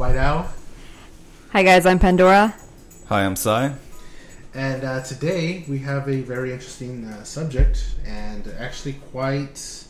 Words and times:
White 0.00 0.16
Owl, 0.16 0.48
Hi 1.52 1.62
guys, 1.62 1.84
I'm 1.84 1.98
Pandora. 1.98 2.54
Hi, 3.10 3.22
I'm 3.22 3.36
Sai. 3.36 3.74
and 4.54 4.82
uh, 4.82 5.02
today 5.02 5.66
we 5.68 5.76
have 5.80 6.08
a 6.08 6.22
very 6.22 6.54
interesting 6.54 7.04
uh, 7.04 7.22
subject, 7.22 7.96
and 8.06 8.48
actually 8.58 8.94
quite 9.12 9.84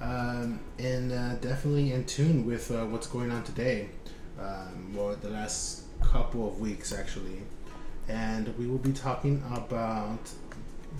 um, 0.00 0.58
in 0.78 1.12
uh, 1.12 1.38
definitely 1.40 1.92
in 1.92 2.04
tune 2.04 2.46
with 2.46 2.72
uh, 2.72 2.84
what's 2.86 3.06
going 3.06 3.30
on 3.30 3.44
today. 3.44 3.90
Um, 4.40 4.92
well, 4.92 5.14
the 5.14 5.30
last 5.30 5.84
couple 6.02 6.48
of 6.48 6.58
weeks 6.58 6.92
actually, 6.92 7.40
and 8.08 8.52
we 8.58 8.66
will 8.66 8.78
be 8.78 8.92
talking 8.92 9.40
about 9.52 10.18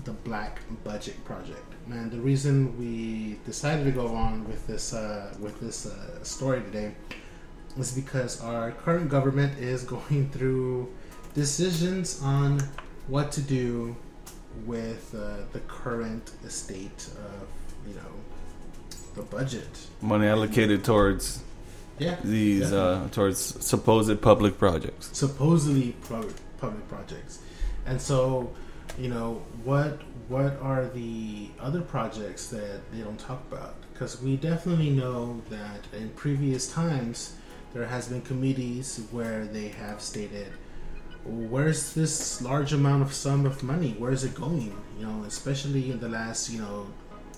the 0.05 0.13
Black 0.13 0.61
Budget 0.85 1.21
Project. 1.25 1.73
And 1.91 2.09
the 2.09 2.21
reason 2.21 2.79
we 2.79 3.37
decided 3.45 3.83
to 3.83 3.91
go 3.91 4.07
on 4.15 4.47
with 4.47 4.65
this 4.65 4.93
uh, 4.93 5.35
with 5.41 5.59
this 5.59 5.87
uh, 5.87 6.23
story 6.23 6.61
today 6.61 6.93
is 7.77 7.91
because 7.91 8.41
our 8.41 8.71
current 8.71 9.09
government 9.09 9.57
is 9.59 9.83
going 9.95 10.29
through 10.29 10.89
decisions 11.33 12.21
on 12.21 12.59
what 13.07 13.31
to 13.33 13.41
do 13.41 13.95
with 14.65 15.13
uh, 15.15 15.37
the 15.53 15.59
current 15.61 16.31
state 16.47 17.07
of 17.31 17.47
you 17.87 17.93
know 17.95 18.95
the 19.15 19.21
budget. 19.23 19.69
Money 20.01 20.27
allocated 20.27 20.83
towards 20.83 21.41
Yeah, 21.99 22.15
these 22.23 22.71
uh, 22.71 23.07
towards 23.11 23.39
supposed 23.39 24.21
public 24.21 24.57
projects. 24.57 25.09
supposedly 25.13 25.93
public, 26.07 26.35
public 26.59 26.87
projects 26.89 27.39
and 27.85 28.01
so 28.01 28.51
you 28.97 29.09
know 29.09 29.41
what 29.63 30.01
what 30.27 30.59
are 30.61 30.85
the 30.87 31.49
other 31.59 31.81
projects 31.81 32.47
that 32.47 32.91
they 32.91 33.01
don't 33.01 33.19
talk 33.19 33.41
about 33.51 33.75
because 33.93 34.21
we 34.21 34.35
definitely 34.37 34.89
know 34.89 35.41
that 35.49 35.81
in 35.93 36.09
previous 36.09 36.71
times 36.71 37.35
there 37.73 37.85
has 37.85 38.07
been 38.07 38.21
committees 38.21 39.01
where 39.11 39.45
they 39.45 39.69
have 39.69 40.01
stated 40.01 40.51
where's 41.25 41.93
this 41.93 42.41
large 42.41 42.73
amount 42.73 43.01
of 43.01 43.13
sum 43.13 43.45
of 43.45 43.61
money? 43.61 43.93
Where 43.97 44.11
is 44.11 44.23
it 44.23 44.35
going? 44.35 44.75
You 44.97 45.05
know 45.05 45.23
especially 45.27 45.91
in 45.91 45.99
the 45.99 46.09
last 46.09 46.49
you 46.49 46.59
know 46.59 46.87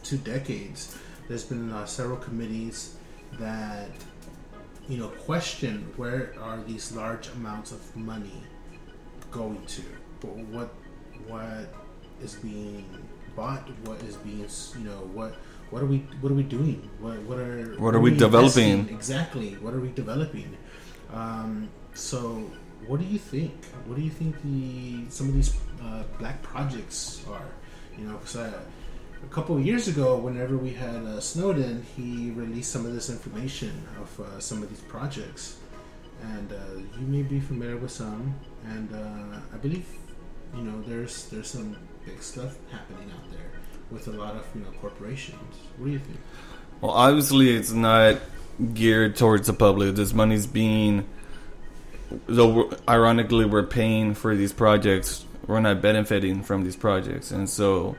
two 0.04 0.18
decades 0.18 0.98
there's 1.28 1.46
been 1.46 1.72
uh, 1.72 1.86
several 1.86 2.18
committees 2.18 2.96
that 3.40 3.90
you 4.88 4.98
know 4.98 5.08
question 5.26 5.92
where 5.96 6.34
are 6.42 6.62
these 6.64 6.92
large 6.92 7.30
amounts 7.30 7.72
of 7.72 7.96
money 7.96 8.44
going 9.32 9.66
to? 9.66 9.82
What 10.52 10.74
what 11.28 11.74
is 12.22 12.36
being 12.36 12.86
bought? 13.36 13.68
What 13.86 14.02
is 14.04 14.16
being 14.18 14.48
you 14.78 14.86
know 14.86 15.10
what 15.14 15.36
what 15.72 15.82
are 15.82 15.86
we 15.88 16.00
what 16.22 16.32
are 16.32 16.36
we 16.36 16.44
doing 16.44 16.80
what 17.00 17.18
what 17.30 17.40
are 17.40 17.76
What 17.80 17.96
are 17.96 18.00
we 18.00 18.12
developing? 18.16 18.72
investing? 18.72 18.96
exactly 18.96 19.50
what 19.64 19.74
are 19.74 19.80
we 19.80 19.92
developing 20.04 20.50
um, 21.14 21.70
so 21.94 22.20
what 22.88 23.00
do 23.00 23.06
you 23.06 23.20
think 23.20 23.54
what 23.86 23.96
do 23.98 24.04
you 24.04 24.10
think 24.20 24.36
the 24.44 25.10
some 25.10 25.28
of 25.30 25.34
these 25.34 25.56
uh, 25.84 26.04
black 26.20 26.42
projects 26.42 27.24
are 27.30 27.50
you 27.98 28.06
know 28.08 28.18
because 28.18 28.36
a 29.24 29.28
couple 29.30 29.56
of 29.56 29.64
years 29.64 29.88
ago, 29.88 30.18
whenever 30.18 30.58
we 30.58 30.72
had 30.72 30.96
uh, 31.06 31.20
Snowden, 31.20 31.86
he 31.96 32.32
released 32.32 32.72
some 32.72 32.88
of 32.88 32.94
this 32.94 33.08
information 33.10 33.72
of 34.02 34.10
uh, 34.20 34.40
some 34.40 34.64
of 34.64 34.70
these 34.70 34.82
projects, 34.82 35.58
and 36.24 36.52
uh, 36.52 36.58
you 37.00 37.06
may 37.06 37.22
be 37.22 37.40
familiar 37.40 37.78
with 37.78 37.92
some. 37.92 38.34
And 38.66 38.90
uh, 38.92 39.38
I 39.54 39.58
believe, 39.58 39.86
you 40.58 40.64
know, 40.64 40.82
there's 40.88 41.26
there's 41.30 41.50
some 41.52 41.78
big 42.04 42.22
stuff 42.24 42.58
happening 42.72 43.12
out 43.12 43.30
there 43.32 43.61
with 43.92 44.08
a 44.08 44.12
lot 44.12 44.36
of 44.36 44.46
you 44.56 44.62
know 44.62 44.72
corporations. 44.80 45.58
What 45.78 45.88
do 45.88 45.92
you 45.92 46.00
think? 46.00 46.20
Well, 46.80 46.92
obviously, 46.92 47.56
it's 47.56 47.72
not 47.72 48.18
geared 48.74 49.16
towards 49.16 49.48
the 49.48 49.54
public. 49.54 49.96
This 49.96 50.14
money's 50.14 50.48
being, 50.48 51.08
though 52.28 52.72
ironically, 52.88 53.46
we're 53.46 53.64
paying 53.64 54.14
for 54.14 54.36
these 54.36 54.54
projects. 54.54 55.26
We're 55.46 55.60
not 55.60 55.82
benefiting 55.82 56.44
from 56.44 56.64
these 56.64 56.76
projects, 56.76 57.32
and 57.32 57.50
so 57.50 57.96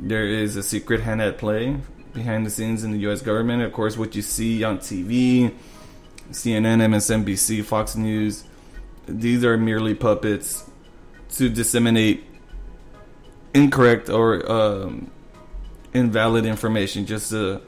there 0.00 0.26
is 0.26 0.56
a 0.56 0.62
secret 0.62 1.00
hand 1.00 1.20
at 1.20 1.38
play 1.38 1.76
behind 2.12 2.46
the 2.46 2.50
scenes 2.50 2.84
in 2.84 2.92
the 2.92 2.98
U.S. 3.00 3.22
government. 3.22 3.62
Of 3.62 3.72
course, 3.72 3.96
what 3.96 4.14
you 4.14 4.22
see 4.22 4.64
on 4.64 4.78
TV, 4.78 5.52
CNN, 6.30 6.80
MSNBC, 6.80 7.64
Fox 7.64 7.96
News, 7.96 8.44
these 9.06 9.44
are 9.44 9.56
merely 9.56 9.94
puppets 9.94 10.68
to 11.30 11.48
disseminate 11.48 12.24
incorrect 13.54 14.08
or 14.08 14.50
um, 14.50 15.10
invalid 15.94 16.46
information, 16.46 17.06
just 17.06 17.30
to 17.30 17.60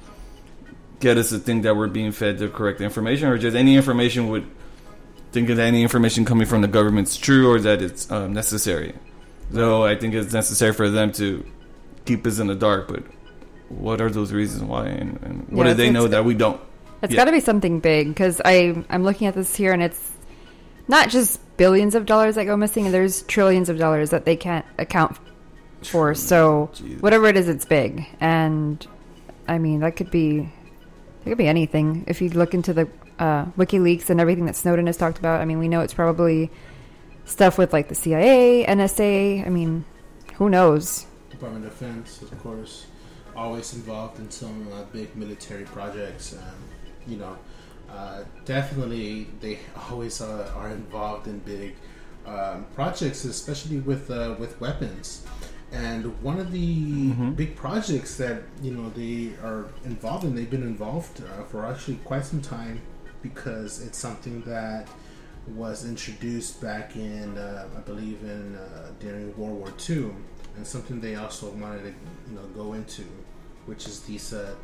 get 1.00 1.19
us 1.19 1.31
to 1.31 1.39
think 1.39 1.62
that 1.65 1.77
we're 1.77 1.89
being 1.89 2.12
fed 2.12 2.39
the 2.39 2.49
correct 2.49 2.81
information, 2.81 3.28
or 3.28 3.39
just 3.39 3.56
any 3.56 3.77
information 3.77 4.28
would 4.28 4.47
think 5.33 5.49
that 5.49 5.59
any 5.59 5.83
information 5.83 6.25
coming 6.25 6.47
from 6.47 6.62
the 6.62 6.69
government's 6.69 7.17
true 7.17 7.50
or 7.50 7.61
that 7.61 7.83
it's 7.83 8.11
um, 8.11 8.33
necessary. 8.33 8.95
Though 9.50 9.84
I 9.84 9.97
think 9.97 10.15
it's 10.15 10.33
necessary 10.33 10.72
for 10.72 10.89
them 10.89 11.12
to 11.12 11.45
keep 12.06 12.27
us 12.27 12.39
in 12.39 12.47
the 12.47 12.55
dark, 12.55 12.89
but 12.89 13.03
what 13.69 14.01
are 14.01 14.11
those 14.11 14.33
reasons 14.33 14.62
why, 14.62 14.87
and, 14.87 15.21
and 15.22 15.49
what 15.51 15.66
Yeah, 15.66 15.72
do 15.72 15.77
they 15.77 15.91
know 15.91 16.06
that 16.09 16.25
we 16.25 16.34
don't? 16.34 16.61
It's 17.03 17.12
Yeah. 17.12 17.19
got 17.19 17.25
to 17.27 17.33
be 17.33 17.41
something 17.41 17.81
big 17.81 18.09
because 18.09 18.41
I 18.45 18.84
I'm 18.89 19.05
looking 19.05 19.27
at 19.27 19.34
this 19.34 19.55
here 19.55 19.72
and 19.72 19.83
it's 19.83 20.12
not 20.89 21.11
just 21.11 21.41
billions 21.56 21.95
of 21.95 22.06
dollars 22.06 22.37
that 22.37 22.45
go 22.45 22.56
missing. 22.56 22.91
There's 22.91 23.22
trillions 23.22 23.69
of 23.69 23.78
dollars 23.78 24.11
that 24.11 24.25
they 24.25 24.37
can't 24.37 24.65
account 24.78 25.16
for. 25.87 26.15
So 26.15 26.71
Jesus. 26.75 27.03
whatever 27.03 27.27
it 27.27 27.37
is, 27.37 27.49
it's 27.49 27.65
big. 27.65 28.06
And 28.21 28.87
I 29.49 29.59
mean 29.59 29.81
that 29.81 29.97
could 29.97 30.11
be 30.11 30.53
it 31.25 31.28
could 31.28 31.39
be 31.39 31.47
anything. 31.49 32.05
If 32.06 32.21
you 32.21 32.28
look 32.31 32.55
into 32.55 32.72
the 32.72 32.89
uh, 33.19 33.47
WikiLeaks 33.56 34.11
and 34.11 34.21
everything 34.21 34.47
that 34.47 34.56
Snowden 34.56 34.87
has 34.87 34.97
talked 34.97 35.19
about, 35.19 35.41
I 35.41 35.45
mean 35.45 35.59
we 35.59 35.69
know 35.69 35.81
it's 35.81 35.95
probably 35.95 36.50
stuff 37.25 37.59
with 37.59 37.72
like 37.72 37.89
the 37.89 37.95
CIA, 37.95 38.65
NSA. 38.67 39.47
I 39.47 39.49
mean, 39.49 39.84
who 40.34 40.50
knows? 40.50 41.06
Department 41.31 41.65
of 41.65 41.72
Defense, 41.72 42.22
of 42.22 42.39
course, 42.42 42.86
always 43.36 43.75
involved 43.75 44.19
in 44.19 44.31
some 44.31 44.69
uh, 44.72 44.84
big 44.92 45.15
military 45.16 45.65
projects. 45.65 46.34
Um, 46.34 46.41
you 47.07 47.16
know, 47.16 47.36
uh, 47.91 48.25
definitely 48.45 49.28
they 49.41 49.59
always 49.91 50.21
uh, 50.21 50.51
are 50.57 50.71
involved 50.71 51.27
in 51.27 51.39
big 51.41 51.77
um, 52.27 52.66
projects, 52.75 53.25
especially 53.25 53.78
with 53.78 54.10
uh, 54.10 54.34
with 54.39 54.60
weapons. 54.60 55.27
And 55.74 56.04
one 56.22 56.38
of 56.38 56.53
the 56.53 57.10
Mhm. 57.10 57.34
big 57.36 57.56
projects 57.56 58.16
that 58.22 58.42
you 58.62 58.72
know 58.72 58.91
they 58.91 59.32
are 59.42 59.66
involved 59.84 60.24
in, 60.24 60.34
they've 60.36 60.50
been 60.59 60.62
involved 60.62 61.21
uh, 61.22 61.42
for 61.50 61.66
actually 61.66 61.97
quite 62.04 62.24
some 62.24 62.41
time 62.41 62.80
because 63.22 63.82
it's 63.84 63.98
something 63.98 64.42
that 64.42 64.86
was 65.62 65.84
introduced 65.84 66.60
back 66.60 66.94
in, 66.97 67.36
uh, 67.36 67.66
I 67.76 67.80
believe, 67.80 68.18
in 68.22 68.54
uh, 68.56 68.92
during 69.00 69.36
World 69.36 69.59
War 69.59 69.72
II, 69.91 70.10
and 70.56 70.66
something 70.66 71.00
they 71.00 71.16
also 71.16 71.50
wanted 71.50 71.82
to, 71.88 71.92
you 72.28 72.34
know, 72.36 72.47
go 72.54 72.72
into, 72.74 73.03
which 73.66 73.86
is 73.86 74.00
these 74.00 74.32
uh, 74.32 74.54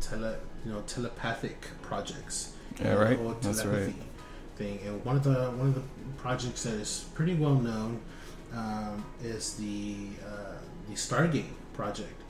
tele, 0.00 0.36
you 0.64 0.72
know, 0.72 0.80
telepathic 0.86 1.58
projects. 1.82 2.52
Yeah, 2.80 2.94
right. 2.94 3.16
whole 3.18 3.34
That's 3.40 3.58
right. 3.64 3.64
telepathy 3.64 3.94
Thing, 4.56 4.78
and 4.86 5.04
one 5.04 5.16
of 5.16 5.22
the 5.24 5.50
one 5.60 5.68
of 5.68 5.74
the 5.74 5.82
projects 6.16 6.62
that 6.64 6.74
is 6.86 7.04
pretty 7.14 7.34
well 7.34 7.56
known 7.56 8.00
um, 8.54 9.04
is 9.22 9.52
the 9.54 9.96
uh, 10.26 10.45
the 10.88 10.94
Stargate 10.94 11.52
project, 11.74 12.20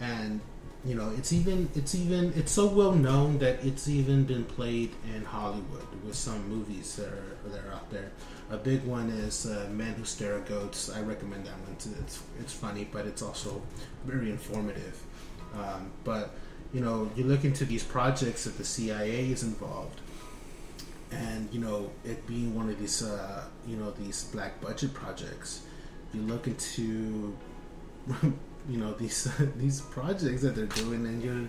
and 0.00 0.40
you 0.84 0.94
know 0.94 1.12
it's 1.16 1.32
even 1.32 1.68
it's 1.74 1.94
even 1.94 2.32
it's 2.36 2.52
so 2.52 2.66
well 2.66 2.92
known 2.92 3.38
that 3.38 3.64
it's 3.64 3.88
even 3.88 4.24
been 4.24 4.44
played 4.44 4.94
in 5.14 5.24
Hollywood 5.24 5.86
with 6.04 6.14
some 6.14 6.48
movies 6.48 6.96
that 6.96 7.08
are 7.08 7.36
that 7.50 7.64
are 7.66 7.72
out 7.72 7.90
there. 7.90 8.10
A 8.50 8.56
big 8.56 8.84
one 8.84 9.10
is 9.10 9.46
uh, 9.46 9.68
Men 9.70 9.94
Who 9.94 10.04
Stare 10.04 10.38
at 10.38 10.46
Goats. 10.46 10.90
I 10.90 11.02
recommend 11.02 11.46
that 11.46 11.58
one. 11.60 11.72
It's 11.72 11.86
it's, 11.86 12.22
it's 12.40 12.52
funny, 12.52 12.88
but 12.90 13.06
it's 13.06 13.22
also 13.22 13.62
very 14.06 14.30
informative. 14.30 15.02
Um, 15.54 15.90
but 16.04 16.30
you 16.72 16.80
know, 16.80 17.10
you 17.16 17.24
look 17.24 17.44
into 17.44 17.64
these 17.64 17.82
projects 17.82 18.44
that 18.44 18.56
the 18.56 18.64
CIA 18.64 19.30
is 19.30 19.42
involved, 19.42 20.00
and 21.10 21.48
you 21.52 21.60
know, 21.60 21.90
it 22.04 22.26
being 22.26 22.54
one 22.54 22.68
of 22.68 22.78
these 22.78 23.02
uh, 23.02 23.44
you 23.66 23.76
know 23.76 23.90
these 23.92 24.24
black 24.24 24.60
budget 24.60 24.94
projects. 24.94 25.62
You 26.14 26.22
look 26.22 26.46
into 26.46 27.36
you 28.68 28.78
know 28.78 28.92
these 28.92 29.28
these 29.56 29.80
projects 29.80 30.42
that 30.42 30.54
they're 30.54 30.66
doing, 30.66 31.06
and 31.06 31.22
you 31.22 31.48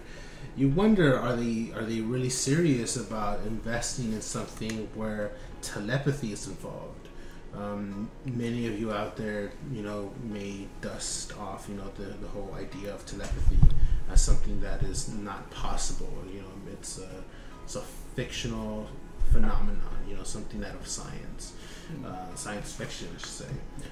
you 0.56 0.70
wonder 0.70 1.18
are 1.18 1.36
they 1.36 1.72
are 1.76 1.84
they 1.84 2.02
really 2.02 2.30
serious 2.30 2.96
about 2.96 3.42
investing 3.46 4.14
in 4.14 4.22
something 4.22 4.88
where 4.96 5.32
telepathy 5.62 6.32
is 6.34 6.48
involved? 6.48 7.08
Um, 7.56 8.12
many 8.26 8.68
of 8.68 8.80
you 8.80 8.92
out 8.94 9.16
there, 9.16 9.52
you 9.74 9.82
know, 9.82 10.14
may 10.24 10.68
dust 10.82 11.36
off, 11.40 11.68
you 11.68 11.76
know, 11.76 11.90
the, 11.96 12.04
the 12.04 12.28
whole 12.28 12.54
idea 12.56 12.94
of 12.94 13.04
telepathy 13.08 13.58
as 14.12 14.22
something 14.22 14.62
that 14.62 14.84
is 14.84 15.10
not 15.10 15.50
possible. 15.50 16.14
You 16.32 16.42
know, 16.42 16.52
it's 16.72 17.00
a 17.00 17.10
it's 17.64 17.76
a 17.76 17.82
fictional 18.16 18.88
phenomenon. 19.32 19.78
You 20.08 20.16
know, 20.16 20.24
something 20.24 20.64
out 20.64 20.76
of 20.76 20.88
science, 20.88 21.54
uh, 22.06 22.36
science 22.36 22.74
fiction, 22.74 23.08
I 23.16 23.20
should 23.20 23.28
say. 23.28 23.46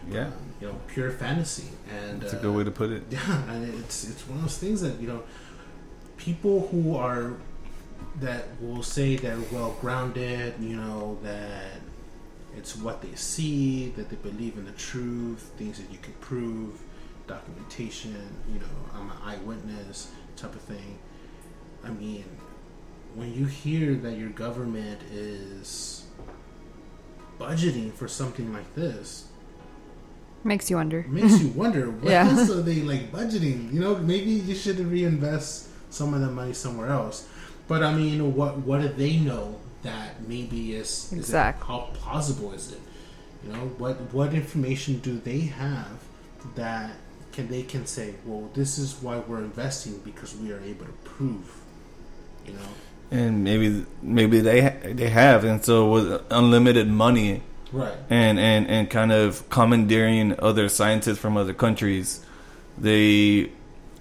Yeah. 0.10 0.28
Um, 0.28 0.34
you 0.62 0.68
know, 0.68 0.76
pure 0.88 1.12
fantasy, 1.12 1.70
and 1.90 2.22
That's 2.22 2.34
a 2.34 2.38
uh, 2.38 2.42
good 2.42 2.56
way 2.56 2.64
to 2.64 2.72
put 2.72 2.92
it. 2.92 3.04
yeah, 3.10 3.52
and 3.52 3.74
it's 3.80 4.10
it's 4.10 4.28
one 4.28 4.40
of 4.40 4.44
those 4.44 4.58
things 4.58 4.82
that 4.82 5.00
you 5.00 5.08
know, 5.08 5.24
people 6.18 6.68
who 6.68 6.96
are 6.96 7.34
that 8.20 8.46
will 8.62 8.84
say 8.84 9.16
they're 9.16 9.40
well 9.52 9.78
grounded, 9.82 10.56
you 10.60 10.76
know, 10.76 11.18
that 11.24 11.82
it's 12.56 12.76
what 12.76 13.02
they 13.02 13.14
see, 13.16 13.90
that 13.96 14.10
they 14.10 14.16
believe 14.18 14.58
in 14.58 14.66
the 14.66 14.72
truth, 14.72 15.52
things 15.58 15.78
that 15.78 15.92
you 15.92 16.00
can 16.00 16.14
prove, 16.14 16.82
documentation, 17.28 18.16
you 18.52 18.60
know, 18.60 18.66
I'm 18.96 19.12
an 19.12 19.18
eyewitness 19.24 20.12
type 20.36 20.56
of 20.56 20.62
thing. 20.62 20.98
I 21.84 21.90
mean, 21.90 22.26
when 23.18 23.34
you 23.34 23.46
hear 23.46 23.96
that 23.96 24.16
your 24.18 24.30
government 24.30 25.00
is 25.12 26.06
budgeting 27.40 27.92
for 27.94 28.08
something 28.08 28.54
like 28.54 28.74
this, 28.76 29.26
Makes 30.44 30.70
you 30.70 30.76
wonder. 30.78 31.00
it 31.00 31.10
makes 31.10 31.40
you 31.42 31.48
wonder 31.64 31.90
what 31.90 32.12
Yeah. 32.12 32.28
else 32.30 32.50
are 32.52 32.62
they 32.62 32.82
like 32.82 33.12
budgeting? 33.12 33.74
You 33.74 33.80
know, 33.82 33.98
maybe 33.98 34.32
you 34.32 34.56
should 34.56 34.80
reinvest 34.80 35.68
some 35.90 36.14
of 36.14 36.22
the 36.22 36.28
money 36.30 36.54
somewhere 36.54 36.90
else. 36.90 37.28
But 37.68 37.84
I 37.84 37.94
mean, 37.94 38.36
what 38.36 38.60
what 38.60 38.82
do 38.82 38.88
they 38.90 39.18
know 39.18 39.60
that 39.84 40.28
maybe 40.28 40.74
is, 40.76 40.88
is 40.88 41.14
it- 41.14 41.18
Exact. 41.20 41.64
how 41.64 41.90
plausible 41.94 42.54
is 42.54 42.72
it? 42.72 42.82
You 43.44 43.52
know, 43.54 43.66
what 43.82 43.96
what 44.14 44.34
information 44.34 45.00
do 45.00 45.20
they 45.20 45.42
have 45.42 45.98
that 46.56 46.92
can 47.34 47.48
they 47.50 47.64
can 47.64 47.86
say, 47.86 48.14
well, 48.26 48.50
this 48.54 48.78
is 48.78 48.96
why 49.02 49.18
we're 49.20 49.44
investing 49.44 50.00
because 50.06 50.36
we 50.36 50.52
are 50.54 50.62
able 50.62 50.86
to 50.86 50.98
prove. 51.04 51.48
You 52.46 52.54
know, 52.54 52.72
And 53.10 53.44
maybe 53.44 53.86
maybe 54.02 54.42
they 54.42 54.60
they 54.84 55.10
have, 55.10 55.46
and 55.46 55.64
so 55.64 55.90
with 55.90 56.22
unlimited 56.30 56.90
money 56.90 57.42
right? 57.72 57.94
and 58.10 58.38
and 58.38 58.68
and 58.68 58.90
kind 58.90 59.14
of 59.14 59.50
commandeering 59.50 60.36
other 60.40 60.68
scientists 60.68 61.18
from 61.18 61.38
other 61.38 61.54
countries, 61.54 62.20
they 62.78 63.50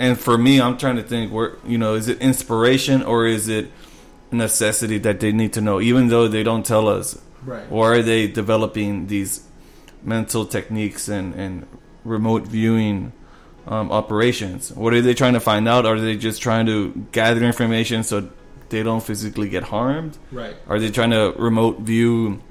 and 0.00 0.18
for 0.18 0.36
me, 0.36 0.60
I'm 0.60 0.76
trying 0.76 0.96
to 0.96 1.04
think 1.04 1.32
where 1.32 1.52
you 1.64 1.78
know 1.78 1.94
is 1.94 2.08
it 2.08 2.20
inspiration 2.20 3.02
or 3.04 3.26
is 3.26 3.48
it 3.48 3.70
necessity 4.32 4.98
that 4.98 5.20
they 5.20 5.30
need 5.32 5.52
to 5.52 5.60
know, 5.60 5.80
even 5.80 6.08
though 6.08 6.26
they 6.26 6.42
don't 6.42 6.66
tell 6.66 6.88
us, 6.88 7.16
Right. 7.44 7.64
or 7.70 7.94
are 7.94 8.02
they 8.02 8.26
developing 8.26 9.06
these 9.06 9.42
mental 10.02 10.44
techniques 10.46 11.08
and 11.08 11.32
and 11.34 11.66
remote 12.04 12.42
viewing 12.42 13.12
um, 13.68 13.92
operations? 13.92 14.72
What 14.72 14.94
are 14.94 15.00
they 15.00 15.14
trying 15.14 15.34
to 15.34 15.40
find 15.40 15.68
out? 15.68 15.86
Are 15.86 15.98
they 16.00 16.16
just 16.16 16.42
trying 16.42 16.66
to 16.66 17.06
gather 17.12 17.44
information 17.44 18.02
so 18.02 18.28
they 18.70 18.82
don't 18.82 19.02
physically 19.02 19.48
get 19.48 19.64
harmed? 19.64 20.18
Right. 20.32 20.56
Are 20.68 20.78
they 20.78 20.90
trying 20.90 21.10
to 21.10 21.32
remote 21.36 21.80
view, 21.80 22.42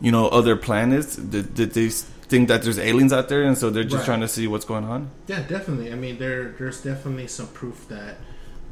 you 0.00 0.12
know, 0.12 0.28
other 0.28 0.56
planets? 0.56 1.16
Did, 1.16 1.54
did 1.54 1.72
they 1.72 1.88
think 1.88 2.48
that 2.48 2.62
there's 2.62 2.78
aliens 2.78 3.12
out 3.12 3.28
there, 3.28 3.42
and 3.42 3.56
so 3.56 3.70
they're 3.70 3.84
just 3.84 3.96
Right. 3.96 4.04
trying 4.06 4.20
to 4.20 4.28
see 4.28 4.46
what's 4.46 4.64
going 4.64 4.84
on? 4.84 5.10
Yeah, 5.26 5.42
definitely. 5.42 5.92
I 5.92 5.94
mean, 5.96 6.18
there 6.18 6.54
there's 6.58 6.80
definitely 6.82 7.26
some 7.28 7.48
proof 7.48 7.86
that 7.88 8.16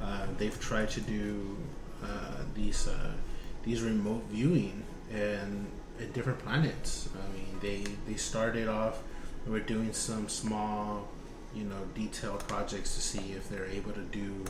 uh, 0.02 0.26
they've 0.38 0.58
tried 0.60 0.90
to 0.90 1.00
do 1.00 1.56
uh, 2.02 2.42
these 2.54 2.88
uh, 2.88 3.12
these 3.64 3.82
remote 3.82 4.24
viewing 4.30 4.82
and 5.12 5.66
in 6.00 6.10
different 6.12 6.38
planets. 6.40 7.08
I 7.14 7.36
mean, 7.36 7.46
they 7.60 7.84
they 8.10 8.16
started 8.16 8.68
off 8.68 8.98
were 9.46 9.60
doing 9.60 9.92
some 9.92 10.28
small, 10.28 11.08
you 11.54 11.64
know, 11.64 11.82
detailed 11.94 12.46
projects 12.48 12.94
to 12.94 13.00
see 13.00 13.32
if 13.32 13.48
they're 13.50 13.66
able 13.66 13.90
to 13.92 14.02
do, 14.12 14.44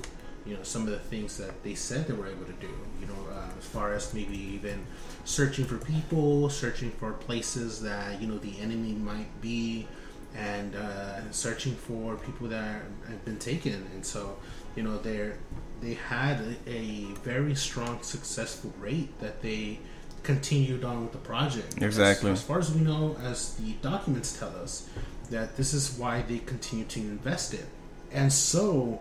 you 0.46 0.56
know, 0.56 0.62
some 0.62 0.82
of 0.82 0.90
the 0.90 0.98
things 0.98 1.36
that 1.38 1.62
they 1.62 1.74
said 1.74 2.06
they 2.06 2.14
were 2.14 2.26
able 2.26 2.44
to 2.44 2.52
do. 2.54 2.70
You 3.00 3.06
know, 3.06 3.32
uh, 3.32 3.58
as 3.58 3.64
far 3.66 3.92
as 3.92 4.12
maybe 4.12 4.36
even 4.36 4.84
searching 5.24 5.64
for 5.64 5.78
people, 5.78 6.50
searching 6.50 6.90
for 6.92 7.12
places 7.12 7.80
that 7.82 8.20
you 8.20 8.28
know 8.28 8.38
the 8.38 8.58
enemy 8.60 8.92
might 8.92 9.40
be 9.40 9.86
and 10.34 10.74
uh, 10.74 11.30
searching 11.30 11.74
for 11.74 12.16
people 12.16 12.48
that 12.48 12.82
have 13.08 13.24
been 13.24 13.38
taken. 13.38 13.86
And 13.94 14.04
so, 14.04 14.36
you 14.76 14.82
know, 14.82 14.98
they're 14.98 15.36
they 15.82 15.94
had 15.94 16.40
a, 16.66 17.06
very 17.24 17.56
strong 17.56 18.00
successful 18.02 18.72
rate 18.78 19.18
that 19.20 19.42
they 19.42 19.80
continued 20.22 20.84
on 20.84 21.02
with 21.02 21.12
the 21.12 21.18
project. 21.18 21.76
As- 21.76 21.82
Exactly. 21.82 22.30
As, 22.30 22.40
far 22.40 22.60
as 22.60 22.72
we 22.72 22.80
know, 22.80 23.16
as 23.24 23.54
the 23.56 23.72
documents 23.82 24.38
tell 24.38 24.54
us, 24.56 24.88
that 25.30 25.56
this 25.56 25.74
is 25.74 25.98
why 25.98 26.22
they 26.22 26.38
continue 26.38 26.84
to 26.84 27.00
invest 27.00 27.52
it. 27.52 27.66
And 28.12 28.32
so 28.32 29.00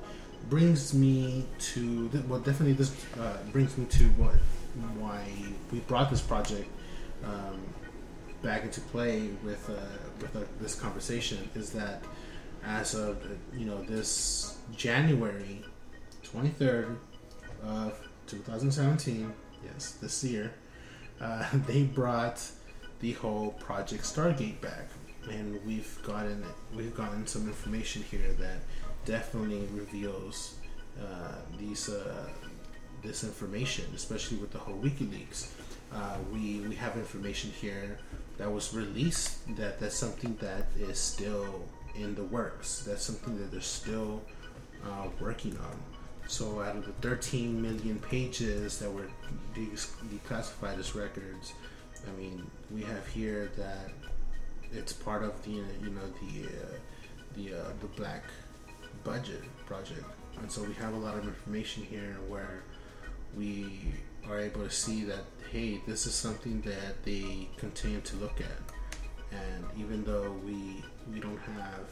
brings 0.49 0.93
me 0.93 1.45
to 1.59 2.09
well, 2.27 2.39
definitely 2.39 2.73
this 2.73 2.93
uh, 3.19 3.37
brings 3.51 3.77
me 3.77 3.85
to 3.85 4.03
what 4.11 4.35
why 4.97 5.25
we 5.71 5.79
brought 5.81 6.09
this 6.09 6.21
project 6.21 6.67
um, 7.25 7.59
back 8.41 8.63
into 8.63 8.81
play 8.81 9.29
with 9.43 9.69
uh, 9.69 9.73
with 10.19 10.35
uh, 10.35 10.39
this 10.59 10.75
conversation 10.75 11.49
is 11.55 11.71
that 11.71 12.03
as 12.65 12.93
of 12.95 13.17
uh, 13.23 13.29
you 13.55 13.65
know 13.65 13.81
this 13.83 14.57
January 14.75 15.63
twenty 16.23 16.49
third 16.49 16.97
of 17.63 18.07
two 18.27 18.37
thousand 18.37 18.71
seventeen, 18.71 19.33
yes, 19.63 19.91
this 20.01 20.23
year, 20.23 20.53
uh, 21.19 21.45
they 21.67 21.83
brought 21.83 22.41
the 22.99 23.13
whole 23.13 23.51
Project 23.53 24.03
Stargate 24.03 24.61
back, 24.61 24.87
and 25.29 25.63
we've 25.65 25.99
gotten 26.03 26.43
we've 26.75 26.95
gotten 26.95 27.27
some 27.27 27.47
information 27.47 28.03
here 28.03 28.33
that 28.39 28.57
definitely 29.05 29.67
reveals 29.73 30.55
uh, 30.99 31.35
these 31.57 31.89
uh, 31.89 32.27
this 33.03 33.23
information, 33.23 33.85
especially 33.95 34.37
with 34.37 34.51
the 34.51 34.59
whole 34.59 34.75
WikiLeaks. 34.75 35.47
Uh, 35.93 36.17
we 36.31 36.59
we 36.61 36.75
have 36.75 36.95
information 36.95 37.51
here 37.51 37.97
that 38.37 38.51
was 38.51 38.73
released 38.73 39.55
that 39.55 39.79
that's 39.79 39.95
something 39.95 40.37
that 40.41 40.67
is 40.79 40.97
still 40.97 41.65
in 41.95 42.15
the 42.15 42.23
works. 42.23 42.83
That's 42.87 43.03
something 43.03 43.37
that 43.39 43.51
they're 43.51 43.61
still 43.61 44.21
uh, 44.85 45.07
working 45.19 45.57
on. 45.57 45.77
So 46.27 46.61
out 46.61 46.77
of 46.77 46.85
the 46.85 46.93
13 47.07 47.61
million 47.61 47.99
pages 47.99 48.79
that 48.79 48.89
were 48.89 49.09
de- 49.53 49.67
declassified 50.15 50.79
as 50.79 50.95
records, 50.95 51.53
I 52.07 52.19
mean, 52.19 52.49
we 52.71 52.83
have 52.83 53.05
here 53.07 53.51
that 53.57 53.89
it's 54.71 54.93
part 54.93 55.23
of 55.23 55.43
the 55.43 55.51
you 55.51 55.89
know 55.89 56.07
the 56.21 56.47
uh, 56.47 56.77
the 57.35 57.59
uh, 57.59 57.71
the 57.81 57.87
black 57.87 58.23
budget 59.03 59.43
project, 59.65 60.05
and 60.39 60.51
so 60.51 60.63
we 60.63 60.73
have 60.75 60.93
a 60.93 60.97
lot 60.97 61.17
of 61.17 61.25
information 61.25 61.83
here 61.83 62.17
where 62.27 62.63
we 63.37 63.79
are 64.29 64.39
able 64.39 64.63
to 64.63 64.69
see 64.69 65.03
that 65.03 65.25
hey, 65.51 65.81
this 65.85 66.05
is 66.05 66.13
something 66.13 66.61
that 66.61 67.03
they 67.03 67.49
continue 67.57 67.99
to 68.01 68.15
look 68.17 68.39
at, 68.39 69.37
and 69.37 69.65
even 69.77 70.03
though 70.03 70.31
we 70.45 70.83
we 71.11 71.19
don't 71.19 71.39
have 71.39 71.87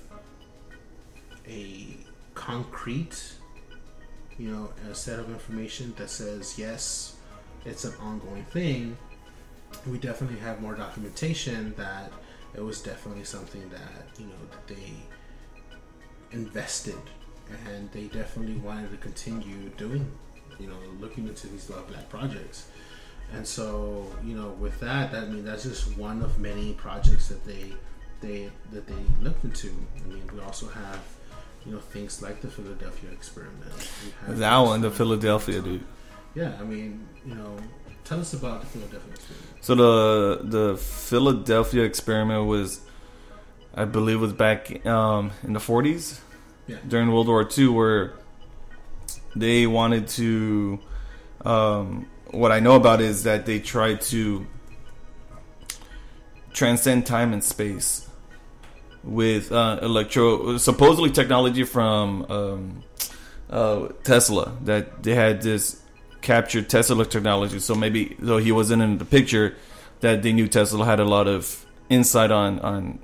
a 1.47 1.97
concrete 2.35 3.33
you 4.37 4.49
know 4.49 4.69
a 4.89 4.95
set 4.95 5.19
of 5.19 5.29
information 5.29 5.93
that 5.97 6.09
says 6.09 6.57
yes 6.57 7.17
it's 7.65 7.83
an 7.83 7.93
ongoing 7.99 8.45
thing 8.45 8.97
we 9.87 9.97
definitely 9.97 10.39
have 10.39 10.61
more 10.61 10.73
documentation 10.75 11.73
that 11.75 12.11
it 12.55 12.61
was 12.61 12.81
definitely 12.81 13.23
something 13.23 13.69
that 13.69 14.07
you 14.17 14.25
know 14.25 14.41
that 14.51 14.67
they 14.67 14.93
invested 16.31 17.01
and 17.65 17.91
they 17.91 18.03
definitely 18.03 18.55
wanted 18.57 18.91
to 18.91 18.98
continue 18.98 19.69
doing 19.77 20.09
you 20.59 20.67
know 20.67 20.77
looking 21.00 21.27
into 21.27 21.48
these 21.48 21.69
love 21.69 21.88
black 21.88 22.07
projects 22.09 22.67
and 23.33 23.45
so 23.45 24.05
you 24.24 24.36
know 24.36 24.50
with 24.59 24.79
that 24.79 25.13
i 25.13 25.25
mean 25.25 25.43
that's 25.43 25.63
just 25.63 25.98
one 25.98 26.21
of 26.21 26.39
many 26.39 26.74
projects 26.74 27.27
that 27.29 27.43
they 27.45 27.74
they 28.21 28.50
that 28.71 28.88
they 28.88 28.95
looked 29.21 29.43
into. 29.43 29.74
I 30.03 30.07
mean, 30.07 30.29
we 30.33 30.39
also 30.41 30.67
have 30.67 31.01
you 31.65 31.71
know 31.71 31.79
things 31.79 32.21
like 32.21 32.41
the 32.41 32.48
Philadelphia 32.48 33.12
experiment. 33.12 33.71
We 34.03 34.27
have 34.27 34.38
That 34.38 34.57
one, 34.59 34.81
the 34.81 34.91
Philadelphia 34.91 35.62
dude. 35.62 35.83
Yeah, 36.36 36.53
I 36.59 36.63
mean, 36.63 37.07
you 37.25 37.36
know, 37.36 37.57
tell 38.03 38.19
us 38.19 38.33
about 38.33 38.62
the 38.62 38.67
Philadelphia 38.67 39.13
experiment. 39.13 39.48
So 39.62 39.75
the 39.75 40.39
the 40.43 40.77
Philadelphia 40.77 41.83
experiment 41.83 42.45
was, 42.45 42.81
I 43.75 43.85
believe, 43.85 44.17
it 44.17 44.19
was 44.19 44.33
back 44.33 44.85
um, 44.85 45.31
in 45.43 45.53
the 45.53 45.59
forties, 45.59 46.19
Yeah. 46.67 46.77
during 46.88 47.11
World 47.11 47.27
War 47.27 47.47
II, 47.57 47.67
where 47.69 48.13
they 49.35 49.67
wanted 49.67 50.07
to. 50.09 50.79
Um, 51.45 52.07
what 52.31 52.51
I 52.51 52.59
know 52.59 52.75
about 52.75 52.99
is 53.01 53.23
that 53.23 53.45
they 53.45 53.59
tried 53.59 54.01
to 54.01 54.45
transcend 56.53 57.05
time 57.05 57.33
and 57.33 57.43
space 57.43 58.07
with 59.03 59.51
uh, 59.51 59.79
electro, 59.81 60.57
supposedly 60.57 61.09
technology 61.11 61.63
from 61.63 62.25
um, 62.29 62.83
uh, 63.49 63.88
Tesla. 64.03 64.53
That 64.65 65.03
they 65.03 65.15
had 65.15 65.41
this 65.41 65.81
captured 66.21 66.69
Tesla 66.69 67.05
technology. 67.05 67.59
So 67.59 67.75
maybe 67.75 68.15
though 68.19 68.38
he 68.39 68.51
wasn't 68.51 68.81
in 68.81 68.97
the 68.97 69.05
picture, 69.05 69.55
that 70.01 70.21
they 70.23 70.33
knew 70.33 70.47
Tesla 70.47 70.85
had 70.85 70.99
a 70.99 71.05
lot 71.05 71.27
of 71.27 71.65
insight 71.89 72.31
on 72.31 72.59
on 72.59 72.99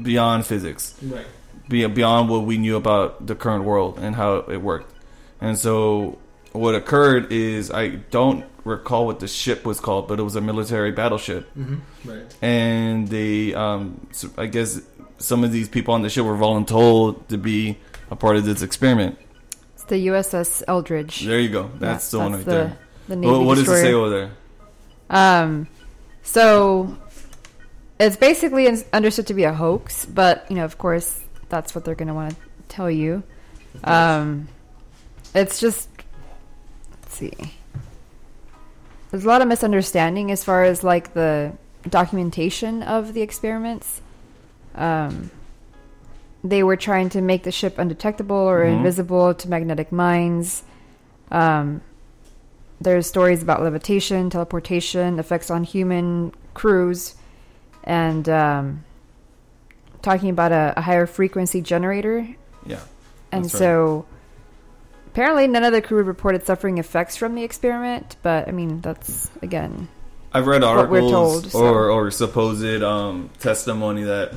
beyond 0.00 0.46
physics, 0.46 0.94
Right. 1.02 1.26
beyond 1.68 2.28
what 2.30 2.44
we 2.44 2.58
knew 2.58 2.76
about 2.76 3.26
the 3.26 3.34
current 3.34 3.64
world 3.64 3.98
and 4.00 4.14
how 4.16 4.36
it 4.48 4.58
worked. 4.62 4.92
And 5.40 5.58
so 5.58 6.18
what 6.52 6.74
occurred 6.74 7.30
is 7.32 7.70
I 7.70 7.88
don't 8.10 8.44
recall 8.64 9.06
what 9.06 9.20
the 9.20 9.28
ship 9.28 9.64
was 9.64 9.80
called, 9.80 10.08
but 10.08 10.18
it 10.18 10.22
was 10.22 10.36
a 10.36 10.40
military 10.40 10.92
battleship, 10.92 11.48
Mm-hmm. 11.56 12.10
Right. 12.10 12.36
and 12.42 13.08
they 13.08 13.54
um, 13.54 14.06
so 14.12 14.28
I 14.38 14.46
guess 14.46 14.80
some 15.18 15.42
of 15.44 15.52
these 15.52 15.68
people 15.68 15.94
on 15.94 16.02
the 16.02 16.10
ship 16.10 16.24
were 16.24 16.36
voluntold 16.36 17.26
to 17.28 17.38
be 17.38 17.78
a 18.10 18.16
part 18.16 18.36
of 18.36 18.44
this 18.44 18.62
experiment. 18.62 19.18
It's 19.74 19.84
the 19.84 20.06
USS 20.08 20.62
Eldridge. 20.68 21.20
There 21.24 21.40
you 21.40 21.48
go. 21.48 21.70
That's 21.78 22.12
Yeah, 22.12 22.18
the 22.18 22.22
one 22.22 22.32
that's 22.32 22.46
right 22.46 22.52
the, 22.52 22.58
there. 22.68 22.78
The 23.08 23.16
Navy 23.16 23.32
What, 23.32 23.40
what 23.46 23.54
does 23.56 23.68
it 23.68 23.76
say 23.80 23.92
over 23.94 24.10
there? 24.10 24.30
Um, 25.10 25.66
so 26.22 26.96
it's 27.98 28.16
basically 28.16 28.68
understood 28.92 29.26
to 29.28 29.34
be 29.34 29.44
a 29.44 29.52
hoax, 29.52 30.06
but 30.06 30.46
you 30.48 30.56
know, 30.56 30.64
of 30.64 30.78
course, 30.78 31.20
that's 31.48 31.74
what 31.74 31.84
they're 31.84 31.94
going 31.94 32.08
to 32.08 32.14
want 32.14 32.30
to 32.30 32.36
tell 32.68 32.90
you. 32.90 33.22
Um, 33.84 34.48
it's 35.34 35.60
just 35.60 35.88
let's 37.02 37.14
see. 37.16 37.32
There's 39.10 39.24
a 39.24 39.28
lot 39.28 39.40
of 39.42 39.48
misunderstanding 39.48 40.30
as 40.30 40.44
far 40.44 40.64
as 40.64 40.84
like 40.84 41.14
the 41.14 41.52
documentation 41.88 42.82
of 42.82 43.14
the 43.14 43.22
experiments. 43.22 44.00
Um, 44.74 45.30
they 46.44 46.62
were 46.62 46.76
trying 46.76 47.08
to 47.10 47.20
make 47.20 47.42
the 47.42 47.50
ship 47.50 47.78
undetectable 47.78 48.36
or 48.36 48.64
Mhm. 48.64 48.76
invisible 48.76 49.34
to 49.34 49.48
magnetic 49.48 49.90
mines. 49.90 50.62
Um, 51.32 51.80
there's 52.80 53.06
stories 53.06 53.42
about 53.42 53.62
levitation, 53.62 54.30
teleportation, 54.30 55.18
effects 55.18 55.50
on 55.50 55.64
human 55.64 56.32
crews, 56.54 57.14
and 57.88 58.28
um, 58.28 58.84
talking 60.02 60.30
about 60.30 60.52
a, 60.52 60.74
a 60.76 60.80
higher 60.80 61.06
frequency 61.06 61.60
generator. 61.60 62.28
Yeah. 62.64 62.80
And 63.32 63.44
right. 63.44 63.50
so 63.50 64.06
apparently 65.08 65.48
none 65.48 65.64
of 65.64 65.72
the 65.72 65.82
crew 65.82 66.02
reported 66.02 66.44
suffering 66.44 66.78
effects 66.78 67.16
from 67.16 67.34
the 67.34 67.42
experiment, 67.42 68.16
but 68.22 68.46
I 68.46 68.52
mean, 68.52 68.80
that's 68.82 69.30
again. 69.42 69.88
I've 70.30 70.46
read 70.46 70.62
articles 70.62 71.10
told, 71.10 71.50
so- 71.50 71.60
or 71.60 71.90
or 71.90 72.10
supposed 72.10 72.82
um, 72.82 73.30
testimony 73.40 74.04
that 74.04 74.34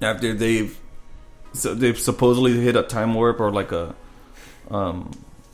after 0.00 0.32
they've 0.32 0.76
so 1.52 1.74
they've 1.74 1.98
supposedly 1.98 2.58
hit 2.58 2.76
a 2.76 2.82
time 2.82 3.14
warp 3.14 3.40
or 3.40 3.50
like 3.50 3.72
a 3.72 3.94
um, 4.70 5.10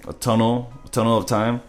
a 0.06 0.12
tunnel 0.12 0.72
a 0.84 0.88
tunnel 0.88 1.18
of 1.18 1.26
time 1.26 1.60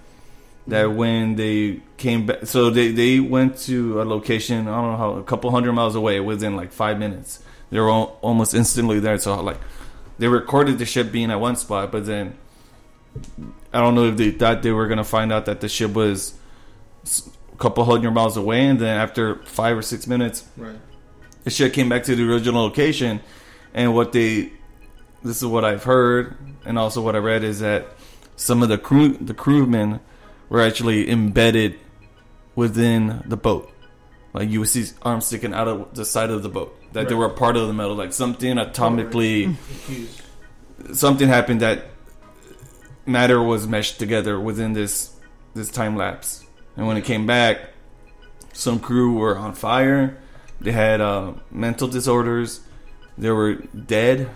that 0.67 0.91
when 0.93 1.35
they 1.35 1.81
came 1.97 2.25
back 2.25 2.45
so 2.45 2.69
they 2.69 2.91
they 2.91 3.19
went 3.19 3.57
to 3.57 4.01
a 4.01 4.03
location 4.03 4.67
I 4.67 4.75
don't 4.81 4.91
know 4.91 4.97
how 4.97 5.11
a 5.13 5.23
couple 5.23 5.49
hundred 5.51 5.73
miles 5.73 5.95
away 5.95 6.19
within 6.19 6.55
like 6.55 6.71
five 6.71 6.99
minutes 6.99 7.41
they 7.69 7.79
were 7.79 7.89
al- 7.89 8.17
almost 8.21 8.53
instantly 8.53 8.99
there 8.99 9.17
so 9.17 9.41
like 9.41 9.57
they 10.19 10.27
recorded 10.27 10.77
the 10.77 10.85
ship 10.85 11.11
being 11.11 11.31
at 11.31 11.39
one 11.39 11.55
spot 11.55 11.91
but 11.91 12.05
then 12.05 12.35
I 13.73 13.79
don't 13.81 13.95
know 13.95 14.05
if 14.05 14.17
they 14.17 14.31
thought 14.31 14.61
they 14.61 14.71
were 14.71 14.87
gonna 14.87 15.03
find 15.03 15.31
out 15.31 15.45
that 15.45 15.61
the 15.61 15.69
ship 15.69 15.93
was 15.93 16.33
a 17.53 17.57
couple 17.57 17.83
hundred 17.85 18.11
miles 18.11 18.37
away, 18.37 18.65
and 18.67 18.79
then 18.79 18.97
after 18.97 19.35
five 19.45 19.77
or 19.77 19.81
six 19.81 20.05
minutes, 20.07 20.43
Right. 20.57 20.75
the 21.43 21.49
ship 21.49 21.73
came 21.73 21.89
back 21.89 22.03
to 22.03 22.15
the 22.15 22.29
original 22.31 22.61
location. 22.63 23.19
And 23.73 23.95
what 23.95 24.11
they, 24.11 24.51
this 25.23 25.37
is 25.37 25.45
what 25.45 25.65
I've 25.65 25.83
heard, 25.83 26.35
and 26.65 26.77
also 26.77 27.01
what 27.01 27.15
I 27.15 27.19
read 27.19 27.43
is 27.43 27.59
that 27.59 27.87
some 28.35 28.61
of 28.63 28.69
the 28.69 28.77
crew, 28.77 29.09
the 29.19 29.33
crewmen, 29.33 29.99
were 30.49 30.61
actually 30.61 31.09
embedded 31.09 31.79
within 32.55 33.23
the 33.25 33.37
boat. 33.37 33.71
Like 34.33 34.49
you 34.49 34.59
would 34.59 34.69
see 34.69 34.85
arms 35.01 35.25
sticking 35.25 35.53
out 35.53 35.67
of 35.67 35.93
the 35.93 36.05
side 36.05 36.29
of 36.29 36.43
the 36.43 36.49
boat. 36.49 36.73
That 36.93 37.09
they 37.09 37.15
were 37.15 37.25
a 37.25 37.33
part 37.33 37.57
of 37.57 37.67
the 37.67 37.73
metal, 37.73 37.95
like 37.95 38.13
something 38.13 38.55
atomically 38.55 39.55
something 40.93 41.27
happened 41.27 41.61
that 41.61 41.85
matter 43.05 43.41
was 43.41 43.67
meshed 43.67 43.99
together 43.99 44.39
within 44.39 44.73
this 44.73 45.15
this 45.53 45.69
time 45.69 45.95
lapse. 45.95 46.45
And 46.75 46.87
when 46.87 46.97
it 46.97 47.05
came 47.05 47.25
back, 47.25 47.59
some 48.53 48.79
crew 48.79 49.13
were 49.13 49.37
on 49.37 49.53
fire. 49.53 50.17
They 50.61 50.71
had 50.71 51.01
uh, 51.01 51.33
mental 51.51 51.87
disorders. 51.87 52.61
They 53.17 53.31
were 53.31 53.55
dead 53.55 54.29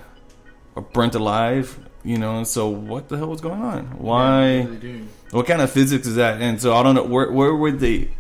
or 0.76 0.82
burnt 0.82 1.16
alive. 1.16 1.80
You 2.04 2.18
know, 2.18 2.44
so 2.44 2.68
what 2.68 3.10
the 3.10 3.18
hell 3.18 3.28
was 3.28 3.42
going 3.42 3.62
on? 3.62 4.00
Why? 4.00 4.62
What 4.62 4.70
are 4.70 4.74
they 4.74 4.78
doing? 4.78 5.10
What 5.32 5.48
kind 5.48 5.62
of 5.62 5.72
physics 5.72 6.08
is 6.08 6.16
that? 6.16 6.42
And 6.42 6.62
so 6.62 6.76
I 6.76 6.84
don't 6.84 6.96
know 6.96 7.04
where 7.04 7.32
where 7.32 7.56
were 7.56 7.72
they? 7.72 8.12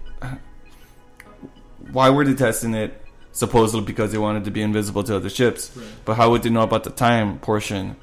Why 1.91 2.10
were 2.10 2.25
they 2.25 2.34
testing 2.34 2.74
it? 2.74 2.98
Supposedly 3.34 3.86
because 3.86 4.12
they 4.12 4.18
wanted 4.18 4.46
to 4.46 4.51
be 4.51 4.62
invisible 4.62 5.03
to 5.03 5.15
other 5.15 5.30
ships. 5.30 5.75
Right. 5.75 5.86
But 6.06 6.15
how 6.15 6.32
would 6.32 6.44
they 6.44 6.50
know 6.50 6.62
about 6.62 6.84
the 6.84 6.89
time 6.89 7.39
portion 7.39 7.96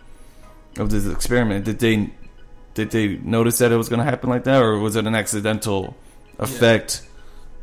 of 0.78 0.90
this 0.90 1.06
experiment? 1.06 1.64
Did 1.64 1.78
they 1.78 2.10
did 2.74 2.90
they 2.90 3.16
notice 3.16 3.58
that 3.58 3.72
it 3.72 3.76
was 3.76 3.88
going 3.88 3.98
to 3.98 4.04
happen 4.04 4.30
like 4.30 4.44
that, 4.44 4.62
or 4.62 4.78
was 4.78 4.94
it 4.96 5.06
an 5.06 5.14
accidental 5.14 5.96
effect 6.38 7.02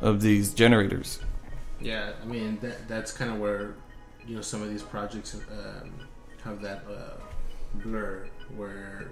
of 0.02 0.22
these 0.22 0.54
generators? 0.54 1.20
Yeah, 1.80 2.12
I 2.22 2.26
mean 2.26 2.58
that 2.62 2.88
that's 2.88 3.12
kind 3.12 3.32
of 3.32 3.40
where 3.40 3.76
you 4.28 4.36
know 4.36 4.42
some 4.42 4.62
of 4.62 4.70
these 4.70 4.84
projects 4.84 5.36
um, 5.36 5.92
have 6.44 6.62
that 6.62 6.84
uh, 6.90 7.20
blur 7.76 8.28
where 8.56 9.10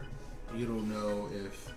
you 0.56 0.66
don't 0.66 0.90
know 0.90 1.30
if 1.34 1.73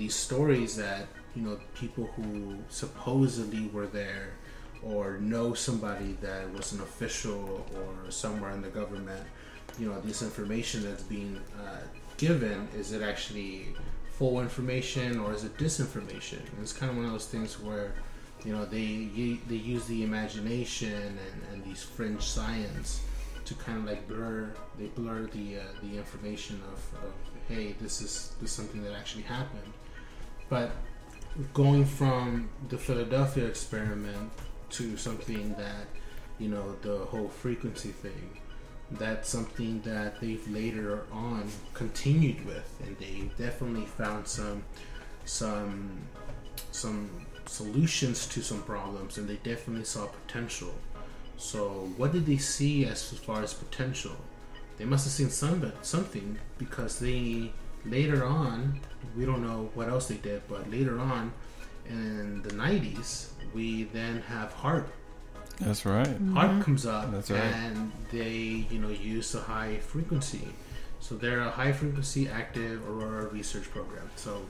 these 0.00 0.14
stories 0.14 0.76
that 0.76 1.06
you 1.36 1.42
know 1.42 1.58
people 1.74 2.06
who 2.16 2.56
supposedly 2.68 3.64
were 3.68 3.86
there 3.86 4.28
or 4.82 5.18
know 5.18 5.52
somebody 5.52 6.16
that 6.22 6.42
was 6.54 6.72
an 6.72 6.80
official 6.80 7.66
or 7.76 8.10
somewhere 8.10 8.52
in 8.52 8.62
the 8.62 8.74
government 8.80 9.24
you 9.78 9.86
know 9.86 10.00
this 10.00 10.22
information 10.22 10.82
that's 10.82 11.02
being 11.02 11.40
uh, 11.64 11.82
given 12.16 12.68
is 12.76 12.92
it 12.92 13.02
actually 13.02 13.74
full 14.20 14.40
information 14.40 15.18
or 15.18 15.32
is 15.32 15.44
it 15.44 15.56
disinformation? 15.56 16.40
And 16.52 16.58
it's 16.60 16.74
kind 16.74 16.90
of 16.90 16.96
one 16.98 17.06
of 17.06 17.12
those 17.12 17.26
things 17.26 17.58
where 17.58 17.94
you 18.44 18.52
know 18.54 18.66
they 18.66 19.38
they 19.48 19.60
use 19.74 19.86
the 19.86 20.02
imagination 20.02 20.92
and, 21.26 21.38
and 21.50 21.64
these 21.64 21.82
fringe 21.82 22.22
science 22.22 23.00
to 23.46 23.54
kind 23.54 23.78
of 23.78 23.84
like 23.84 24.06
blur 24.08 24.52
they 24.78 24.88
blur 24.98 25.22
the 25.38 25.46
uh, 25.56 25.62
the 25.82 25.96
information 25.96 26.60
of, 26.72 26.78
of 27.04 27.12
hey 27.48 27.74
this 27.80 28.02
is 28.02 28.32
this 28.40 28.50
is 28.50 28.56
something 28.56 28.82
that 28.82 28.92
actually 28.92 29.22
happened 29.22 29.72
but 30.50 30.72
going 31.54 31.86
from 31.86 32.50
the 32.68 32.76
Philadelphia 32.76 33.46
experiment 33.46 34.30
to 34.70 34.96
something 34.98 35.54
that 35.54 35.86
you 36.38 36.48
know 36.48 36.76
the 36.82 36.98
whole 37.06 37.28
frequency 37.28 37.90
thing 37.90 38.40
that's 38.92 39.28
something 39.28 39.80
that 39.82 40.20
they've 40.20 40.46
later 40.48 41.04
on 41.12 41.48
continued 41.74 42.44
with. 42.44 42.80
And 42.84 42.96
they 42.98 43.30
definitely 43.42 43.86
found 43.86 44.26
some 44.26 44.64
some 45.24 46.00
some 46.72 47.26
solutions 47.46 48.26
to 48.28 48.42
some 48.42 48.62
problems 48.62 49.18
and 49.18 49.28
they 49.28 49.36
definitely 49.36 49.84
saw 49.84 50.06
potential. 50.06 50.74
So 51.36 51.90
what 51.96 52.12
did 52.12 52.26
they 52.26 52.36
see 52.36 52.84
as 52.84 53.10
far 53.12 53.42
as 53.42 53.54
potential? 53.54 54.16
They 54.76 54.84
must 54.84 55.04
have 55.04 55.12
seen 55.12 55.30
some 55.30 55.72
something 55.82 56.38
because 56.58 56.98
they 56.98 57.52
later 57.84 58.24
on 58.24 58.78
we 59.16 59.24
don't 59.24 59.42
know 59.42 59.70
what 59.74 59.88
else 59.88 60.06
they 60.08 60.16
did 60.16 60.42
but 60.48 60.70
later 60.70 60.98
on 61.00 61.32
in 61.88 62.42
the 62.42 62.50
90s 62.50 63.30
we 63.54 63.84
then 63.84 64.20
have 64.22 64.54
HAARP 64.54 64.86
That's 65.58 65.84
right. 65.84 66.06
HAARP 66.06 66.62
comes 66.62 66.86
up 66.86 67.10
That's 67.10 67.30
right. 67.30 67.40
and 67.40 67.90
they 68.12 68.66
you 68.70 68.78
know 68.78 68.88
use 68.90 69.34
a 69.34 69.40
high 69.40 69.78
frequency 69.78 70.48
so 71.00 71.14
they're 71.16 71.40
a 71.40 71.50
high 71.50 71.72
frequency 71.72 72.28
active 72.28 72.86
aurora 72.88 73.26
research 73.28 73.70
program 73.70 74.08
so 74.16 74.42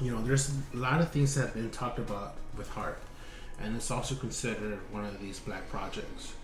you 0.00 0.10
know 0.12 0.22
there's 0.22 0.52
a 0.74 0.76
lot 0.76 1.00
of 1.00 1.10
things 1.10 1.34
that 1.34 1.42
have 1.46 1.54
been 1.54 1.70
talked 1.70 1.98
about 1.98 2.34
with 2.56 2.68
HAARP 2.70 2.96
and 3.60 3.76
it's 3.76 3.90
also 3.90 4.14
considered 4.14 4.78
one 4.90 5.04
of 5.04 5.20
these 5.20 5.38
black 5.40 5.68
projects 5.70 6.34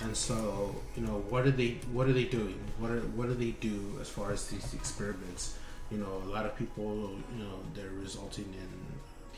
And 0.00 0.16
so, 0.16 0.74
you 0.96 1.02
know, 1.02 1.22
what 1.30 1.46
are 1.46 1.50
they? 1.50 1.78
What 1.92 2.08
are 2.08 2.12
they 2.12 2.24
doing? 2.24 2.58
What 2.78 2.90
are 2.90 3.00
what 3.00 3.28
do 3.28 3.34
they 3.34 3.52
do 3.52 3.96
as 4.00 4.08
far 4.08 4.32
as 4.32 4.46
these 4.48 4.74
experiments? 4.74 5.56
You 5.90 5.98
know, 5.98 6.22
a 6.24 6.30
lot 6.30 6.46
of 6.46 6.56
people, 6.56 7.12
you 7.36 7.44
know, 7.44 7.58
they're 7.74 7.90
resulting 8.00 8.46
in 8.46 8.68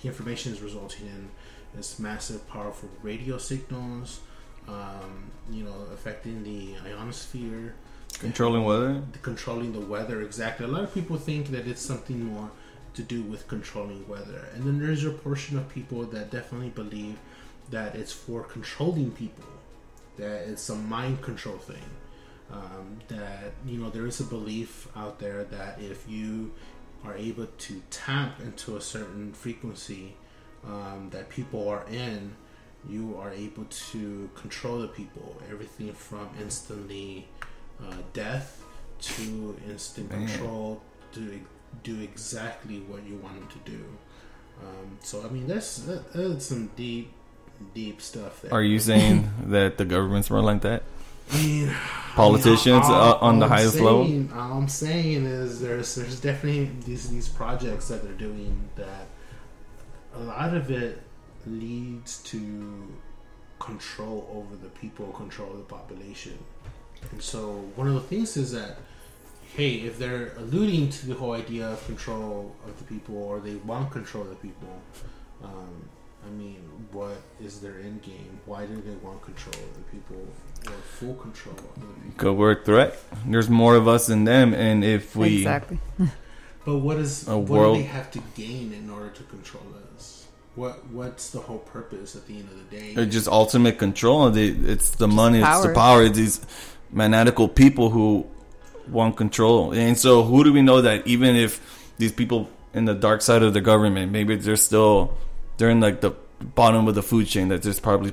the 0.01 0.09
information 0.09 0.53
is 0.53 0.61
resulting 0.63 1.07
in 1.07 1.29
this 1.75 1.99
massive, 1.99 2.47
powerful 2.49 2.89
radio 3.03 3.39
signals. 3.39 4.21
Um, 4.69 5.31
you 5.53 5.63
know, 5.63 5.75
affecting 5.93 6.43
the 6.43 6.75
ionosphere, 6.85 7.75
Controlling 8.19 8.65
weather. 8.65 9.01
controlling 9.23 9.73
the 9.73 9.79
weather 9.81 10.23
exactly. 10.23 10.67
A 10.67 10.69
lot 10.69 10.83
of 10.83 10.93
people 10.93 11.17
think 11.19 11.51
that 11.53 11.69
it's 11.69 11.81
something 11.83 12.25
more 12.25 12.51
to 12.95 13.03
do 13.03 13.23
with 13.23 13.47
controlling 13.47 14.09
weather, 14.09 14.49
and 14.55 14.65
then 14.65 14.81
there's 14.81 15.05
a 15.05 15.11
portion 15.11 15.57
of 15.57 15.69
people 15.69 16.03
that 16.07 16.33
definitely 16.33 16.71
believe 16.71 17.17
that 17.71 17.95
it's 17.95 18.11
for 18.13 18.43
controlling 18.43 19.13
people, 19.13 19.45
that 20.17 20.49
it's 20.49 20.69
a 20.69 20.75
mind 20.75 21.23
control 21.23 21.59
thing. 21.59 21.85
Um, 22.51 22.99
that 23.09 23.53
you 23.67 23.79
know 23.79 23.91
there 23.91 24.07
is 24.07 24.21
a 24.21 24.25
belief 24.25 24.89
out 24.97 25.19
there 25.19 25.45
that 25.45 25.81
if 25.81 26.09
you 26.09 26.53
are 27.05 27.17
able 27.17 27.47
to 27.47 27.83
tap 27.91 28.41
into 28.41 28.77
a 28.77 28.81
certain 28.81 29.33
frequency 29.33 30.15
um, 30.65 31.09
that 31.11 31.29
people 31.29 31.69
are 31.69 31.85
in, 31.91 32.35
you 32.89 33.17
are 33.19 33.33
able 33.33 33.65
to 33.65 34.31
control 34.35 34.79
the 34.79 34.89
people. 34.89 35.37
Everything 35.51 35.93
from 35.93 36.29
instantly 36.41 37.27
uh, 37.81 37.97
death 38.13 38.65
to 39.01 39.57
instant 39.69 40.11
Man. 40.11 40.27
control 40.27 40.83
to 41.13 41.41
do 41.83 42.01
exactly 42.01 42.81
what 42.81 43.05
you 43.05 43.17
want 43.17 43.35
them 43.35 43.49
to 43.49 43.71
do. 43.71 43.85
Um, 44.61 44.99
so 45.03 45.25
I 45.25 45.29
mean, 45.29 45.47
that's 45.47 45.79
that, 45.81 46.13
that's 46.13 46.47
some 46.47 46.71
deep, 46.77 47.13
deep 47.75 48.01
stuff. 48.01 48.43
There. 48.43 48.53
Are 48.53 48.63
you 48.63 48.79
saying 48.79 49.31
that 49.47 49.79
the 49.79 49.85
governments 49.85 50.31
run 50.31 50.45
like 50.45 50.63
that? 50.63 50.83
I 51.33 51.37
mean, 51.39 51.75
Politicians 52.15 52.85
I 52.87 52.89
mean, 52.89 52.99
all- 52.99 53.15
uh, 53.15 53.19
on 53.29 53.39
the 53.41 53.47
I'm 53.47 53.51
highest 53.51 53.75
level? 53.81 54.03
All 54.35 54.59
I'm 54.59 54.69
saying 54.69 55.27
is 55.27 55.61
there's 55.61 55.95
there's 55.95 56.21
definitely 56.21 56.71
these 56.85 57.11
these 57.11 57.29
projects 57.29 57.89
that 57.89 58.03
they're 58.05 58.13
doing 58.13 58.69
that 58.77 59.07
a 60.15 60.21
lot 60.21 60.55
of 60.55 60.71
it 60.71 61.03
leads 61.47 62.23
to 62.25 62.89
control 63.59 64.29
over 64.33 64.57
the 64.57 64.69
people, 64.71 65.07
control 65.09 65.51
of 65.51 65.59
the 65.59 65.65
population. 65.65 66.39
And 67.11 67.21
so 67.23 67.65
one 67.75 67.89
of 67.89 67.95
the 67.95 68.01
things 68.01 68.37
is 68.37 68.53
that 68.53 68.77
hey, 69.57 69.77
if 69.77 69.99
they're 69.99 70.33
alluding 70.37 70.91
to 70.91 71.07
the 71.07 71.15
whole 71.15 71.33
idea 71.33 71.67
of 71.69 71.85
control 71.87 72.55
of 72.67 72.79
the 72.79 72.85
people 72.85 73.17
or 73.17 73.41
they 73.41 73.55
want 73.57 73.91
control 73.91 74.25
of 74.25 74.31
the 74.31 74.37
people, 74.37 74.81
um, 75.43 75.89
I 76.25 76.31
mean, 76.31 76.63
what 76.93 77.17
is 77.43 77.61
their 77.61 77.79
end 77.79 78.03
game? 78.03 78.41
Why 78.47 78.67
do 78.67 78.77
they 78.77 78.95
want 79.07 79.23
control 79.23 79.55
of 79.55 79.75
the 79.77 79.83
people 79.91 80.27
or 80.67 80.73
full 80.73 81.15
control 81.15 81.55
of 81.57 81.75
the 81.75 81.81
people? 81.81 82.11
Because 82.11 82.35
we're 82.35 82.53
a 82.53 82.65
threat. 82.65 82.99
There's 83.27 83.49
more 83.49 83.75
of 83.77 83.87
us 83.89 84.07
than 84.07 84.25
them, 84.25 84.55
and 84.55 84.85
if 84.85 85.15
we 85.17 85.39
exactly. 85.39 85.79
But 86.65 86.79
what 86.79 86.97
is 86.97 87.29
A 87.29 87.39
what 87.39 87.49
world- 87.49 87.77
do 87.77 87.83
they 87.83 87.89
have 87.89 88.11
to 88.11 88.21
gain 88.35 88.73
in 88.73 88.91
order 88.91 89.11
to 89.11 89.23
control 89.25 89.63
us? 89.95 90.27
What 90.57 90.85
what's 90.89 91.31
the 91.31 91.39
whole 91.39 91.59
purpose 91.59 92.17
at 92.17 92.27
the 92.27 92.39
end 92.41 92.49
of 92.49 92.59
the 92.59 92.77
day? 92.77 93.01
It's 93.01 93.13
just 93.13 93.29
ultimate 93.29 93.79
control. 93.79 94.31
They, 94.31 94.49
it's 94.49 94.91
the 94.91 95.07
money, 95.07 95.39
it's 95.39 95.61
the 95.61 95.75
power. 95.75 95.75
power. 95.75 96.03
It's 96.03 96.17
these 96.17 96.41
maniacal 96.91 97.47
people 97.49 97.91
who 97.91 98.27
want 98.89 99.17
control. 99.17 99.73
And 99.73 99.97
so, 99.97 100.25
who 100.25 100.43
do 100.43 100.53
we 100.53 100.63
know 100.63 100.81
that 100.81 101.07
even 101.07 101.37
if 101.37 101.61
these 101.99 102.11
people 102.11 102.49
in 102.75 102.85
the 102.85 102.95
dark 102.95 103.23
side 103.23 103.45
of 103.45 103.55
the 103.55 103.61
government, 103.61 104.11
maybe 104.11 104.35
they're 104.35 104.57
still 104.57 105.17
they're 105.57 105.71
in 105.71 105.81
like 105.81 106.01
the 106.01 106.13
bottom 106.55 106.89
of 106.89 106.95
the 106.95 107.03
food 107.03 107.27
chain. 107.27 107.49
That 107.49 107.63
there's 107.63 107.81
probably 107.81 108.13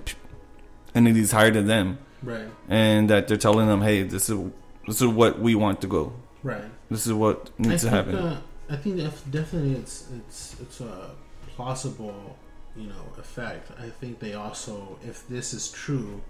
entities 0.95 1.31
higher 1.31 1.51
than 1.51 1.67
them, 1.67 1.97
right, 2.21 2.47
and 2.69 3.09
that 3.09 3.27
they're 3.27 3.37
telling 3.37 3.67
them, 3.67 3.81
"Hey, 3.81 4.03
this 4.03 4.29
is 4.29 4.39
this 4.87 5.01
is 5.01 5.07
what 5.07 5.39
we 5.39 5.55
want 5.55 5.81
to 5.81 5.87
go. 5.87 6.13
right. 6.43 6.63
This 6.89 7.07
is 7.07 7.13
what 7.13 7.49
I 7.59 7.67
needs 7.67 7.83
to 7.83 7.89
think, 7.89 8.07
happen." 8.07 8.37
I 8.69 8.75
think 8.77 8.97
def- 8.97 9.31
definitely 9.31 9.73
it's 9.75 10.07
it's 10.17 10.55
it's 10.61 10.81
a 10.81 11.11
plausible, 11.55 12.37
you 12.75 12.87
know, 12.87 13.05
effect. 13.17 13.71
I 13.79 13.89
think 13.89 14.19
they 14.19 14.33
also, 14.33 14.97
if 15.03 15.27
this 15.27 15.53
is 15.53 15.69
true, 15.71 16.21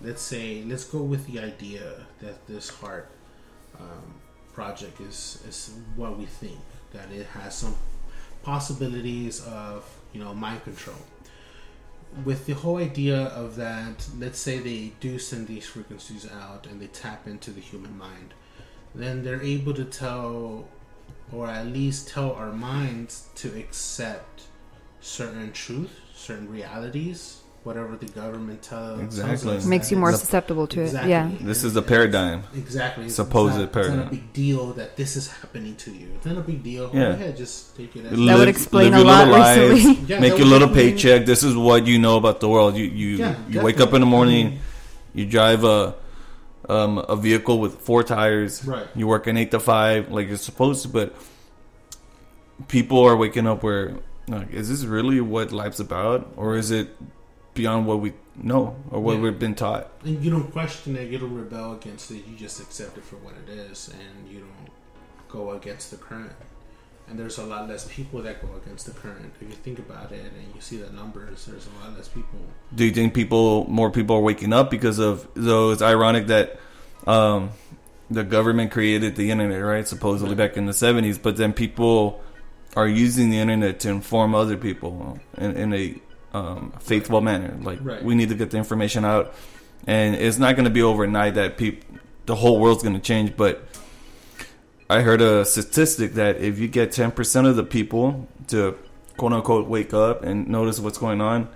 let's 0.00 0.22
say 0.22 0.62
let's 0.66 0.84
go 0.84 1.02
with 1.02 1.26
the 1.26 1.40
idea 1.40 2.06
that 2.20 2.46
this 2.46 2.68
heart 2.70 3.10
um, 3.78 4.14
project 4.52 5.00
is 5.00 5.42
is 5.48 5.72
what 5.96 6.18
we 6.18 6.26
think 6.26 6.58
that 6.92 7.10
it 7.12 7.26
has 7.26 7.54
some 7.54 7.76
possibilities 8.42 9.44
of 9.46 9.84
you 10.12 10.22
know 10.22 10.34
mind 10.34 10.64
control. 10.64 10.96
With 12.24 12.46
the 12.46 12.54
whole 12.54 12.78
idea 12.78 13.26
of 13.26 13.56
that, 13.56 14.08
let's 14.18 14.38
say 14.38 14.58
they 14.58 14.92
do 14.98 15.18
send 15.18 15.46
these 15.46 15.66
frequencies 15.66 16.28
out 16.28 16.66
and 16.66 16.80
they 16.80 16.88
tap 16.88 17.28
into 17.28 17.52
the 17.52 17.60
human 17.60 17.96
mind, 17.96 18.34
then 18.94 19.22
they're 19.22 19.42
able 19.42 19.74
to 19.74 19.84
tell 19.84 20.66
or 21.32 21.46
at 21.46 21.66
least 21.66 22.08
tell 22.08 22.32
our 22.32 22.52
minds 22.52 23.28
to 23.36 23.56
accept 23.56 24.42
certain 25.00 25.52
truth, 25.52 26.00
certain 26.14 26.50
realities, 26.50 27.39
whatever 27.70 27.96
the 27.96 28.06
government 28.06 28.60
tell, 28.62 28.98
Exactly. 28.98 29.36
tells 29.36 29.46
us. 29.62 29.64
Makes 29.66 29.90
you 29.92 29.96
more 29.96 30.12
susceptible 30.12 30.66
to 30.66 30.80
Exactly. 30.82 31.12
it. 31.12 31.14
Yeah. 31.14 31.30
This 31.40 31.62
is 31.62 31.72
the 31.74 31.80
and 31.80 31.88
paradigm. 31.88 32.42
Exactly. 32.54 33.04
It's- 33.04 33.14
Supposed 33.14 33.54
it's 33.54 33.60
not, 33.60 33.72
paradigm. 33.72 33.98
It's 34.00 34.04
not 34.06 34.12
a 34.12 34.16
big 34.16 34.32
deal 34.32 34.64
that 34.72 34.96
this 34.96 35.14
is 35.16 35.28
happening 35.30 35.76
to 35.76 35.90
you. 35.92 36.08
It's 36.16 36.26
not 36.26 36.36
a 36.38 36.40
big 36.40 36.64
deal. 36.64 36.90
Yeah. 36.92 37.00
Go 37.00 37.10
ahead, 37.12 37.36
just 37.36 37.76
take 37.76 37.94
it 37.94 38.06
as 38.06 38.18
Live- 38.18 38.38
would 38.40 38.48
explain 38.48 38.90
live 38.90 38.94
a 38.94 38.96
your 39.04 39.06
lot 39.06 39.28
little 39.28 39.40
lives, 39.40 39.72
recently. 39.74 40.02
Yeah, 40.08 40.18
make 40.20 40.36
your 40.38 40.46
little 40.48 40.66
definitely- 40.68 40.92
paycheck. 40.92 41.26
This 41.26 41.42
is 41.44 41.54
what 41.56 41.86
you 41.86 41.98
know 42.00 42.16
about 42.16 42.40
the 42.40 42.48
world. 42.48 42.76
You 42.76 42.86
you 42.86 43.10
Yeah, 43.18 43.34
you 43.48 43.60
wake 43.62 43.78
up 43.80 43.94
in 43.94 44.00
the 44.00 44.06
morning, 44.16 44.58
you 45.14 45.24
drive 45.26 45.62
a 45.64 45.94
um, 46.68 46.98
a 46.98 47.16
vehicle 47.16 47.58
with 47.60 47.78
four 47.80 48.02
tires. 48.02 48.64
Right. 48.64 48.86
You 48.94 49.06
work 49.06 49.26
an 49.28 49.36
eight 49.36 49.50
to 49.52 49.60
five 49.60 50.10
like 50.10 50.26
you're 50.28 50.36
supposed 50.50 50.82
to, 50.82 50.88
but 50.88 51.14
people 52.68 52.98
are 53.08 53.16
waking 53.16 53.46
up 53.46 53.62
where 53.62 53.96
like, 54.28 54.52
is 54.52 54.68
this 54.68 54.84
really 54.84 55.20
what 55.20 55.50
life's 55.52 55.80
about, 55.80 56.28
or 56.36 56.56
is 56.56 56.70
it 56.70 56.88
beyond 57.54 57.86
what 57.86 58.00
we 58.00 58.12
know 58.36 58.76
or 58.90 59.00
what 59.00 59.14
Yeah. 59.16 59.20
we've 59.22 59.38
been 59.38 59.54
taught? 59.54 59.90
And 60.04 60.24
you 60.24 60.30
don't 60.30 60.50
question 60.52 60.96
it. 60.96 61.10
You 61.10 61.18
don't 61.18 61.34
rebel 61.34 61.72
against 61.74 62.10
it. 62.10 62.26
You 62.28 62.36
just 62.36 62.60
accept 62.60 62.96
it 62.96 63.04
for 63.04 63.16
what 63.16 63.34
it 63.46 63.50
is, 63.52 63.88
and 63.92 64.32
you 64.32 64.40
don't 64.40 64.70
go 65.28 65.50
against 65.52 65.90
the 65.90 65.96
current. 65.96 66.32
And 67.08 67.18
there's 67.18 67.38
a 67.38 67.44
lot 67.44 67.68
less 67.68 67.88
people 67.92 68.22
that 68.22 68.40
go 68.40 68.48
against 68.62 68.86
the 68.86 68.92
current. 68.92 69.32
If 69.40 69.48
you 69.48 69.54
think 69.56 69.80
about 69.80 70.12
it, 70.12 70.20
and 70.24 70.54
you 70.54 70.60
see 70.60 70.76
the 70.76 70.92
numbers, 70.92 71.44
there's 71.46 71.66
a 71.66 71.84
lot 71.84 71.96
less 71.96 72.06
people. 72.06 72.38
Do 72.74 72.84
you 72.84 72.92
think 72.92 73.14
people 73.14 73.66
more 73.68 73.90
people 73.90 74.14
are 74.16 74.20
waking 74.20 74.52
up 74.52 74.70
because 74.70 75.00
of 75.00 75.26
though 75.34 75.70
it's 75.72 75.82
ironic 75.82 76.28
that 76.28 76.60
um, 77.08 77.50
the 78.10 78.22
government 78.22 78.70
created 78.70 79.16
the 79.16 79.30
internet, 79.32 79.60
right? 79.60 79.86
Supposedly 79.88 80.36
back 80.36 80.56
in 80.56 80.66
the 80.66 80.72
seventies, 80.72 81.18
but 81.18 81.36
then 81.36 81.52
people 81.52 82.22
are 82.76 82.86
using 82.86 83.30
the 83.30 83.38
internet 83.38 83.80
to 83.80 83.88
inform 83.88 84.32
other 84.32 84.56
people 84.56 85.18
in, 85.36 85.56
in 85.56 85.72
a 85.74 85.96
um, 86.32 86.72
faithful 86.80 87.20
manner. 87.20 87.56
Like 87.62 87.78
Right. 87.82 88.02
we 88.04 88.14
need 88.14 88.28
to 88.30 88.34
get 88.34 88.50
the 88.50 88.58
information 88.58 89.04
out, 89.04 89.34
and 89.86 90.14
it's 90.14 90.38
not 90.38 90.56
going 90.56 90.64
to 90.64 90.70
be 90.70 90.82
overnight 90.82 91.34
that 91.34 91.56
people, 91.56 91.98
the 92.26 92.34
whole 92.36 92.58
world's 92.60 92.82
going 92.82 92.94
to 92.94 93.00
change. 93.00 93.36
But 93.36 93.66
I 94.88 95.00
heard 95.02 95.20
a 95.20 95.44
statistic 95.44 96.14
that 96.14 96.36
if 96.38 96.58
you 96.58 96.68
get 96.68 96.92
ten 96.92 97.10
percent 97.10 97.46
of 97.46 97.56
the 97.56 97.64
people 97.64 98.28
to 98.48 98.76
quote 99.16 99.32
unquote 99.32 99.68
wake 99.68 99.92
up 99.94 100.22
and 100.24 100.48
notice 100.48 100.78
what's 100.80 100.98
going 100.98 101.20
on, 101.20 101.48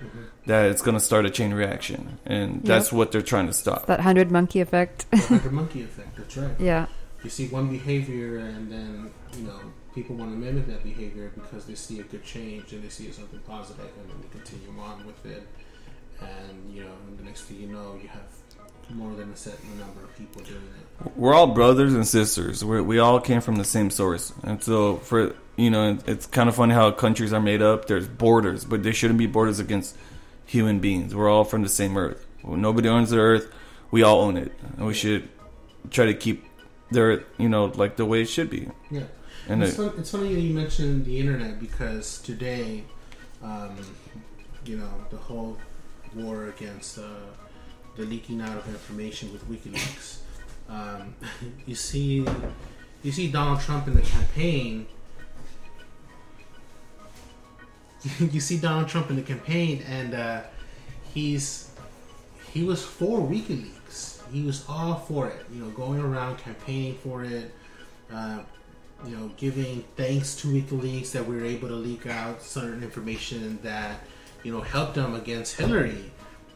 that 0.46 0.66
it's 0.70 0.82
going 0.82 0.94
to 0.96 1.00
start 1.00 1.24
a 1.26 1.30
chain 1.30 1.52
reaction, 1.54 2.18
and 2.26 2.62
that's 2.64 2.92
what 2.92 3.10
they're 3.12 3.22
trying 3.22 3.46
to 3.46 3.52
stop. 3.52 3.86
That 3.86 4.00
hundred 4.00 4.30
monkey 4.30 4.60
effect. 4.60 5.06
Hundred 5.14 5.52
monkey 5.52 5.82
effect. 5.82 6.16
That's 6.16 6.36
right. 6.36 6.54
yeah. 6.60 6.86
You 7.22 7.30
see 7.30 7.48
one 7.48 7.68
behavior, 7.70 8.36
and 8.38 8.70
then 8.70 9.10
you 9.38 9.44
know 9.44 9.58
people 9.94 10.16
want 10.16 10.30
to 10.32 10.36
mimic 10.36 10.66
that 10.66 10.82
behavior 10.82 11.30
because 11.34 11.64
they 11.66 11.74
see 11.74 12.00
a 12.00 12.02
good 12.02 12.24
change 12.24 12.72
and 12.72 12.82
they 12.82 12.88
see 12.88 13.10
something 13.12 13.40
positive, 13.40 13.90
and 14.00 14.10
then 14.10 14.16
they 14.22 14.38
continue 14.38 14.80
on 14.80 15.06
with 15.06 15.24
it. 15.26 15.46
And 16.20 16.74
you 16.74 16.84
know, 16.84 16.92
the 17.16 17.22
next 17.22 17.42
thing 17.42 17.60
you 17.60 17.68
know, 17.68 17.98
you 18.02 18.08
have 18.08 18.22
more 18.90 19.14
than 19.14 19.30
a 19.30 19.36
certain 19.36 19.78
number 19.78 20.02
of 20.02 20.16
people 20.16 20.42
doing 20.42 20.58
it. 20.58 21.12
We're 21.16 21.34
all 21.34 21.46
brothers 21.46 21.94
and 21.94 22.06
sisters. 22.06 22.64
We're, 22.64 22.82
we 22.82 22.98
all 22.98 23.20
came 23.20 23.40
from 23.40 23.56
the 23.56 23.64
same 23.64 23.90
source, 23.90 24.32
and 24.42 24.62
so 24.62 24.96
for 24.96 25.34
you 25.56 25.70
know, 25.70 25.98
it's 26.06 26.26
kind 26.26 26.48
of 26.48 26.56
funny 26.56 26.74
how 26.74 26.90
countries 26.90 27.32
are 27.32 27.40
made 27.40 27.62
up. 27.62 27.86
There's 27.86 28.08
borders, 28.08 28.64
but 28.64 28.82
there 28.82 28.92
shouldn't 28.92 29.18
be 29.18 29.26
borders 29.26 29.60
against 29.60 29.96
human 30.44 30.80
beings. 30.80 31.14
We're 31.14 31.30
all 31.30 31.44
from 31.44 31.62
the 31.62 31.68
same 31.68 31.96
earth. 31.96 32.26
Nobody 32.44 32.88
owns 32.88 33.10
the 33.10 33.18
earth. 33.18 33.52
We 33.90 34.02
all 34.02 34.20
own 34.22 34.36
it, 34.36 34.52
and 34.76 34.86
we 34.86 34.94
should 34.94 35.28
try 35.90 36.06
to 36.06 36.14
keep 36.14 36.44
their 36.90 37.24
you 37.38 37.48
know 37.48 37.66
like 37.66 37.96
the 37.96 38.04
way 38.04 38.22
it 38.22 38.28
should 38.28 38.50
be. 38.50 38.68
Yeah. 38.90 39.04
And 39.48 39.62
it's, 39.62 39.74
it, 39.74 39.76
fun, 39.76 39.92
it's 39.98 40.10
funny 40.10 40.34
that 40.34 40.40
you 40.40 40.54
mentioned 40.54 41.04
the 41.04 41.18
internet 41.18 41.60
because 41.60 42.20
today, 42.22 42.84
um, 43.42 43.76
you 44.64 44.76
know, 44.78 44.90
the 45.10 45.16
whole 45.16 45.58
war 46.14 46.48
against 46.48 46.98
uh, 46.98 47.02
the 47.96 48.04
leaking 48.04 48.40
out 48.40 48.56
of 48.56 48.66
information 48.68 49.32
with 49.32 49.48
WikiLeaks. 49.48 50.18
Um, 50.68 51.14
you 51.66 51.74
see, 51.74 52.26
you 53.02 53.12
see 53.12 53.30
Donald 53.30 53.60
Trump 53.60 53.86
in 53.86 53.94
the 53.94 54.02
campaign. 54.02 54.86
you 58.18 58.40
see 58.40 58.58
Donald 58.58 58.88
Trump 58.88 59.10
in 59.10 59.16
the 59.16 59.22
campaign, 59.22 59.82
and 59.88 60.14
uh, 60.14 60.42
he's 61.12 61.70
he 62.52 62.62
was 62.62 62.84
for 62.84 63.20
WikiLeaks. 63.20 64.20
He 64.32 64.42
was 64.42 64.64
all 64.68 64.96
for 64.96 65.28
it. 65.28 65.44
You 65.52 65.60
know, 65.60 65.70
going 65.70 66.00
around 66.00 66.38
campaigning 66.38 66.94
for 66.98 67.24
it. 67.24 67.52
Uh, 68.12 68.40
you 69.06 69.16
know, 69.16 69.30
giving 69.36 69.84
thanks 69.96 70.34
to 70.36 70.48
WikiLeaks 70.48 71.12
that 71.12 71.26
we 71.26 71.36
were 71.36 71.44
able 71.44 71.68
to 71.68 71.74
leak 71.74 72.06
out 72.06 72.42
certain 72.42 72.82
information 72.82 73.58
that 73.62 74.00
you 74.42 74.52
know 74.52 74.60
helped 74.60 74.94
them 74.94 75.14
against 75.14 75.56
Hillary. 75.56 76.10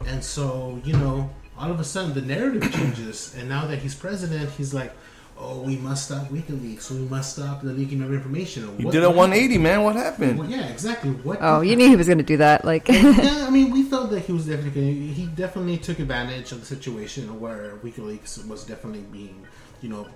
And 0.07 0.23
so, 0.23 0.81
you 0.85 0.93
know, 0.93 1.29
all 1.57 1.71
of 1.71 1.79
a 1.79 1.83
sudden 1.83 2.13
the 2.13 2.21
narrative 2.21 2.71
changes, 2.73 3.35
and 3.37 3.49
now 3.49 3.67
that 3.67 3.79
he's 3.79 3.95
president, 3.95 4.49
he's 4.51 4.73
like, 4.73 4.93
"Oh, 5.37 5.61
we 5.61 5.75
must 5.75 6.05
stop 6.05 6.27
WikiLeaks. 6.29 6.89
We 6.91 6.99
must 6.99 7.33
stop 7.33 7.61
the 7.61 7.73
leaking 7.73 8.01
of 8.01 8.13
information." 8.13 8.63
You 8.79 8.91
did 8.91 9.03
a 9.03 9.09
what 9.09 9.29
180, 9.29 9.57
man. 9.57 9.83
What 9.83 9.95
happened? 9.95 10.39
Well, 10.39 10.49
yeah, 10.49 10.67
exactly. 10.67 11.11
What? 11.11 11.39
Oh, 11.41 11.61
did 11.61 11.69
you 11.69 11.75
knew 11.75 11.89
he 11.89 11.95
was 11.95 12.07
going 12.07 12.19
to 12.19 12.23
do 12.23 12.37
that. 12.37 12.63
Like, 12.63 12.87
yeah, 12.89 13.45
I 13.45 13.49
mean, 13.49 13.71
we 13.71 13.83
felt 13.83 14.09
that 14.11 14.21
he 14.21 14.31
was 14.31 14.45
definitely 14.45 14.81
gonna, 14.81 15.13
he 15.13 15.25
definitely 15.27 15.77
took 15.77 15.99
advantage 15.99 16.51
of 16.51 16.61
the 16.61 16.65
situation 16.65 17.39
where 17.39 17.75
WikiLeaks 17.83 18.47
was 18.47 18.63
definitely 18.63 19.01
being, 19.11 19.45
you 19.81 19.89
know, 19.89 20.07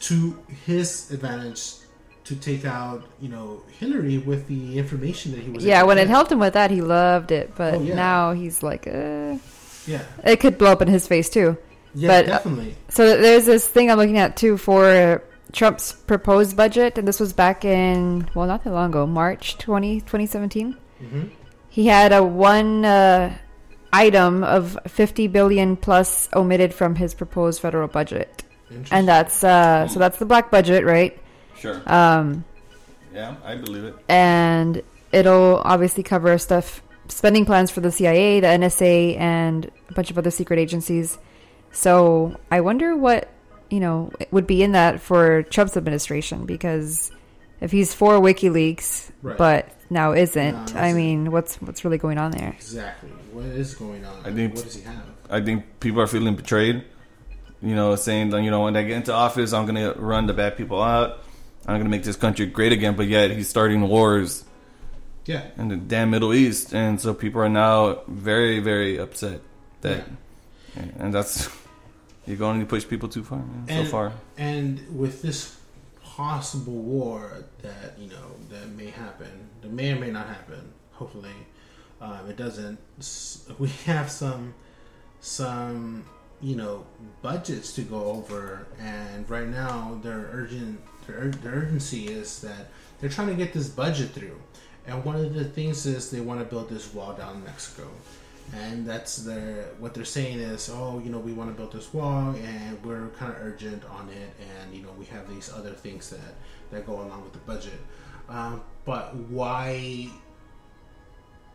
to 0.00 0.38
his 0.66 1.10
advantage 1.10 1.74
to 2.24 2.34
take 2.36 2.64
out, 2.64 3.04
you 3.20 3.28
know, 3.28 3.62
Hillary 3.78 4.18
with 4.18 4.46
the 4.48 4.78
information 4.78 5.32
that 5.32 5.40
he 5.40 5.50
was. 5.50 5.64
yeah, 5.64 5.82
when 5.84 5.96
it 5.98 6.08
helped 6.08 6.30
him 6.32 6.40
with 6.40 6.54
that, 6.54 6.70
he 6.70 6.80
loved 6.80 7.30
it. 7.30 7.52
But 7.56 7.74
Oh, 7.74 7.80
yeah. 7.82 7.94
now 7.94 8.32
he's 8.32 8.62
like, 8.62 8.86
uh, 8.86 9.36
Yeah, 9.86 10.02
it 10.24 10.40
could 10.40 10.58
blow 10.58 10.72
up 10.72 10.82
in 10.82 10.88
his 10.88 11.06
face 11.06 11.30
too. 11.30 11.56
yeah, 11.94 12.08
But, 12.08 12.24
uh, 12.24 12.28
definitely. 12.38 12.76
So 12.88 13.16
there's 13.20 13.46
this 13.46 13.66
thing 13.68 13.90
I'm 13.90 13.96
looking 13.98 14.18
at 14.18 14.36
too 14.36 14.56
for 14.56 15.22
Trump's 15.52 15.92
proposed 15.92 16.56
budget, 16.56 16.98
and 16.98 17.06
this 17.06 17.20
was 17.20 17.32
back 17.32 17.64
in 17.64 18.28
well, 18.34 18.46
not 18.48 18.64
that 18.64 18.72
long 18.72 18.90
ago, 18.90 19.06
March 19.06 19.56
20, 19.58 20.00
2017. 20.00 20.76
hmm 20.98 21.22
He 21.70 21.86
had 21.86 22.12
a 22.12 22.24
one 22.24 22.84
uh, 22.84 23.36
item 23.92 24.42
of 24.42 24.76
50 24.88 25.28
billion 25.28 25.76
plus 25.76 26.28
omitted 26.34 26.74
from 26.74 26.96
his 26.96 27.14
proposed 27.14 27.60
federal 27.62 27.86
budget, 27.86 28.42
and 28.90 29.06
that's 29.08 29.42
uh, 29.44 29.86
so 29.88 29.98
that's 29.98 30.18
the 30.18 30.26
black 30.26 30.50
budget, 30.50 30.84
right? 30.84 31.18
Sure. 31.58 31.80
Um, 31.86 32.44
Yeah, 33.14 33.36
I 33.44 33.54
believe 33.56 33.84
it. 33.84 33.94
and 34.08 34.82
it'll 35.12 35.62
obviously 35.64 36.02
cover 36.02 36.36
stuff 36.38 36.82
spending 37.08 37.44
plans 37.46 37.70
for 37.70 37.80
the 37.80 37.90
CIA, 37.92 38.40
the 38.40 38.48
NSA, 38.48 39.18
and 39.18 39.70
a 39.88 39.92
bunch 39.94 40.10
of 40.10 40.18
other 40.18 40.30
secret 40.30 40.58
agencies. 40.58 41.18
So 41.72 42.36
I 42.50 42.60
wonder 42.60 42.96
what 42.96 43.30
you 43.70 43.80
know 43.80 44.10
would 44.30 44.46
be 44.46 44.62
in 44.62 44.72
that 44.72 45.00
for 45.00 45.42
Trump's 45.44 45.76
administration 45.76 46.46
because 46.46 47.10
if 47.60 47.72
he's 47.72 47.94
for 47.94 48.20
WikiLeaks 48.20 49.10
Right. 49.22 49.38
but 49.38 49.68
now 49.88 50.12
isn't, 50.12 50.74
No, 50.74 50.80
I 50.80 50.92
mean, 50.92 51.30
what's 51.30 51.56
what's 51.62 51.84
really 51.84 51.98
going 51.98 52.18
on 52.18 52.32
there? 52.32 52.50
exactly 52.50 53.10
what 53.32 53.44
is 53.46 53.74
going 53.74 54.04
on. 54.04 54.16
I 54.24 54.32
think- 54.32 54.54
what 54.54 54.64
does 54.64 54.74
he 54.76 54.82
have? 54.82 55.02
I 55.30 55.40
think 55.40 55.64
people 55.80 56.00
are 56.00 56.06
feeling 56.06 56.34
betrayed. 56.36 56.84
You 57.62 57.74
know, 57.74 57.96
saying 57.96 58.30
that 58.30 58.42
you 58.42 58.50
know 58.50 58.62
when 58.64 58.76
I 58.76 58.82
get 58.82 58.96
into 58.96 59.12
office, 59.12 59.52
I'm 59.52 59.66
gonna 59.66 59.92
run 59.94 60.26
the 60.26 60.34
bad 60.34 60.56
people 60.56 60.82
out. 60.82 61.22
I'm 61.66 61.78
gonna 61.78 61.88
make 61.90 62.04
this 62.04 62.16
country 62.16 62.46
great 62.46 62.72
again. 62.72 62.94
But 62.96 63.06
yet 63.08 63.30
he's 63.30 63.48
starting 63.48 63.82
wars 63.88 64.44
Yeah, 65.24 65.42
in 65.56 65.68
the 65.68 65.76
damn 65.76 66.10
Middle 66.10 66.32
East, 66.34 66.72
and 66.74 67.00
so 67.00 67.14
people 67.14 67.40
are 67.40 67.48
now 67.48 68.00
very, 68.06 68.60
very 68.60 68.98
upset 68.98 69.40
that, 69.80 70.04
and 70.98 71.12
that's 71.12 71.48
you're 72.26 72.36
going 72.36 72.60
to 72.60 72.66
push 72.66 72.86
people 72.86 73.08
too 73.08 73.24
far, 73.24 73.38
man, 73.38 73.64
And- 73.68 73.86
so 73.86 73.90
far. 73.90 74.12
and 74.36 74.80
with 74.96 75.22
this 75.22 75.56
possible 76.02 76.72
war 76.74 77.44
that 77.62 77.98
you 77.98 78.08
know 78.08 78.36
that 78.50 78.68
may 78.70 78.90
happen, 78.90 79.48
that 79.62 79.70
may 79.72 79.92
or 79.92 79.96
may 79.98 80.10
not 80.10 80.26
happen. 80.28 80.72
Hopefully, 80.92 81.34
um, 82.00 82.28
it 82.28 82.36
doesn't. 82.36 82.78
We 83.58 83.68
have 83.86 84.10
some 84.10 84.54
some 85.20 86.04
you 86.40 86.56
know 86.56 86.86
budgets 87.22 87.72
to 87.74 87.82
go 87.82 88.04
over, 88.04 88.66
and 88.80 89.28
right 89.28 89.48
now 89.48 89.98
their 90.02 90.28
urgent 90.32 90.80
their, 91.06 91.28
their 91.28 91.52
urgency 91.52 92.06
is 92.06 92.40
that 92.40 92.68
they're 93.00 93.10
trying 93.10 93.28
to 93.28 93.34
get 93.34 93.52
this 93.52 93.68
budget 93.68 94.10
through. 94.10 94.40
And 94.86 95.04
one 95.04 95.16
of 95.16 95.34
the 95.34 95.44
things 95.44 95.84
is 95.86 96.10
they 96.10 96.20
want 96.20 96.40
to 96.40 96.46
build 96.46 96.68
this 96.68 96.92
wall 96.94 97.12
down 97.12 97.36
in 97.36 97.44
Mexico. 97.44 97.88
And 98.54 98.86
that's 98.86 99.16
their 99.16 99.70
what 99.80 99.92
they're 99.92 100.04
saying 100.04 100.38
is 100.38 100.70
oh 100.72 101.00
you 101.04 101.10
know 101.10 101.18
we 101.18 101.32
want 101.32 101.50
to 101.50 101.56
build 101.56 101.72
this 101.72 101.92
wall 101.92 102.32
and 102.36 102.84
we're 102.84 103.08
kind 103.18 103.32
of 103.32 103.38
urgent 103.42 103.84
on 103.90 104.08
it. 104.08 104.30
And 104.40 104.74
you 104.74 104.82
know 104.82 104.92
we 104.98 105.04
have 105.06 105.28
these 105.28 105.52
other 105.52 105.72
things 105.72 106.10
that 106.10 106.34
that 106.70 106.86
go 106.86 106.94
along 106.94 107.24
with 107.24 107.32
the 107.32 107.40
budget. 107.40 107.80
Um, 108.28 108.62
but 108.84 109.14
why 109.14 110.10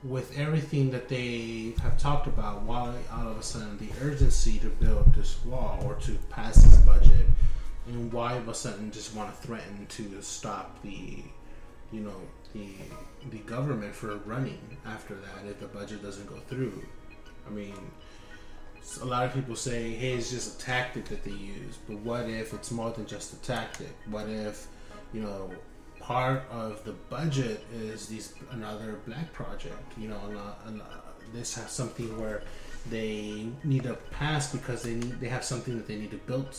with 0.03 0.37
everything 0.37 0.89
that 0.91 1.07
they 1.07 1.73
have 1.81 1.97
talked 1.99 2.27
about 2.27 2.63
why 2.63 2.91
all 3.13 3.27
of 3.27 3.37
a 3.37 3.43
sudden 3.43 3.77
the 3.77 4.05
urgency 4.05 4.57
to 4.57 4.67
build 4.67 5.13
this 5.13 5.43
wall 5.45 5.79
or 5.85 5.95
to 5.95 6.13
pass 6.29 6.55
this 6.63 6.77
budget 6.77 7.27
and 7.87 8.11
why 8.11 8.33
all 8.33 8.39
of 8.39 8.47
a 8.47 8.53
sudden 8.53 8.91
just 8.91 9.15
want 9.15 9.29
to 9.29 9.47
threaten 9.47 9.85
to 9.87 10.21
stop 10.21 10.81
the 10.81 11.23
you 11.91 11.99
know 12.01 12.15
the 12.53 12.69
the 13.29 13.37
government 13.39 13.93
for 13.93 14.15
running 14.25 14.77
after 14.85 15.15
that 15.15 15.49
if 15.49 15.59
the 15.59 15.67
budget 15.67 16.01
doesn't 16.01 16.27
go 16.27 16.37
through. 16.47 16.81
I 17.45 17.49
mean, 17.49 17.75
a 19.01 19.05
lot 19.05 19.25
of 19.25 19.33
people 19.33 19.55
say, 19.55 19.91
"Hey, 19.93 20.13
it's 20.13 20.31
just 20.31 20.59
a 20.59 20.65
tactic 20.65 21.05
that 21.05 21.23
they 21.23 21.31
use." 21.31 21.77
But 21.87 21.97
what 21.97 22.29
if 22.29 22.53
it's 22.53 22.71
more 22.71 22.91
than 22.91 23.05
just 23.05 23.33
a 23.33 23.35
tactic? 23.37 23.95
What 24.07 24.27
if, 24.27 24.67
you 25.13 25.21
know, 25.21 25.51
part 26.01 26.43
of 26.51 26.83
the 26.83 26.93
budget 27.09 27.63
is 27.73 28.07
these 28.07 28.33
another 28.51 28.99
black 29.05 29.31
project? 29.33 29.81
You 29.97 30.09
know, 30.09 30.19
and, 30.65 30.81
uh, 30.81 30.85
uh, 30.85 30.97
this 31.33 31.55
has 31.55 31.71
something 31.71 32.19
where 32.19 32.43
they 32.89 33.47
need 33.63 33.83
to 33.83 33.93
pass 34.11 34.51
because 34.51 34.83
they 34.83 34.95
need 34.95 35.19
they 35.19 35.27
have 35.27 35.43
something 35.43 35.77
that 35.77 35.87
they 35.87 35.95
need 35.95 36.11
to 36.11 36.17
build. 36.17 36.57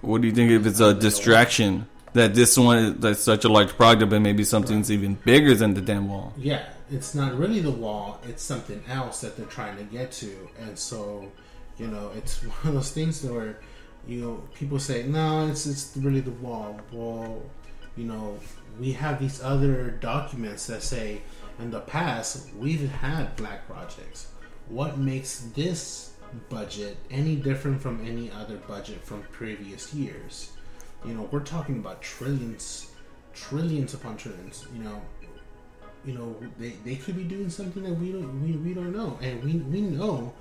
What 0.00 0.20
do 0.20 0.28
you 0.28 0.34
think 0.34 0.50
if 0.50 0.66
it's 0.66 0.80
a 0.80 0.94
distraction? 0.94 1.86
That 2.14 2.34
this 2.34 2.58
one 2.58 3.00
that's 3.00 3.20
such 3.20 3.46
a 3.46 3.48
large 3.48 3.70
project, 3.70 4.10
but 4.10 4.20
maybe 4.20 4.44
something's 4.44 4.90
even 4.90 5.14
bigger 5.14 5.54
than 5.54 5.72
the 5.72 5.80
damn 5.80 6.10
wall. 6.10 6.34
Yeah, 6.36 6.68
it's 6.90 7.14
not 7.14 7.38
really 7.38 7.60
the 7.60 7.70
wall, 7.70 8.20
it's 8.28 8.42
something 8.42 8.82
else 8.88 9.22
that 9.22 9.36
they're 9.36 9.46
trying 9.46 9.78
to 9.78 9.84
get 9.84 10.12
to. 10.12 10.48
And 10.60 10.78
so, 10.78 11.32
you 11.78 11.88
know, 11.88 12.10
it's 12.14 12.42
one 12.44 12.68
of 12.68 12.74
those 12.74 12.90
things 12.90 13.24
where, 13.24 13.58
you 14.06 14.20
know, 14.20 14.42
people 14.54 14.78
say, 14.78 15.04
no, 15.04 15.48
it's, 15.48 15.64
it's 15.66 15.96
really 15.96 16.20
the 16.20 16.32
wall. 16.32 16.78
Well, 16.92 17.42
you 17.96 18.04
know, 18.04 18.38
we 18.80 18.92
have 18.92 19.20
these 19.20 19.42
other 19.42 19.90
documents 19.90 20.66
that 20.66 20.82
say, 20.82 21.20
in 21.58 21.70
the 21.70 21.80
past, 21.80 22.48
we've 22.58 22.90
had 22.90 23.36
black 23.36 23.66
projects. 23.66 24.28
What 24.68 24.98
makes 24.98 25.40
this 25.54 26.12
budget 26.48 26.96
any 27.10 27.36
different 27.36 27.82
from 27.82 28.04
any 28.06 28.30
other 28.30 28.56
budget 28.56 29.04
from 29.04 29.22
previous 29.30 29.92
years? 29.92 30.52
You 31.04 31.14
know, 31.14 31.28
we're 31.30 31.40
talking 31.40 31.78
about 31.78 32.00
trillions, 32.00 32.90
trillions 33.34 33.92
upon 33.92 34.16
trillions. 34.16 34.66
You 34.74 34.84
know, 34.84 35.02
you 36.04 36.14
know 36.14 36.36
they, 36.58 36.70
they 36.84 36.96
could 36.96 37.16
be 37.16 37.24
doing 37.24 37.50
something 37.50 37.82
that 37.82 37.94
we 37.94 38.12
don't 38.12 38.42
we, 38.42 38.52
we 38.52 38.74
don't 38.74 38.92
know 38.92 39.18
and 39.22 39.42
we 39.44 39.54
we 39.54 39.80
know 39.80 40.32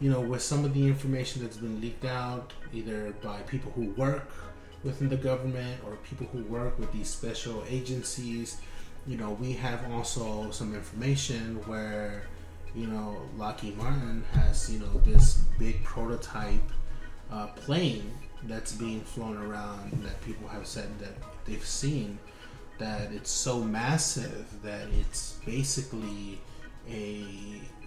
you 0.00 0.10
know 0.10 0.20
with 0.20 0.42
some 0.42 0.64
of 0.64 0.74
the 0.74 0.86
information 0.86 1.42
that's 1.42 1.56
been 1.56 1.80
leaked 1.80 2.04
out 2.04 2.52
either 2.72 3.12
by 3.22 3.40
people 3.42 3.72
who 3.72 3.90
work 3.92 4.30
within 4.84 5.08
the 5.08 5.16
government 5.16 5.80
or 5.86 5.96
people 5.96 6.26
who 6.32 6.42
work 6.44 6.78
with 6.78 6.92
these 6.92 7.08
special 7.08 7.64
agencies 7.68 8.60
you 9.06 9.16
know 9.16 9.30
we 9.40 9.52
have 9.52 9.80
also 9.92 10.50
some 10.50 10.74
information 10.74 11.56
where 11.66 12.24
you 12.74 12.86
know 12.86 13.16
Lockheed 13.36 13.76
Martin 13.76 14.24
has 14.32 14.72
you 14.72 14.78
know 14.78 15.00
this 15.04 15.34
big 15.58 15.82
prototype 15.84 16.70
uh, 17.30 17.46
plane 17.48 18.12
that's 18.44 18.72
being 18.72 19.00
flown 19.00 19.36
around 19.36 19.92
that 20.02 20.20
people 20.22 20.48
have 20.48 20.66
said 20.66 20.98
that 20.98 21.14
they've 21.44 21.64
seen 21.64 22.18
that 22.78 23.12
it's 23.12 23.30
so 23.30 23.60
massive 23.60 24.46
that 24.62 24.88
it's 25.00 25.38
basically 25.44 26.40
a 26.90 27.24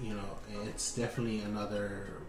you 0.01 0.13
know 0.13 0.37
it's 0.65 0.95
definitely 0.95 1.39
another 1.41 2.21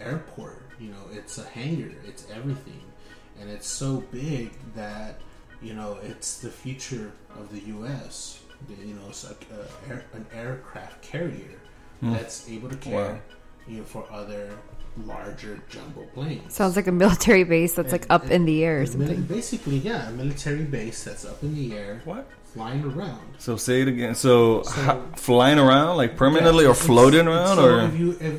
airport 0.00 0.62
you 0.80 0.88
know 0.90 1.04
it's 1.12 1.38
a 1.38 1.44
hangar 1.44 1.92
it's 2.06 2.26
everything 2.34 2.80
and 3.40 3.50
it's 3.50 3.66
so 3.68 4.02
big 4.12 4.50
that 4.74 5.20
you 5.62 5.74
know 5.74 5.98
it's 6.02 6.38
the 6.38 6.50
future 6.50 7.12
of 7.38 7.50
the 7.52 7.60
US 7.76 8.40
you 8.68 8.94
know 8.94 9.02
it's 9.08 9.24
like 9.26 9.46
a, 9.52 9.90
air, 9.90 10.04
an 10.12 10.26
aircraft 10.34 11.02
carrier 11.02 11.56
Hmm. 12.00 12.12
that's 12.14 12.48
able 12.48 12.70
to 12.70 12.76
carry 12.76 12.94
Wow. 13.14 13.20
you 13.68 13.76
know 13.78 13.84
for 13.84 14.06
other 14.10 14.56
larger 15.06 15.60
jumbo 15.68 16.02
planes 16.14 16.54
Sounds 16.54 16.74
like 16.74 16.86
a 16.86 16.92
military 16.92 17.44
base 17.44 17.74
that's 17.74 17.92
like 17.92 18.06
up 18.08 18.22
and- 18.22 18.32
in 18.32 18.44
the 18.46 18.64
air 18.64 18.80
or 18.82 18.86
something. 18.86 19.22
basically 19.22 19.76
yeah 19.78 20.08
a 20.08 20.12
military 20.12 20.64
base 20.64 21.04
that's 21.04 21.24
up 21.26 21.42
in 21.42 21.54
the 21.54 21.76
air 21.76 22.00
What? 22.06 22.26
flying 22.54 22.82
around 22.84 23.20
So 23.38 23.56
say 23.56 23.82
it 23.82 23.88
again. 23.88 24.14
So, 24.14 24.62
So- 24.62 24.70
ho- 24.70 25.04
flying 25.16 25.58
around 25.58 25.98
like 25.98 26.16
permanently 26.16 26.64
Yeah, 26.64 26.70
or 26.70 26.74
floating 26.74 27.26
around, 27.28 27.56
so 27.56 27.64
or 27.66 27.80
if 27.82 27.98
you 28.00 28.10
if 28.20 28.34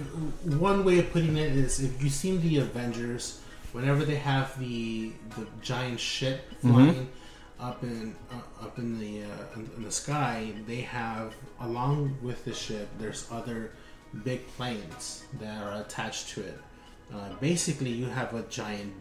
one 0.60 0.84
way 0.84 0.98
of 1.00 1.12
putting 1.14 1.38
it 1.38 1.52
is 1.56 1.80
if 1.80 2.02
you've 2.04 2.12
seen 2.12 2.42
the 2.42 2.58
Avengers, 2.58 3.40
whenever 3.74 4.06
they 4.06 4.16
have 4.16 4.58
the 4.60 5.12
the 5.38 5.46
giant 5.62 6.00
ship 6.00 6.42
Mm-hmm. 6.64 6.74
flying 6.74 7.10
up 7.60 7.84
in 7.84 8.16
uh, 8.32 8.66
up 8.66 8.78
in 8.80 9.00
the 9.00 9.24
uh, 9.24 9.56
in, 9.60 9.70
in 9.78 9.84
the 9.84 9.92
sky, 9.92 10.52
they 10.68 10.82
have 10.82 11.34
along 11.60 12.18
with 12.22 12.44
the 12.46 12.54
ship. 12.54 12.88
There's 13.00 13.28
other 13.32 13.72
big 14.24 14.48
planes 14.58 15.26
that 15.40 15.62
are 15.64 15.82
attached 15.82 16.30
to 16.30 16.42
it. 16.42 16.58
Uh, 17.14 17.30
basically, 17.40 17.90
you 17.92 18.06
have 18.08 18.34
a 18.34 18.42
giant 18.44 18.94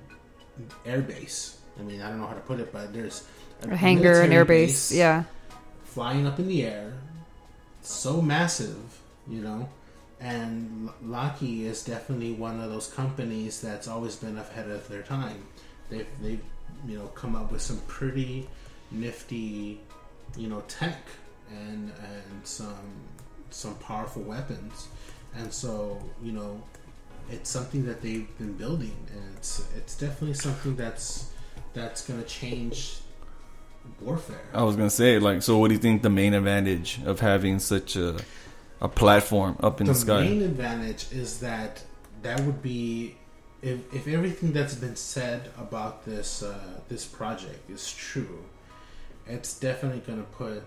air 0.84 1.00
base. 1.00 1.58
I 1.78 1.82
mean, 1.82 2.02
I 2.02 2.10
don't 2.10 2.20
know 2.20 2.26
how 2.26 2.34
to 2.34 2.40
put 2.40 2.60
it, 2.60 2.70
but 2.72 2.92
there's 2.92 3.24
A 3.62 3.74
hangar, 3.76 4.20
an 4.20 4.30
airbase. 4.30 4.46
base 4.46 4.92
Yeah. 4.92 5.24
flying 5.84 6.26
up 6.26 6.38
in 6.38 6.46
the 6.48 6.64
air, 6.66 6.92
so 7.82 8.20
massive, 8.20 9.00
you 9.28 9.40
know. 9.40 9.68
And 10.20 10.90
Lockheed 11.02 11.66
is 11.66 11.82
definitely 11.82 12.32
one 12.32 12.60
of 12.60 12.70
those 12.70 12.88
companies 12.88 13.60
that's 13.60 13.88
always 13.88 14.16
been 14.16 14.36
ahead 14.36 14.68
of 14.70 14.86
their 14.88 15.02
time. 15.02 15.44
They've 15.88 16.06
they've 16.20 16.42
you 16.86 16.98
know 16.98 17.06
come 17.08 17.34
up 17.34 17.50
with 17.50 17.62
some 17.62 17.80
pretty 17.88 18.46
nifty, 18.90 19.80
you 20.36 20.48
know, 20.48 20.60
tech 20.68 20.98
and 21.50 21.90
and 21.90 22.46
some 22.46 22.74
some 23.50 23.74
powerful 23.76 24.22
weapons. 24.22 24.88
And 25.36 25.52
so 25.52 25.98
you 26.22 26.32
know, 26.32 26.62
it's 27.30 27.48
something 27.48 27.86
that 27.86 28.02
they've 28.02 28.28
been 28.38 28.52
building, 28.54 28.96
and 29.12 29.22
it's 29.36 29.66
it's 29.74 29.96
definitely 29.96 30.34
something 30.34 30.76
that's 30.76 31.30
that's 31.72 32.06
going 32.06 32.20
to 32.20 32.28
change 32.28 32.98
warfare. 34.00 34.40
I 34.52 34.62
was 34.62 34.76
gonna 34.76 34.90
say, 34.90 35.18
like, 35.18 35.42
so 35.42 35.58
what 35.58 35.68
do 35.68 35.74
you 35.74 35.80
think 35.80 36.02
the 36.02 36.10
main 36.10 36.34
advantage 36.34 37.00
of 37.04 37.20
having 37.20 37.58
such 37.58 37.96
a 37.96 38.16
a 38.80 38.88
platform 38.88 39.56
up 39.60 39.80
in 39.80 39.86
the, 39.86 39.92
the 39.92 39.98
sky? 39.98 40.22
The 40.22 40.30
main 40.30 40.42
advantage 40.42 41.06
is 41.12 41.40
that 41.40 41.82
that 42.22 42.40
would 42.40 42.62
be 42.62 43.16
if, 43.62 43.92
if 43.94 44.08
everything 44.08 44.52
that's 44.52 44.74
been 44.74 44.96
said 44.96 45.50
about 45.58 46.04
this 46.04 46.42
uh, 46.42 46.80
this 46.88 47.04
project 47.04 47.68
is 47.70 47.92
true, 47.92 48.44
it's 49.26 49.58
definitely 49.58 50.00
going 50.00 50.18
to 50.18 50.30
put 50.30 50.62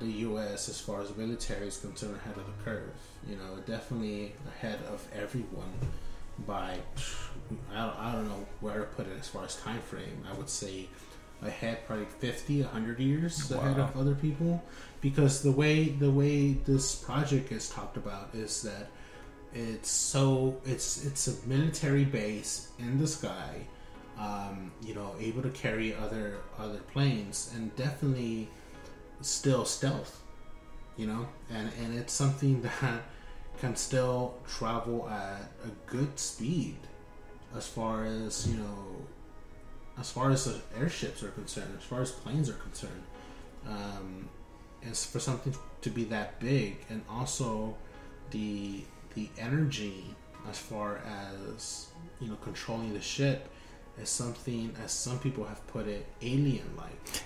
the 0.00 0.06
U.S. 0.06 0.68
as 0.68 0.80
far 0.80 1.00
as 1.00 1.16
military 1.16 1.68
is 1.68 1.78
concerned 1.78 2.16
ahead 2.16 2.36
of 2.36 2.46
the 2.46 2.64
curve. 2.64 2.90
You 3.28 3.36
know, 3.36 3.56
definitely 3.66 4.34
ahead 4.48 4.80
of 4.92 5.06
everyone 5.14 5.72
by 6.46 6.78
I 7.72 7.86
don't, 7.86 7.98
I 7.98 8.12
don't 8.12 8.28
know 8.28 8.46
where 8.60 8.80
to 8.80 8.84
put 8.84 9.06
it 9.06 9.16
as 9.18 9.28
far 9.28 9.44
as 9.44 9.56
time 9.56 9.80
frame. 9.80 10.24
I 10.30 10.34
would 10.36 10.50
say 10.50 10.88
ahead 11.42 11.86
probably 11.86 12.06
50 12.06 12.62
100 12.62 12.98
years 12.98 13.50
ahead 13.50 13.78
of 13.78 13.96
other 13.96 14.14
people. 14.14 14.62
Because 15.00 15.42
the 15.42 15.52
way 15.52 15.88
the 15.88 16.10
way 16.10 16.52
this 16.52 16.94
project 16.94 17.52
is 17.52 17.68
talked 17.68 17.96
about 17.96 18.30
is 18.34 18.62
that 18.62 18.88
it's 19.52 19.90
so 19.90 20.56
it's 20.64 21.04
it's 21.04 21.28
a 21.28 21.46
military 21.46 22.04
base 22.04 22.68
in 22.78 22.98
the 22.98 23.06
sky 23.06 23.66
um, 24.18 24.72
you 24.84 24.94
know 24.94 25.14
able 25.20 25.42
to 25.42 25.50
carry 25.50 25.94
other 25.94 26.38
other 26.58 26.78
planes 26.92 27.52
and 27.54 27.74
definitely 27.76 28.48
still 29.20 29.64
stealth 29.64 30.24
you 30.96 31.06
know? 31.06 31.26
And 31.50 31.70
and 31.80 31.98
it's 31.98 32.12
something 32.12 32.62
that 32.80 33.02
can 33.58 33.76
still 33.76 34.34
travel 34.46 35.08
at 35.08 35.42
a 35.64 35.90
good 35.90 36.18
speed 36.18 36.76
as 37.56 37.66
far 37.66 38.04
as 38.04 38.48
you 38.48 38.56
know 38.56 38.93
as 39.98 40.10
far 40.10 40.30
as 40.30 40.44
the 40.44 40.60
airships 40.78 41.22
are 41.22 41.30
concerned 41.30 41.72
as 41.78 41.84
far 41.84 42.02
as 42.02 42.10
planes 42.10 42.48
are 42.48 42.54
concerned 42.54 43.02
um, 43.66 44.28
is 44.82 45.04
for 45.04 45.20
something 45.20 45.54
to 45.80 45.90
be 45.90 46.04
that 46.04 46.38
big 46.40 46.78
and 46.88 47.02
also 47.08 47.74
the 48.30 48.82
the 49.14 49.28
energy 49.38 50.04
as 50.48 50.58
far 50.58 50.98
as 50.98 51.88
you 52.20 52.28
know 52.28 52.36
controlling 52.36 52.92
the 52.92 53.00
ship 53.00 53.48
is 54.00 54.08
something 54.08 54.74
as 54.82 54.92
some 54.92 55.18
people 55.18 55.44
have 55.44 55.64
put 55.68 55.86
it 55.86 56.06
alien 56.22 56.68
like 56.76 57.22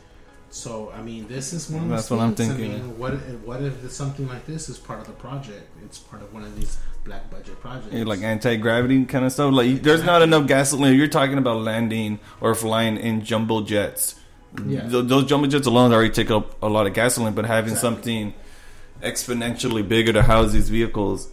so 0.50 0.92
I 0.96 1.02
mean 1.02 1.28
this 1.28 1.52
is 1.52 1.70
one 1.70 1.84
of 1.84 1.88
That's 1.90 2.10
what 2.10 2.20
I'm 2.20 2.34
things. 2.34 2.54
thinking. 2.54 2.74
I 2.74 2.78
mean 2.82 2.98
what 2.98 3.14
if, 3.14 3.22
what 3.44 3.62
if 3.62 3.90
something 3.90 4.26
like 4.28 4.46
this 4.46 4.68
is 4.68 4.78
part 4.78 5.00
of 5.00 5.06
the 5.06 5.12
project 5.12 5.64
it's 5.84 5.98
part 5.98 6.22
of 6.22 6.32
one 6.32 6.42
of 6.42 6.56
these 6.56 6.78
black 7.04 7.30
budget 7.30 7.60
projects 7.60 7.92
Yeah, 7.92 8.04
like 8.04 8.22
anti 8.22 8.56
gravity 8.56 9.04
kind 9.04 9.24
of 9.24 9.32
stuff. 9.32 9.52
Like, 9.52 9.82
there's 9.82 10.02
not 10.04 10.22
enough 10.22 10.46
gasoline. 10.46 10.96
You're 10.96 11.08
talking 11.08 11.38
about 11.38 11.58
landing 11.62 12.18
or 12.40 12.54
flying 12.54 12.96
in 12.96 13.24
jumbo 13.24 13.62
jets. 13.62 14.14
Yeah. 14.66 14.88
Th- 14.88 15.04
those 15.06 15.24
jumbo 15.26 15.46
jets 15.46 15.66
alone 15.66 15.92
already 15.92 16.10
take 16.10 16.30
up 16.30 16.60
a 16.62 16.68
lot 16.68 16.86
of 16.86 16.94
gasoline, 16.94 17.34
but 17.34 17.44
having 17.46 17.72
Exactly. 17.72 17.96
something 17.96 18.34
exponentially 19.02 19.86
bigger 19.86 20.12
to 20.12 20.22
house 20.22 20.52
these 20.52 20.68
vehicles, 20.68 21.28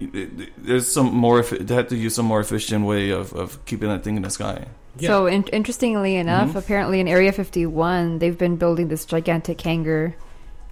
there's 0.00 0.90
some 0.90 1.12
more. 1.14 1.42
They 1.42 1.74
have 1.74 1.88
to 1.88 1.96
use 1.96 2.14
some 2.14 2.26
more 2.26 2.40
efficient 2.40 2.86
way 2.86 3.10
of, 3.10 3.32
of 3.34 3.62
keeping 3.66 3.88
that 3.88 4.02
thing 4.04 4.16
in 4.16 4.22
the 4.22 4.30
sky. 4.30 4.66
Yeah. 4.98 5.08
So 5.08 5.26
in- 5.26 5.44
interestingly 5.44 6.16
enough, 6.16 6.50
Mhm. 6.50 6.56
apparently 6.56 7.00
in 7.00 7.08
Area 7.08 7.32
51, 7.32 8.18
they've 8.18 8.36
been 8.36 8.56
building 8.56 8.88
this 8.88 9.04
gigantic 9.04 9.60
hangar 9.60 10.14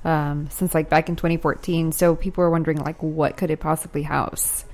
um, 0.05 0.49
since 0.51 0.75
like 0.75 0.89
back 0.89 1.09
in 1.09 1.17
2014. 1.17 1.93
So 1.93 2.15
people 2.15 2.43
are 2.45 2.51
wondering 2.51 2.79
like, 2.79 3.03
what 3.03 3.37
could 3.37 3.51
it 3.51 3.59
possibly 3.61 4.03
house? 4.03 4.65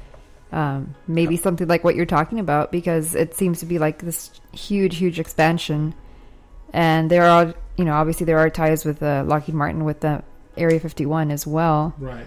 Um, 0.52 0.94
maybe 1.08 1.36
something 1.36 1.66
like 1.66 1.82
what 1.82 1.96
you're 1.96 2.06
talking 2.06 2.38
about 2.38 2.70
because 2.70 3.14
it 3.14 3.34
seems 3.34 3.58
to 3.60 3.66
be 3.66 3.78
like 3.78 3.98
this 4.00 4.30
huge, 4.52 4.96
huge 4.98 5.18
expansion. 5.18 5.94
And 6.72 7.10
there 7.10 7.24
are, 7.24 7.54
you 7.76 7.84
know, 7.84 7.94
obviously 7.94 8.26
there 8.26 8.38
are 8.38 8.50
ties 8.50 8.84
with 8.84 9.02
uh, 9.02 9.24
Lockheed 9.26 9.54
Martin 9.54 9.84
with 9.84 10.00
the 10.00 10.22
Area 10.56 10.78
51 10.78 11.30
as 11.30 11.46
well. 11.46 11.94
right 11.98 12.26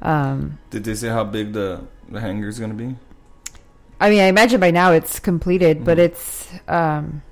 Um, 0.00 0.58
Did 0.70 0.84
they 0.84 0.94
say 0.94 1.08
how 1.08 1.24
big 1.24 1.52
the, 1.52 1.82
the 2.08 2.20
hangar 2.20 2.48
is 2.48 2.58
going 2.58 2.70
to 2.70 2.76
be? 2.76 2.96
I 4.00 4.10
mean, 4.10 4.20
I 4.20 4.26
imagine 4.26 4.60
by 4.60 4.70
now 4.70 4.92
it's 4.92 5.18
completed, 5.18 5.84
but 5.84 5.96
Mhm. 5.98 6.04
it's. 6.04 6.48
Um, 6.68 7.22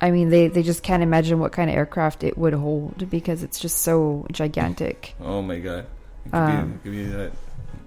I 0.00 0.10
mean, 0.12 0.28
they, 0.28 0.46
they 0.46 0.62
just 0.62 0.82
can't 0.84 1.02
imagine 1.02 1.40
what 1.40 1.50
kind 1.50 1.68
of 1.68 1.74
aircraft 1.76 2.22
it 2.22 2.38
would 2.38 2.52
hold 2.52 3.10
because 3.10 3.42
it's 3.42 3.58
just 3.58 3.78
so 3.78 4.26
gigantic. 4.30 5.14
Oh 5.20 5.42
my 5.42 5.58
god! 5.58 5.86
It 6.26 6.30
could, 6.30 6.38
Um, 6.38 6.68
be, 6.68 6.74
it 6.74 6.82
could 6.82 6.92
be 6.92 7.04
that 7.16 7.32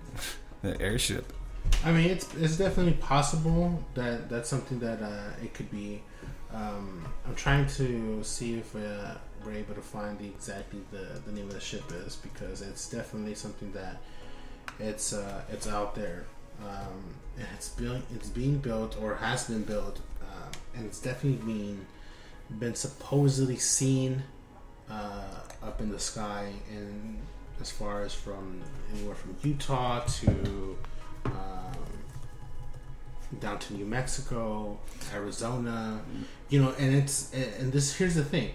that 0.64 0.82
airship. 0.82 1.32
I 1.86 1.92
mean, 1.92 2.10
it's 2.10 2.34
it's 2.36 2.58
definitely 2.58 2.94
possible 2.94 3.82
that 3.94 4.30
that's 4.30 4.50
something 4.50 4.80
that 4.80 5.02
uh, 5.02 5.30
it 5.44 5.54
could 5.54 5.72
be. 5.72 6.02
Um, 6.54 7.06
I'm 7.26 7.36
trying 7.36 7.66
to 7.80 8.22
see 8.24 8.56
if 8.60 8.76
uh, 8.76 9.16
we're 9.46 9.54
able 9.54 9.76
to 9.76 9.82
find 9.82 10.20
the 10.20 10.26
exactly 10.26 10.82
the, 10.92 11.22
the 11.26 11.32
name 11.32 11.48
of 11.48 11.54
the 11.54 11.62
ship 11.62 11.84
is 12.06 12.18
because 12.18 12.62
it's 12.62 12.90
definitely 12.90 13.36
something 13.36 13.72
that 13.72 14.02
it's 14.80 15.14
uh, 15.14 15.42
it's 15.50 15.68
out 15.68 15.96
there. 15.96 16.26
Um, 16.62 17.16
it's 17.54 17.70
being 17.70 18.04
it's 18.14 18.30
being 18.30 18.58
built 18.58 18.98
or 19.02 19.16
has 19.16 19.46
been 19.48 19.64
built, 19.64 20.00
um, 20.22 20.52
and 20.76 20.86
it's 20.86 21.00
definitely 21.00 21.54
been 21.54 21.86
been 22.60 22.76
supposedly 22.76 23.58
seen 23.58 24.24
uh, 24.90 25.40
up 25.64 25.80
in 25.80 25.90
the 25.90 26.00
sky 26.00 26.52
and 26.70 27.20
as 27.62 27.72
far 27.72 28.04
as 28.04 28.14
from 28.14 28.62
anywhere 28.94 29.16
from 29.16 29.36
Utah 29.44 30.00
to 30.00 30.78
um, 31.26 31.72
down 33.40 33.60
to 33.60 33.74
New 33.74 33.86
Mexico, 33.86 34.80
Arizona, 35.14 36.02
you 36.50 36.62
know, 36.62 36.74
and 36.78 36.96
it's 36.96 37.32
and 37.34 37.72
this 37.72 37.96
here's 37.96 38.16
the 38.16 38.24
thing, 38.24 38.52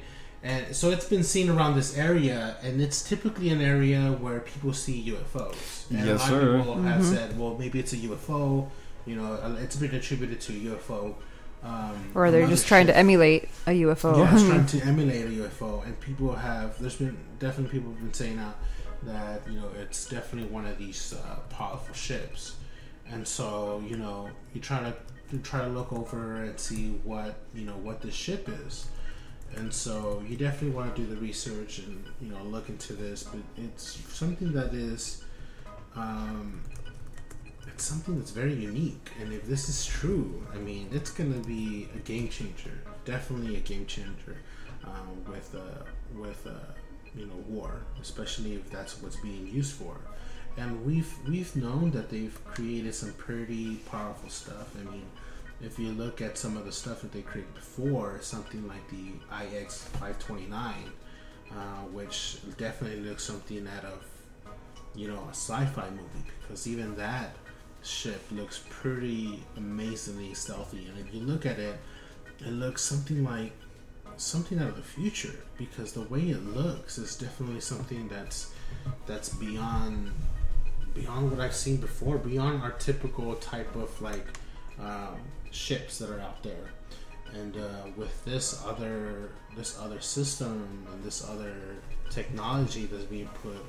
and 0.51 0.63
so 0.81 0.85
it's 0.95 1.09
been 1.15 1.25
seen 1.35 1.49
around 1.51 1.73
this 1.81 1.91
area, 2.09 2.57
and 2.63 2.81
it's 2.81 3.03
typically 3.03 3.49
an 3.51 3.61
area 3.61 4.01
where 4.25 4.41
people 4.53 4.73
see 4.73 4.97
UFOs. 5.15 5.91
And 5.91 6.07
Yes, 6.07 6.07
a 6.07 6.13
lot 6.23 6.29
sir. 6.29 6.57
of 6.57 6.65
people 6.65 6.83
have 6.83 7.03
Mhm. 7.03 7.15
said, 7.15 7.39
well, 7.39 7.57
maybe 7.59 7.77
it's 7.83 7.93
a 7.93 7.97
UFO. 8.09 8.71
You 9.07 9.17
know, 9.17 9.33
uh, 9.35 9.57
it's 9.65 9.77
been 9.77 9.95
attributed 9.95 10.41
to 10.47 10.53
a 10.53 10.61
UFO. 10.71 11.15
Um, 11.63 11.97
Or 12.15 12.31
they're 12.31 12.41
another 12.41 12.55
just 12.57 12.67
trying 12.69 12.87
to 12.87 12.97
emulate 12.97 13.49
a 13.67 13.73
UFO. 13.73 14.19
yeah, 14.19 14.33
it's 14.35 14.45
trying 14.47 14.67
to 14.75 14.81
emulate 14.87 15.25
a 15.27 15.31
UFO, 15.43 15.83
and 15.85 15.99
people 16.01 16.35
have. 16.35 16.79
There's 16.81 16.97
been 16.97 17.17
definitely 17.41 17.73
people 17.79 17.93
have 17.93 18.01
been 18.07 18.15
saying 18.15 18.39
out 18.39 18.57
that 19.03 19.43
you 19.51 19.59
know 19.59 19.69
it's 19.83 20.07
definitely 20.09 20.49
one 20.51 20.67
of 20.67 20.77
these 20.79 21.15
uh, 21.15 21.37
powerful 21.51 21.95
ships, 21.95 22.41
and 23.11 23.27
so 23.27 23.83
you 23.91 23.97
know 23.97 24.29
you 24.55 24.61
try 24.61 24.79
to 24.81 24.93
you 25.33 25.39
try 25.41 25.61
to 25.65 25.71
look 25.79 25.93
over 25.93 26.37
and 26.45 26.59
see 26.59 26.85
what 27.03 27.33
you 27.55 27.65
know 27.69 27.79
what 27.87 28.01
this 28.03 28.15
ship 28.15 28.49
is, 28.67 28.87
and 29.55 29.73
so 29.73 30.23
you 30.29 30.37
definitely 30.37 30.77
want 30.77 30.95
to 30.95 31.03
do 31.03 31.09
the 31.09 31.21
research 31.21 31.79
and 31.79 32.05
you 32.21 32.31
know 32.31 32.43
look 32.45 32.69
into 32.69 32.93
this, 32.93 33.23
but 33.23 33.41
it's 33.57 33.99
something 34.09 34.53
that 34.53 34.75
is. 34.75 35.25
Um, 35.95 36.63
it's 37.69 37.85
something 37.85 38.17
that's 38.19 38.31
very 38.31 38.55
unique, 38.55 39.11
and 39.21 39.33
if 39.33 39.47
this 39.47 39.69
is 39.69 39.85
true, 39.85 40.47
I 40.55 40.57
mean, 40.57 40.89
it's 40.93 41.11
gonna 41.11 41.39
be 41.41 41.89
a 41.95 41.99
game 41.99 42.29
changer. 42.29 42.71
Definitely 43.05 43.57
a 43.57 43.61
game 43.61 43.87
changer 43.87 44.37
um, 44.85 45.25
with 45.31 45.55
uh, 45.55 45.85
with 46.19 46.47
uh, 46.47 46.73
you 47.15 47.27
know 47.27 47.35
war, 47.49 47.83
especially 48.01 48.55
if 48.55 48.71
that's 48.71 49.03
what's 49.03 49.17
being 49.17 49.47
used 49.49 49.75
for. 49.75 49.97
And 50.57 50.85
we've 50.87 51.13
we've 51.29 51.55
known 51.55 51.91
that 51.91 52.09
they've 52.09 52.39
created 52.45 52.95
some 52.95 53.13
pretty 53.15 53.77
powerful 53.91 54.31
stuff. 54.31 54.75
I 54.81 54.91
mean, 54.91 55.05
if 55.63 55.79
you 55.79 55.93
look 55.93 56.21
at 56.21 56.37
some 56.37 56.57
of 56.57 56.65
the 56.65 56.73
stuff 56.73 57.01
that 57.03 57.13
they 57.13 57.23
created 57.23 57.55
before, 57.55 58.19
something 58.21 58.67
like 58.69 58.89
the 58.91 59.57
IX 59.57 59.75
five 60.01 60.19
twenty 60.19 60.47
nine, 60.47 60.91
uh, 61.51 61.83
which 61.93 62.39
definitely 62.59 63.01
looks 63.01 63.25
something 63.25 63.67
out 63.77 63.85
of 63.85 64.05
you 64.95 65.09
know 65.09 65.23
a 65.31 65.35
sci-fi 65.35 65.89
movie 65.91 66.27
because 66.41 66.67
even 66.67 66.97
that 66.97 67.37
ship 67.83 68.23
looks 68.33 68.63
pretty 68.69 69.43
amazingly 69.57 70.35
stealthy. 70.35 70.87
And 70.87 71.07
if 71.07 71.15
you 71.15 71.21
look 71.21 71.47
at 71.47 71.59
it 71.59 71.79
it 72.41 72.53
looks 72.53 72.83
something 72.83 73.25
like 73.25 73.53
something 74.17 74.59
out 74.59 74.69
of 74.69 74.77
the 74.77 74.83
future 74.83 75.35
because 75.59 75.93
the 75.93 76.03
way 76.03 76.21
it 76.31 76.43
looks 76.55 76.99
is 76.99 77.17
definitely 77.17 77.61
something 77.61 78.09
that's 78.09 78.53
that's 79.07 79.29
beyond 79.31 80.11
beyond 80.95 81.31
what 81.31 81.41
I've 81.41 81.55
seen 81.55 81.77
before, 81.77 82.17
beyond 82.17 82.63
our 82.63 82.71
typical 82.73 83.35
type 83.37 83.75
of 83.77 84.01
like 84.01 84.27
um, 84.81 85.17
ships 85.51 85.99
that 85.99 86.11
are 86.11 86.21
out 86.21 86.43
there. 86.43 86.71
And 87.33 87.57
uh, 87.57 87.91
with 87.97 88.25
this 88.25 88.63
other 88.65 89.31
this 89.57 89.79
other 89.79 90.01
system 90.01 90.87
and 90.93 91.03
this 91.03 91.29
other 91.29 91.55
technology 92.11 92.87
that's 92.87 93.05
being 93.05 93.29
put 93.43 93.65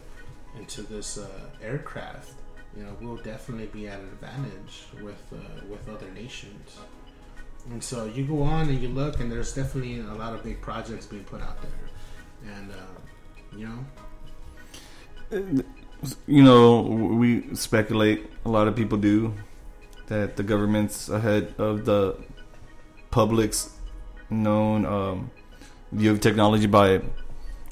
into 0.57 0.81
this 0.83 1.17
uh, 1.17 1.27
aircraft, 1.61 2.33
you 2.75 2.83
know, 2.83 2.95
we'll 3.01 3.17
definitely 3.17 3.67
be 3.67 3.87
at 3.87 3.99
an 3.99 4.07
advantage 4.07 4.85
with 5.01 5.21
uh, 5.33 5.65
with 5.67 5.87
other 5.89 6.09
nations. 6.11 6.77
And 7.71 7.83
so 7.83 8.05
you 8.05 8.25
go 8.25 8.43
on 8.43 8.69
and 8.69 8.81
you 8.81 8.89
look, 8.89 9.19
and 9.19 9.31
there's 9.31 9.53
definitely 9.53 9.99
a 9.99 10.13
lot 10.13 10.33
of 10.33 10.43
big 10.43 10.61
projects 10.61 11.05
being 11.05 11.25
put 11.25 11.41
out 11.41 11.61
there, 11.61 12.53
and 12.55 12.71
uh, 12.71 13.57
you 13.57 13.65
know, 13.67 13.85
You 16.27 16.43
know, 16.43 16.81
we 16.81 17.55
speculate. 17.55 18.29
A 18.45 18.49
lot 18.49 18.67
of 18.67 18.75
people 18.75 18.97
do 18.97 19.33
that 20.07 20.37
the 20.37 20.43
government's 20.43 21.09
ahead 21.09 21.53
of 21.57 21.85
the 21.85 22.17
public's 23.11 23.71
known 24.29 24.85
um, 24.85 25.31
view 25.91 26.11
of 26.11 26.21
technology 26.21 26.67
by. 26.67 27.01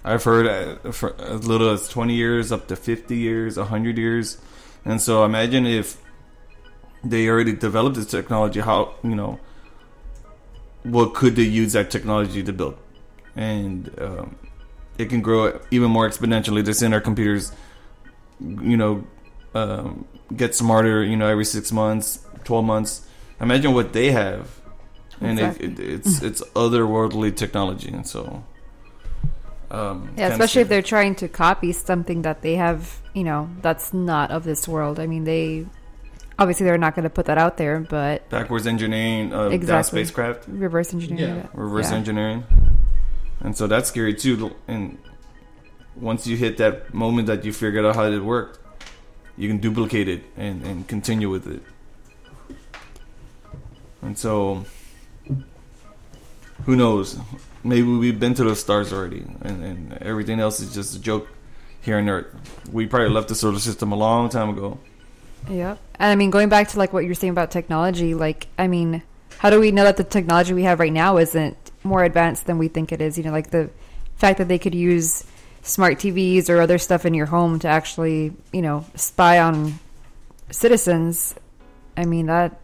I've 0.03 0.23
heard 0.23 0.45
uh, 0.85 0.91
for 0.91 1.19
as 1.19 1.47
little 1.47 1.69
as 1.69 1.87
20 1.87 2.13
years 2.13 2.51
up 2.51 2.67
to 2.67 2.75
50 2.75 3.15
years, 3.15 3.57
100 3.57 3.97
years. 3.97 4.37
And 4.83 5.01
so 5.01 5.25
imagine 5.25 5.65
if 5.65 5.97
they 7.03 7.27
already 7.27 7.53
developed 7.53 7.95
this 7.95 8.05
technology, 8.05 8.59
how, 8.59 8.93
you 9.03 9.15
know, 9.15 9.39
what 10.83 11.15
could 11.15 11.35
they 11.35 11.43
use 11.43 11.73
that 11.73 11.89
technology 11.89 12.43
to 12.43 12.53
build? 12.53 12.77
And 13.35 13.93
um, 13.99 14.35
it 14.97 15.09
can 15.09 15.21
grow 15.21 15.59
even 15.71 15.89
more 15.89 16.07
exponentially. 16.07 16.63
This 16.63 16.81
in 16.81 16.93
our 16.93 17.01
computers, 17.01 17.51
you 18.39 18.77
know, 18.77 19.05
um, 19.55 20.05
get 20.35 20.55
smarter, 20.55 21.03
you 21.03 21.17
know, 21.17 21.27
every 21.27 21.45
six 21.45 21.71
months, 21.71 22.25
12 22.45 22.65
months. 22.65 23.07
Imagine 23.41 23.73
what 23.73 23.93
they 23.93 24.11
have. 24.11 24.49
And 25.21 25.39
Exactly. 25.39 25.67
it, 25.67 25.79
it, 25.79 25.89
it's 25.93 26.21
it's 26.21 26.41
otherworldly 26.55 27.35
technology, 27.35 27.89
and 27.89 28.05
so 28.05 28.43
um, 29.71 30.09
Yeah, 30.17 30.29
kinda 30.29 30.33
especially 30.33 30.61
if 30.63 30.69
they're 30.69 30.81
trying 30.81 31.15
to 31.15 31.27
copy 31.29 31.71
something 31.71 32.21
that 32.23 32.41
they 32.41 32.55
have, 32.55 32.99
you 33.13 33.23
know, 33.23 33.49
that's 33.61 33.93
not 33.93 34.29
of 34.29 34.43
this 34.43 34.67
world. 34.67 34.99
I 34.99 35.07
mean, 35.07 35.23
they 35.23 35.65
obviously 36.37 36.65
they're 36.65 36.77
not 36.77 36.95
going 36.95 37.03
to 37.03 37.09
put 37.09 37.27
that 37.27 37.37
out 37.37 37.55
there, 37.55 37.79
but 37.79 38.29
backwards 38.29 38.67
engineering 38.67 39.31
uh, 39.33 39.49
that 39.49 39.53
Exactly. 39.55 40.03
spacecraft, 40.03 40.47
reverse 40.49 40.93
engineering 40.93 41.37
Yeah. 41.37 41.47
reverse 41.53 41.91
Yeah. 41.91 41.97
engineering, 41.97 42.43
and 43.39 43.55
so 43.55 43.67
that's 43.67 43.87
scary 43.87 44.13
too. 44.13 44.51
And 44.67 44.97
once 45.95 46.27
you 46.27 46.35
hit 46.35 46.57
that 46.57 46.93
moment 46.93 47.27
that 47.27 47.45
you 47.45 47.53
figured 47.53 47.85
out 47.85 47.95
how 47.95 48.03
it 48.03 48.19
worked, 48.19 48.59
you 49.37 49.47
can 49.47 49.57
duplicate 49.57 50.07
it 50.07 50.23
and, 50.37 50.63
and 50.63 50.87
continue 50.87 51.29
with 51.29 51.47
it. 51.47 51.61
And 54.01 54.17
so, 54.17 54.65
who 56.65 56.75
knows? 56.75 57.17
Maybe 57.63 57.87
we've 57.87 58.19
been 58.19 58.35
to 58.35 58.43
the 58.43 58.55
stars 58.55 58.93
already, 58.93 59.25
and, 59.41 59.63
and 59.63 59.93
everything 59.93 60.39
else 60.39 60.59
is 60.59 60.73
just 60.73 60.95
a 60.95 60.99
joke 60.99 61.27
here 61.81 61.97
on 61.97 62.07
Earth. 62.07 62.27
We 62.71 62.85
probably 62.85 63.09
left 63.09 63.29
the 63.29 63.35
solar 63.35 63.59
system 63.59 63.91
a 63.91 63.95
long 63.95 64.29
time 64.29 64.49
ago. 64.49 64.79
Yeah, 65.49 65.77
And 65.99 66.11
I 66.11 66.15
mean, 66.15 66.31
going 66.31 66.49
back 66.49 66.69
to 66.69 66.79
like 66.79 66.93
what 66.93 67.05
you're 67.05 67.13
saying 67.13 67.31
about 67.31 67.51
technology, 67.51 68.13
like, 68.13 68.47
I 68.57 68.67
mean, 68.67 69.03
how 69.37 69.49
do 69.49 69.59
we 69.59 69.71
know 69.71 69.83
that 69.83 69.97
the 69.97 70.03
technology 70.03 70.53
we 70.53 70.63
have 70.63 70.79
right 70.79 70.93
now 70.93 71.17
isn't 71.17 71.57
more 71.83 72.03
advanced 72.03 72.45
than 72.45 72.57
we 72.57 72.67
think 72.67 72.91
it 72.91 73.01
is? 73.01 73.17
You 73.17 73.23
know, 73.25 73.31
like 73.31 73.51
the 73.51 73.69
fact 74.15 74.37
that 74.39 74.47
they 74.47 74.57
could 74.57 74.73
use 74.73 75.23
smart 75.65 75.97
TVs 75.97 76.49
or 76.49 76.61
other 76.61 76.77
stuff 76.77 77.05
in 77.05 77.13
your 77.13 77.25
home 77.25 77.59
to 77.59 77.67
actually, 77.67 78.31
you 78.53 78.61
know, 78.61 78.85
spy 78.95 79.39
on 79.39 79.79
citizens. 80.51 81.35
I 81.97 82.05
mean, 82.05 82.27
that 82.27 82.59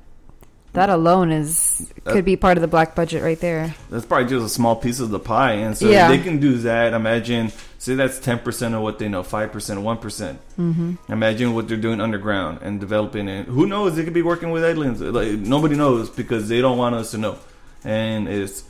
that 0.74 0.90
alone 0.90 1.32
is 1.34 1.92
could 2.06 2.24
be 2.24 2.38
part 2.38 2.58
of 2.58 2.62
the 2.62 2.68
black 2.68 2.96
budget 2.96 3.22
right 3.24 3.40
there. 3.40 3.76
That's 3.90 4.06
probably 4.06 4.30
just 4.30 4.46
a 4.46 4.50
small 4.50 4.76
piece 4.78 5.00
of 5.02 5.10
the 5.10 5.20
pie, 5.20 5.54
and 5.54 5.78
so 5.78 5.90
Yeah. 5.90 6.08
they 6.08 6.20
can 6.20 6.40
do 6.40 6.60
that. 6.60 6.94
Imagine, 6.94 7.52
say 7.78 7.96
that's 7.96 8.20
ten 8.20 8.40
percent 8.40 8.74
of 8.76 8.82
what 8.82 8.98
they 9.00 9.10
know, 9.10 9.24
five 9.24 9.52
percent, 9.52 9.82
one 9.82 9.98
percent. 9.98 10.40
Mm-hmm. 10.58 11.12
Imagine 11.12 11.54
what 11.54 11.68
they're 11.68 11.76
doing 11.78 12.00
underground 12.00 12.60
and 12.62 12.80
developing 12.80 13.28
it. 13.28 13.48
Who 13.48 13.66
knows? 13.68 13.96
They 13.96 14.04
could 14.06 14.14
be 14.14 14.22
working 14.22 14.52
with 14.52 14.64
aliens. 14.64 15.02
Like 15.02 15.32
nobody 15.32 15.76
knows 15.76 16.10
because 16.10 16.48
they 16.48 16.62
don't 16.62 16.78
want 16.78 16.96
us 16.96 17.12
to 17.12 17.18
know, 17.18 17.38
and 17.84 18.30
it's 18.30 18.64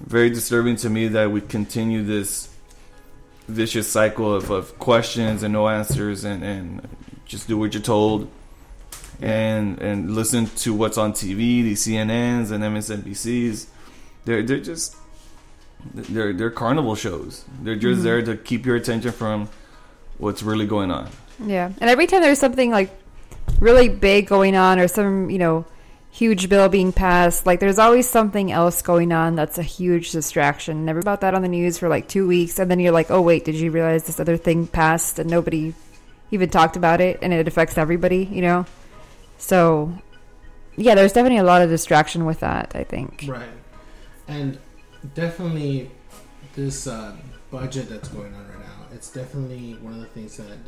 very 0.00 0.30
disturbing 0.30 0.76
to 0.76 0.90
me 0.90 1.08
that 1.08 1.30
we 1.30 1.40
continue 1.40 2.04
this 2.04 2.48
vicious 3.48 3.90
cycle 3.90 4.34
of, 4.34 4.50
of 4.50 4.78
questions 4.78 5.42
and 5.42 5.52
no 5.52 5.68
answers, 5.68 6.24
and, 6.24 6.44
and 6.44 6.88
just 7.24 7.48
do 7.48 7.58
what 7.58 7.74
you're 7.74 7.82
told 7.82 8.30
and 9.20 9.80
and 9.80 10.14
listen 10.14 10.46
to 10.46 10.72
what's 10.72 10.96
on 10.96 11.12
TV, 11.12 11.62
the 11.62 11.74
CNNs 11.74 12.50
and 12.52 12.62
MSNBCs. 12.62 13.66
They're 14.24 14.42
they're 14.42 14.60
just 14.60 14.96
they're 15.94 16.32
they're 16.32 16.50
carnival 16.50 16.94
shows. 16.94 17.44
They're 17.62 17.76
just 17.76 17.98
mm-hmm. 17.98 18.04
there 18.04 18.22
to 18.22 18.36
keep 18.36 18.66
your 18.66 18.76
attention 18.76 19.12
from 19.12 19.48
what's 20.18 20.42
really 20.42 20.66
going 20.66 20.90
on. 20.90 21.08
Yeah. 21.44 21.72
And 21.80 21.88
every 21.90 22.06
time 22.06 22.20
there's 22.22 22.38
something 22.38 22.70
like 22.70 22.90
really 23.60 23.88
big 23.88 24.26
going 24.26 24.56
on 24.56 24.78
or 24.78 24.88
some, 24.88 25.30
you 25.30 25.38
know, 25.38 25.64
huge 26.18 26.48
bill 26.48 26.68
being 26.68 26.92
passed, 26.92 27.46
like 27.46 27.60
there's 27.60 27.78
always 27.78 28.08
something 28.08 28.50
else 28.50 28.82
going 28.82 29.12
on 29.12 29.36
that's 29.36 29.56
a 29.56 29.62
huge 29.62 30.10
distraction. 30.10 30.84
Never 30.84 30.98
about 30.98 31.20
that 31.20 31.32
on 31.32 31.42
the 31.42 31.48
news 31.48 31.78
for 31.78 31.88
like 31.88 32.08
two 32.08 32.26
weeks. 32.26 32.58
And 32.58 32.68
then 32.68 32.80
you're 32.80 32.92
like, 32.92 33.08
oh, 33.08 33.22
wait, 33.22 33.44
did 33.44 33.54
you 33.54 33.70
realize 33.70 34.04
this 34.04 34.18
other 34.18 34.36
thing 34.36 34.66
passed 34.66 35.20
and 35.20 35.30
nobody 35.30 35.74
even 36.32 36.50
talked 36.50 36.76
about 36.76 37.00
it 37.00 37.20
and 37.22 37.32
it 37.32 37.46
affects 37.46 37.78
everybody, 37.78 38.24
you 38.24 38.42
know? 38.42 38.66
So, 39.38 39.96
yeah, 40.76 40.96
there's 40.96 41.12
definitely 41.12 41.38
a 41.38 41.44
lot 41.44 41.62
of 41.62 41.70
distraction 41.70 42.24
with 42.24 42.40
that, 42.40 42.72
I 42.74 42.82
think. 42.82 43.24
right, 43.28 43.48
and 44.26 44.58
definitely 45.14 45.88
this 46.56 46.88
uh, 46.88 47.16
budget 47.52 47.88
that's 47.88 48.08
going 48.08 48.34
on 48.34 48.48
right 48.48 48.58
now. 48.58 48.86
It's 48.92 49.10
definitely 49.10 49.74
one 49.74 49.94
of 49.94 50.00
the 50.00 50.06
things 50.06 50.36
that 50.38 50.58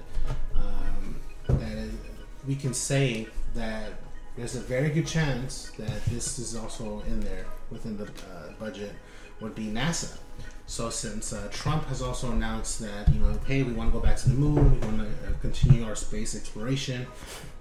um, 0.54 1.16
that 1.48 1.72
is, 1.72 1.92
we 2.46 2.54
can 2.54 2.72
say 2.72 3.26
that 3.56 3.94
there's 4.36 4.56
a 4.56 4.60
very 4.60 4.90
good 4.90 5.06
chance 5.06 5.70
that 5.78 6.04
this 6.06 6.38
is 6.38 6.56
also 6.56 7.02
in 7.06 7.20
there 7.20 7.46
within 7.70 7.96
the 7.96 8.04
uh, 8.04 8.52
budget 8.58 8.92
would 9.40 9.54
be 9.54 9.66
NASA. 9.66 10.18
So 10.66 10.88
since 10.88 11.32
uh, 11.32 11.48
Trump 11.50 11.86
has 11.86 12.00
also 12.00 12.30
announced 12.30 12.78
that 12.80 13.08
you 13.12 13.18
know, 13.20 13.36
hey, 13.46 13.64
we 13.64 13.72
want 13.72 13.92
to 13.92 13.98
go 13.98 14.04
back 14.04 14.16
to 14.18 14.28
the 14.28 14.36
moon, 14.36 14.80
we 14.80 14.86
want 14.86 14.98
to 14.98 15.06
uh, 15.06 15.32
continue 15.40 15.84
our 15.84 15.96
space 15.96 16.36
exploration, 16.36 17.06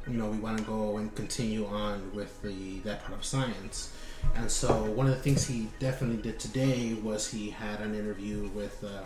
you 0.08 0.14
know, 0.14 0.28
we 0.28 0.38
want 0.38 0.60
to 0.60 0.64
go 0.64 0.98
and 0.98 1.14
continue 1.16 1.66
on 1.66 2.12
with 2.14 2.42
the 2.44 2.80
that 2.80 3.02
part 3.02 3.14
of 3.18 3.26
science. 3.26 3.92
And 4.36 4.52
so 4.52 4.84
one 4.92 5.08
of 5.08 5.16
the 5.16 5.22
things 5.22 5.48
he 5.48 5.70
definitely 5.80 6.22
did 6.22 6.40
today 6.40 6.94
was 7.02 7.32
he 7.32 7.50
had 7.50 7.82
an 7.82 7.96
interview 7.96 8.50
with 8.50 8.84
uh, 8.84 9.04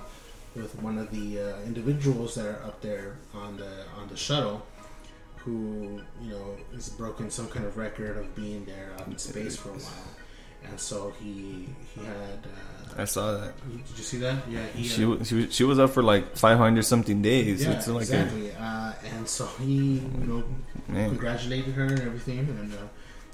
with 0.55 0.79
one 0.81 0.97
of 0.97 1.09
the 1.11 1.39
uh, 1.39 1.61
individuals 1.61 2.35
that 2.35 2.45
are 2.45 2.63
up 2.63 2.81
there 2.81 3.15
on 3.33 3.57
the 3.57 3.85
on 3.97 4.07
the 4.09 4.17
shuttle, 4.17 4.65
who 5.43 6.01
you 6.21 6.31
know 6.31 6.55
has 6.73 6.89
broken 6.89 7.29
some 7.29 7.47
kind 7.49 7.65
of 7.65 7.77
record 7.77 8.17
of 8.17 8.35
being 8.35 8.65
there 8.65 8.91
out 8.99 9.07
in 9.07 9.17
space 9.17 9.55
for 9.55 9.69
a 9.69 9.73
while. 9.73 10.07
And 10.69 10.79
so 10.79 11.13
he 11.19 11.67
he 11.93 12.05
had. 12.05 12.39
Uh, 12.45 13.01
I 13.01 13.05
saw 13.05 13.37
that. 13.37 13.53
did 13.87 13.97
you 13.97 14.03
see 14.03 14.17
that? 14.19 14.47
Yeah, 14.49 14.65
he. 14.67 14.87
She 14.87 15.05
uh, 15.05 15.23
she, 15.23 15.49
she 15.49 15.63
was 15.63 15.79
up 15.79 15.89
for 15.89 16.01
like 16.03 16.37
500 16.37 16.83
something 16.83 17.21
days. 17.21 17.63
yeah, 17.63 17.71
it's 17.71 17.87
like 17.87 18.01
exactly. 18.03 18.51
uh, 18.53 18.93
and 19.15 19.27
so 19.27 19.45
he, 19.59 19.99
you 19.99 20.25
know, 20.25 20.43
man. 20.87 21.09
congratulated 21.09 21.73
her 21.73 21.87
and 21.87 22.01
everything, 22.01 22.39
and 22.39 22.73
uh, 22.73 22.77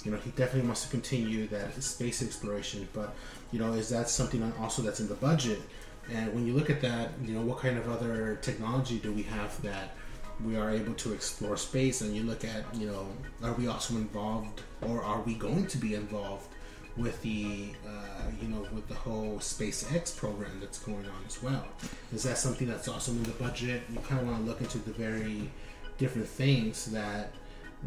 you 0.03 0.11
know 0.11 0.17
he 0.17 0.31
definitely 0.31 0.67
wants 0.67 0.83
to 0.85 0.89
continue 0.89 1.47
that 1.47 1.81
space 1.83 2.23
exploration. 2.23 2.87
But 2.93 3.15
you 3.51 3.59
know, 3.59 3.73
is 3.73 3.89
that 3.89 4.09
something 4.09 4.51
also 4.59 4.81
that's 4.81 4.99
in 4.99 5.07
the 5.07 5.15
budget? 5.15 5.59
And 6.11 6.33
when 6.33 6.47
you 6.47 6.53
look 6.53 6.71
at 6.71 6.81
that, 6.81 7.11
you 7.23 7.35
know, 7.35 7.41
what 7.41 7.59
kind 7.59 7.77
of 7.77 7.87
other 7.87 8.39
technology 8.41 8.97
do 8.97 9.11
we 9.11 9.21
have 9.23 9.61
that 9.61 9.95
we 10.45 10.55
are 10.57 10.69
able 10.69 10.93
to 10.93 11.13
explore 11.13 11.57
space? 11.57 12.01
And 12.01 12.15
you 12.15 12.23
look 12.23 12.43
at, 12.43 12.63
you 12.75 12.87
know, 12.87 13.07
are 13.43 13.53
we 13.53 13.67
also 13.67 13.95
involved, 13.95 14.61
or 14.81 15.03
are 15.03 15.21
we 15.21 15.35
going 15.35 15.67
to 15.67 15.77
be 15.77 15.95
involved 15.95 16.47
with 16.97 17.21
the, 17.21 17.71
uh, 17.87 18.29
you 18.41 18.47
know, 18.49 18.65
with 18.73 18.87
the 18.87 18.95
whole 18.95 19.37
SpaceX 19.39 20.15
program 20.15 20.59
that's 20.59 20.79
going 20.79 21.05
on 21.05 21.23
as 21.27 21.41
well? 21.41 21.65
Is 22.13 22.23
that 22.23 22.37
something 22.37 22.67
that's 22.67 22.87
also 22.87 23.11
in 23.11 23.23
the 23.23 23.31
budget? 23.31 23.83
You 23.91 23.99
kind 23.99 24.21
of 24.21 24.27
want 24.27 24.39
to 24.39 24.43
look 24.43 24.61
into 24.61 24.79
the 24.79 24.91
very 24.91 25.49
different 25.97 26.27
things 26.27 26.85
that 26.85 27.33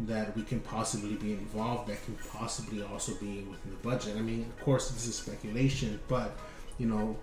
that 0.07 0.35
we 0.35 0.41
can 0.41 0.59
possibly 0.59 1.13
be 1.15 1.33
involved 1.33 1.87
that 1.87 2.03
can 2.03 2.17
possibly 2.31 2.81
also 2.81 3.13
be 3.15 3.45
within 3.49 3.71
the 3.71 3.77
budget. 3.87 4.17
I 4.17 4.21
mean, 4.21 4.41
of 4.41 4.65
course, 4.65 4.89
this 4.89 5.05
is 5.05 5.15
speculation, 5.15 5.99
but 6.07 6.35
you 6.79 6.87
know, 6.87 7.15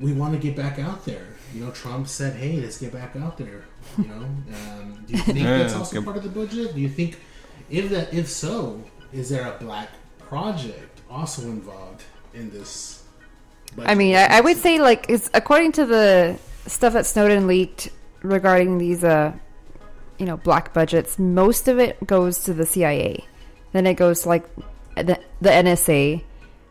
we 0.00 0.12
want 0.12 0.32
to 0.34 0.38
get 0.38 0.56
back 0.56 0.78
out 0.78 1.04
there. 1.04 1.26
You 1.54 1.64
know, 1.64 1.70
Trump 1.70 2.08
said, 2.08 2.34
"Hey, 2.36 2.60
let's 2.60 2.78
get 2.78 2.92
back 2.92 3.16
out 3.16 3.38
there." 3.38 3.64
You 3.98 4.04
know, 4.08 4.14
um, 4.24 5.04
do 5.06 5.12
you 5.14 5.18
think 5.20 5.38
Yeah, 5.38 5.58
that's 5.58 5.74
also 5.74 5.96
get- 5.96 6.04
part 6.04 6.16
of 6.16 6.22
the 6.22 6.28
budget? 6.28 6.74
Do 6.74 6.80
you 6.80 6.88
think, 6.88 7.18
if 7.70 7.88
that, 7.90 8.12
if 8.12 8.28
so, 8.28 8.82
is 9.12 9.28
there 9.28 9.46
a 9.46 9.56
black 9.58 9.88
project 10.18 11.00
also 11.10 11.42
involved 11.42 12.02
in 12.34 12.50
this? 12.50 13.02
Budget? 13.74 13.90
I 13.90 13.94
mean, 13.94 14.16
I, 14.16 14.24
I 14.38 14.40
would 14.40 14.56
say 14.56 14.78
like 14.80 15.06
it's 15.08 15.30
according 15.34 15.72
to 15.72 15.86
the 15.86 16.38
stuff 16.66 16.92
that 16.94 17.06
Snowden 17.06 17.46
leaked 17.46 17.90
regarding 18.22 18.78
these, 18.78 19.04
uh, 19.04 19.32
you 20.18 20.26
know, 20.26 20.36
black 20.36 20.72
budgets, 20.74 21.18
most 21.18 21.68
of 21.68 21.78
it 21.78 22.04
goes 22.06 22.44
to 22.44 22.52
the 22.54 22.66
CIA. 22.66 23.24
Then 23.72 23.86
it 23.86 23.94
goes 23.94 24.22
to 24.22 24.28
like 24.30 24.44
the, 24.96 25.20
the 25.40 25.50
NSA, 25.50 26.22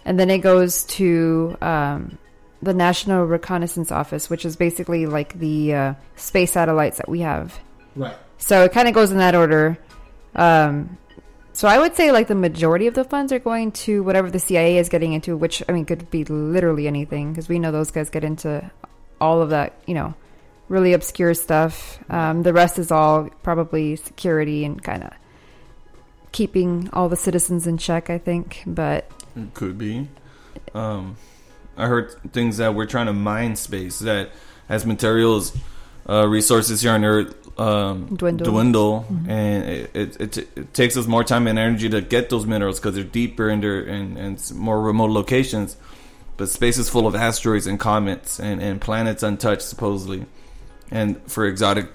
and 0.04 0.20
then 0.20 0.30
it 0.30 0.40
goes 0.40 0.84
to 0.86 1.56
um, 1.62 2.18
the 2.66 2.74
National 2.74 3.26
Reconnaissance 3.26 3.92
Office, 3.92 4.30
which 4.30 4.44
is 4.44 4.56
basically 4.56 5.06
like 5.06 5.40
the 5.40 5.74
uh, 5.74 5.94
space 6.16 6.52
satellites 6.52 6.98
that 6.98 7.08
we 7.08 7.22
have. 7.22 7.60
Right. 7.96 8.16
So 8.38 8.64
it 8.64 8.74
kind 8.74 8.88
of 8.88 8.94
goes 8.94 9.12
in 9.12 9.18
that 9.20 9.36
order. 9.36 9.78
Um, 10.36 10.98
so 11.54 11.70
I 11.70 11.80
would 11.80 11.96
say 11.96 12.12
like 12.12 12.28
the 12.28 12.36
majority 12.36 12.88
of 12.88 12.96
the 12.96 13.06
funds 13.06 13.32
are 13.32 13.40
going 13.40 13.72
to 13.72 14.04
whatever 14.04 14.30
the 14.30 14.40
CIA 14.40 14.78
is 14.78 14.90
getting 14.90 15.14
into, 15.14 15.38
which 15.38 15.64
I 15.70 15.72
mean 15.72 15.86
could 15.86 16.12
be 16.12 16.26
literally 16.26 16.88
anything 16.88 17.32
because 17.32 17.48
we 17.48 17.60
know 17.60 17.72
those 17.72 17.92
guys 17.92 18.10
get 18.10 18.26
into 18.26 18.70
all 19.22 19.42
of 19.42 19.52
that, 19.52 19.74
you 19.88 19.94
know, 19.94 20.14
really 20.68 20.92
obscure 20.92 21.34
stuff. 21.34 22.00
Um, 22.10 22.44
the 22.44 22.52
rest 22.52 22.78
is 22.78 22.92
all 22.92 23.30
probably 23.44 23.96
security 23.96 24.66
and 24.66 24.84
kind 24.84 25.04
of 25.04 25.14
keeping 26.34 26.90
all 26.92 27.08
the 27.08 27.16
citizens 27.16 27.68
in 27.68 27.78
check. 27.78 28.10
I 28.10 28.18
think, 28.18 28.64
but 28.68 29.10
It 29.38 29.54
could 29.54 29.78
be. 29.78 30.10
Um, 30.74 31.16
I 31.78 31.88
heard 31.88 32.12
things 32.32 32.58
that 32.58 32.74
we're 32.76 32.86
trying 32.86 33.08
to 33.08 33.14
mine 33.14 33.56
space 33.56 34.00
that 34.00 34.30
as 34.70 34.86
materials, 34.86 35.56
uh, 36.08 36.28
resources 36.28 36.82
here 36.82 36.92
on 36.92 37.04
Earth 37.04 37.60
um, 37.60 38.08
Dwindle. 38.16 38.46
dwindle, 38.46 39.06
and 39.28 39.64
it, 39.64 39.92
it, 39.96 40.22
it, 40.22 40.38
it 40.58 40.74
takes 40.74 40.98
us 40.98 41.08
more 41.08 41.24
time 41.24 41.48
and 41.48 41.58
energy 41.58 41.90
to 41.90 42.02
get 42.02 42.30
those 42.30 42.46
minerals 42.46 42.80
because 42.80 42.96
they're 42.96 43.04
deeper 43.04 43.50
and 43.50 43.64
they're 43.64 43.84
in, 43.84 44.18
in 44.18 44.38
more 44.54 44.82
remote 44.82 45.12
locations. 45.12 45.78
But 46.38 46.50
space 46.50 46.78
is 46.78 46.90
full 46.90 47.08
of 47.08 47.16
asteroids 47.16 47.66
and 47.66 47.80
comets 47.80 48.40
and, 48.40 48.62
and 48.62 48.82
planets 48.82 49.24
untouched, 49.24 49.62
supposedly, 49.62 50.26
and 50.92 51.22
for 51.32 51.46
exotic 51.46 51.90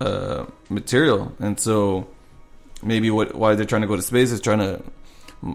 uh, 0.00 0.46
material. 0.70 1.32
And 1.38 1.60
so 1.60 2.08
maybe 2.82 3.10
what 3.10 3.34
why 3.34 3.54
they're 3.54 3.66
trying 3.66 3.82
to 3.82 3.88
go 3.88 3.96
to 3.96 4.02
space 4.02 4.30
is 4.30 4.40
trying 4.40 4.60
to 4.60 4.82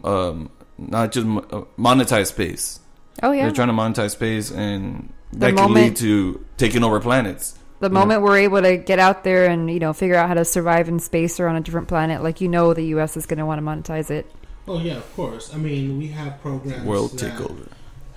um, 0.08 0.52
not 0.78 1.12
just 1.12 1.26
uh, 1.26 1.64
monetize 1.78 2.28
space. 2.28 2.80
Oh 3.22 3.32
yeah, 3.32 3.44
They're 3.44 3.52
trying 3.52 3.68
to 3.70 3.74
monetize 3.74 4.12
space, 4.12 4.52
and 4.52 5.12
The 5.32 5.40
that 5.40 5.56
can 5.56 5.74
lead 5.74 5.96
to 5.98 6.44
taking 6.58 6.84
over 6.84 7.00
planets. 7.00 7.58
the 7.80 7.90
moment 7.90 8.22
we're 8.22 8.38
able 8.38 8.62
to 8.62 8.78
get 8.78 8.98
out 9.00 9.24
there 9.24 9.46
and 9.50 9.70
you 9.70 9.80
know 9.80 9.94
figure 9.94 10.16
out 10.16 10.28
how 10.30 10.34
to 10.36 10.46
survive 10.46 10.88
in 10.88 11.00
space 11.00 11.40
or 11.40 11.48
on 11.48 11.56
a 11.56 11.62
different 11.62 11.88
planet, 11.88 12.24
like 12.24 12.42
you 12.42 12.48
know, 12.48 12.74
the 12.74 12.86
U.S. 12.96 13.18
is 13.18 13.26
going 13.26 13.40
to 13.40 13.46
want 13.46 13.60
to 13.60 13.66
monetize 13.66 14.10
it. 14.10 14.26
Oh 14.68 14.80
yeah, 14.80 14.96
of 14.98 15.16
course. 15.16 15.54
I 15.54 15.58
mean, 15.58 15.98
we 15.98 16.08
have 16.08 16.42
programs 16.42 16.86
World 16.86 17.12
that 17.20 17.34
takeover. 17.34 17.68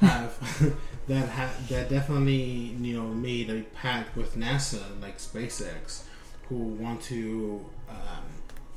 have 0.00 0.76
that 1.08 1.28
ha- 1.28 1.54
that 1.68 1.88
definitely 1.90 2.34
you 2.80 2.96
know 2.96 3.08
made 3.08 3.50
a 3.50 3.62
pact 3.74 4.16
with 4.16 4.36
NASA, 4.36 4.82
like 5.02 5.18
SpaceX, 5.18 6.02
who 6.48 6.54
want 6.56 7.02
to 7.02 7.64
um, 7.90 8.24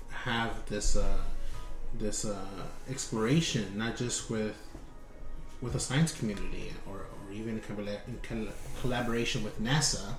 have 0.10 0.66
this 0.68 0.96
uh, 0.96 1.18
this 2.00 2.26
uh, 2.26 2.36
exploration, 2.90 3.78
not 3.78 3.96
just 3.96 4.30
with 4.32 4.56
with 5.62 5.74
the 5.74 5.80
science 5.80 6.12
community 6.12 6.72
or, 6.88 6.97
or 6.97 7.34
even 7.34 7.55
in, 7.55 7.62
colla- 7.62 8.01
in 8.07 8.20
coll- 8.24 8.53
collaboration 8.82 9.43
with 9.43 9.62
NASA, 9.62 10.16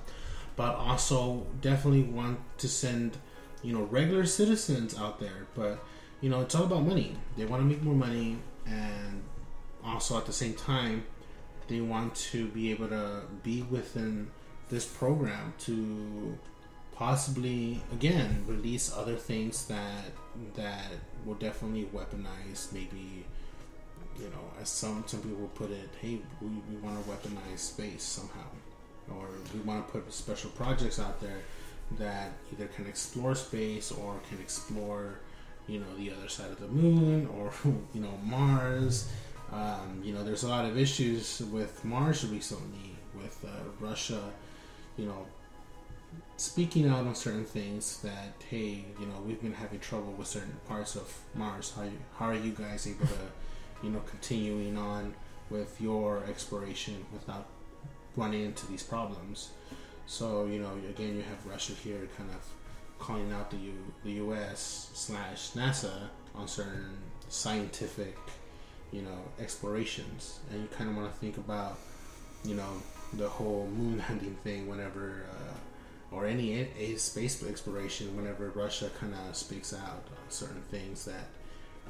but 0.55 0.75
also 0.75 1.45
definitely 1.61 2.03
want 2.03 2.39
to 2.57 2.67
send 2.67 3.17
you 3.63 3.73
know 3.73 3.83
regular 3.83 4.25
citizens 4.25 4.97
out 4.97 5.19
there. 5.19 5.47
But 5.55 5.83
you 6.21 6.29
know 6.29 6.41
it's 6.41 6.55
all 6.55 6.65
about 6.65 6.85
money. 6.85 7.15
They 7.37 7.45
want 7.45 7.61
to 7.61 7.67
make 7.67 7.81
more 7.81 7.95
money, 7.95 8.37
and 8.65 9.23
also 9.83 10.17
at 10.17 10.25
the 10.25 10.33
same 10.33 10.53
time, 10.53 11.03
they 11.67 11.81
want 11.81 12.15
to 12.15 12.47
be 12.47 12.71
able 12.71 12.89
to 12.89 13.21
be 13.43 13.63
within 13.63 14.29
this 14.69 14.85
program 14.85 15.53
to 15.59 16.37
possibly 16.93 17.81
again 17.91 18.43
release 18.47 18.93
other 18.95 19.15
things 19.15 19.65
that 19.65 20.11
that 20.55 20.91
will 21.25 21.35
definitely 21.35 21.89
weaponize 21.93 22.71
maybe 22.71 23.25
you 24.17 24.25
know 24.25 24.45
as 24.61 24.69
some 24.69 25.03
some 25.07 25.21
people 25.21 25.49
put 25.55 25.71
it 25.71 25.89
hey 26.01 26.19
we, 26.41 26.49
we 26.69 26.77
want 26.81 27.03
to 27.03 27.09
weaponize 27.09 27.59
space 27.59 28.03
somehow. 28.03 28.47
Or 29.09 29.27
we 29.53 29.59
want 29.61 29.85
to 29.85 29.91
put 29.91 30.13
special 30.13 30.51
projects 30.51 30.99
out 30.99 31.19
there 31.19 31.39
that 31.97 32.31
either 32.53 32.67
can 32.67 32.85
explore 32.87 33.35
space 33.35 33.91
or 33.91 34.19
can 34.29 34.39
explore 34.39 35.19
you 35.67 35.79
know 35.79 35.95
the 35.97 36.11
other 36.11 36.29
side 36.29 36.49
of 36.51 36.59
the 36.59 36.67
moon 36.67 37.27
or 37.37 37.51
you 37.93 38.01
know 38.01 38.17
mars. 38.23 39.09
Um, 39.51 40.01
you 40.01 40.13
know 40.13 40.23
there's 40.23 40.43
a 40.43 40.47
lot 40.47 40.63
of 40.65 40.77
issues 40.77 41.41
with 41.51 41.83
mars 41.83 42.25
recently 42.25 42.95
with 43.13 43.43
uh, 43.43 43.49
russia 43.81 44.31
you 44.95 45.05
know 45.05 45.25
speaking 46.37 46.87
out 46.87 47.05
on 47.05 47.13
certain 47.13 47.45
things 47.45 48.01
that 48.01 48.33
hey 48.49 48.85
you 48.99 49.05
know 49.05 49.21
we've 49.25 49.41
been 49.41 49.53
having 49.53 49.79
trouble 49.79 50.11
with 50.13 50.27
certain 50.27 50.57
parts 50.67 50.95
of 50.95 51.13
mars. 51.35 51.73
How 51.75 51.83
you, 51.83 51.97
how 52.17 52.25
are 52.27 52.35
you 52.35 52.51
guys 52.51 52.87
able 52.87 53.05
to 53.07 53.21
you 53.83 53.89
know 53.89 54.01
continuing 54.09 54.77
on 54.77 55.13
with 55.49 55.79
your 55.81 56.23
exploration 56.29 57.05
without 57.11 57.47
running 58.15 58.43
into 58.45 58.65
these 58.67 58.83
problems. 58.83 59.51
So 60.05 60.45
you 60.45 60.59
know 60.59 60.71
again 60.89 61.15
you 61.15 61.23
have 61.23 61.45
russia 61.45 61.73
here 61.73 62.07
kind 62.17 62.29
of 62.29 62.45
calling 62.99 63.31
out 63.31 63.49
the 63.49 63.57
U- 63.57 63.93
the 64.03 64.11
us 64.11 64.91
slash 64.93 65.51
nasa 65.51 66.09
on 66.35 66.47
certain 66.47 66.97
scientific 67.29 68.17
you 68.91 69.01
know 69.01 69.19
explorations. 69.39 70.39
And 70.51 70.61
you 70.61 70.67
kind 70.67 70.89
of 70.89 70.95
want 70.95 71.11
to 71.11 71.19
think 71.19 71.37
about 71.37 71.79
you 72.43 72.55
know 72.55 72.81
the 73.13 73.27
whole 73.27 73.67
moon 73.75 74.03
landing 74.09 74.35
thing 74.43 74.67
whenever 74.67 75.25
uh, 75.31 76.15
or 76.15 76.25
any 76.25 76.67
a, 76.77 76.95
space 76.95 77.43
exploration 77.43 78.15
whenever 78.15 78.49
Russia 78.49 78.89
kind 78.99 79.13
of 79.15 79.35
speaks 79.35 79.73
out 79.73 80.03
on 80.09 80.29
certain 80.29 80.61
things 80.69 81.05
that 81.05 81.27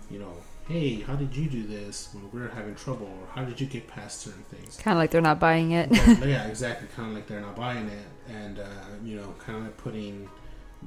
you 0.10 0.20
know 0.20 0.34
hey 0.68 1.02
how 1.02 1.16
did 1.16 1.36
you 1.36 1.48
do 1.48 1.64
this 1.64 2.10
when 2.14 2.30
we're 2.32 2.50
having 2.50 2.76
trouble? 2.76 3.08
Or 3.08 3.28
how 3.34 3.44
did 3.44 3.60
you 3.60 3.68
get 3.68 3.88
past 3.88 4.22
certain 4.22 4.44
things? 4.44 4.78
Kind 4.78 4.98
of 4.98 5.00
like 5.00 5.12
they're 5.12 5.22
not 5.22 5.40
buying 5.40 5.72
it. 5.72 5.90
yeah, 5.92 6.24
yeah, 6.26 6.48
exactly. 6.48 6.88
Kind 6.96 7.10
of 7.10 7.16
like 7.16 7.28
they're 7.28 7.42
not 7.42 7.56
buying 7.56 7.88
it. 7.88 8.08
And 8.30 8.60
uh, 8.60 8.66
you 9.04 9.18
know 9.18 9.34
kind 9.40 9.58
of 9.58 9.64
like 9.66 9.78
putting 9.78 10.30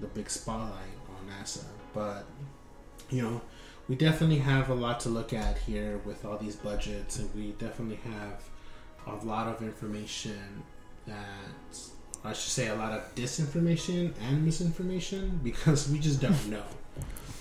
the 0.01 0.07
big 0.09 0.31
spotlight 0.31 0.99
on 1.09 1.31
NASA. 1.31 1.65
But 1.93 2.25
you 3.11 3.23
know 3.23 3.41
we 3.89 3.97
definitely 3.97 4.39
have 4.39 4.71
a 4.71 4.75
lot 4.75 5.01
to 5.01 5.11
look 5.11 5.33
at 5.33 5.59
here 5.59 6.01
with 6.05 6.25
all 6.25 6.39
these 6.39 6.57
budgets. 6.57 7.19
And 7.19 7.35
we 7.35 7.53
definitely 7.53 8.01
have 8.11 8.43
a 9.07 9.25
lot 9.25 9.49
of 9.49 9.63
information 9.63 10.63
that 11.07 11.79
I 12.25 12.33
should 12.33 12.51
say 12.53 12.69
a 12.69 12.75
lot 12.75 12.93
of 12.93 13.15
disinformation 13.15 14.15
and 14.23 14.45
misinformation 14.45 15.41
because 15.45 15.91
we 15.91 15.99
just 15.99 16.21
don't 16.21 16.49
know. 16.49 16.63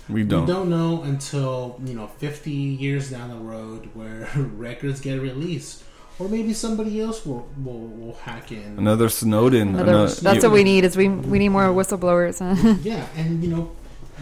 We 0.10 0.24
don't. 0.24 0.46
We 0.46 0.54
don't 0.54 0.70
know 0.70 1.04
until 1.04 1.80
you 1.86 1.94
know 1.94 2.08
50 2.08 2.52
years 2.52 3.10
down 3.10 3.30
the 3.30 3.38
road 3.38 3.90
where 3.94 4.28
records 4.36 5.00
get 5.00 5.22
released, 5.22 5.84
or 6.20 6.28
maybe 6.28 6.54
somebody 6.54 7.00
else 7.00 7.26
will 7.26 7.48
will, 7.64 7.88
will 7.88 8.16
hack 8.16 8.52
in. 8.52 8.78
Another 8.78 9.08
Snowden. 9.10 9.70
Another, 9.70 9.92
another- 9.92 10.08
that's 10.16 10.44
you- 10.44 10.50
what 10.50 10.54
we 10.54 10.64
need. 10.64 10.84
Is 10.84 10.98
we 10.98 11.08
we 11.08 11.40
need 11.40 11.50
more 11.50 11.68
whistleblowers. 11.70 12.40
Huh? 12.40 12.76
yeah, 12.84 13.08
and 13.16 13.42
you 13.44 13.50
know, 13.50 13.72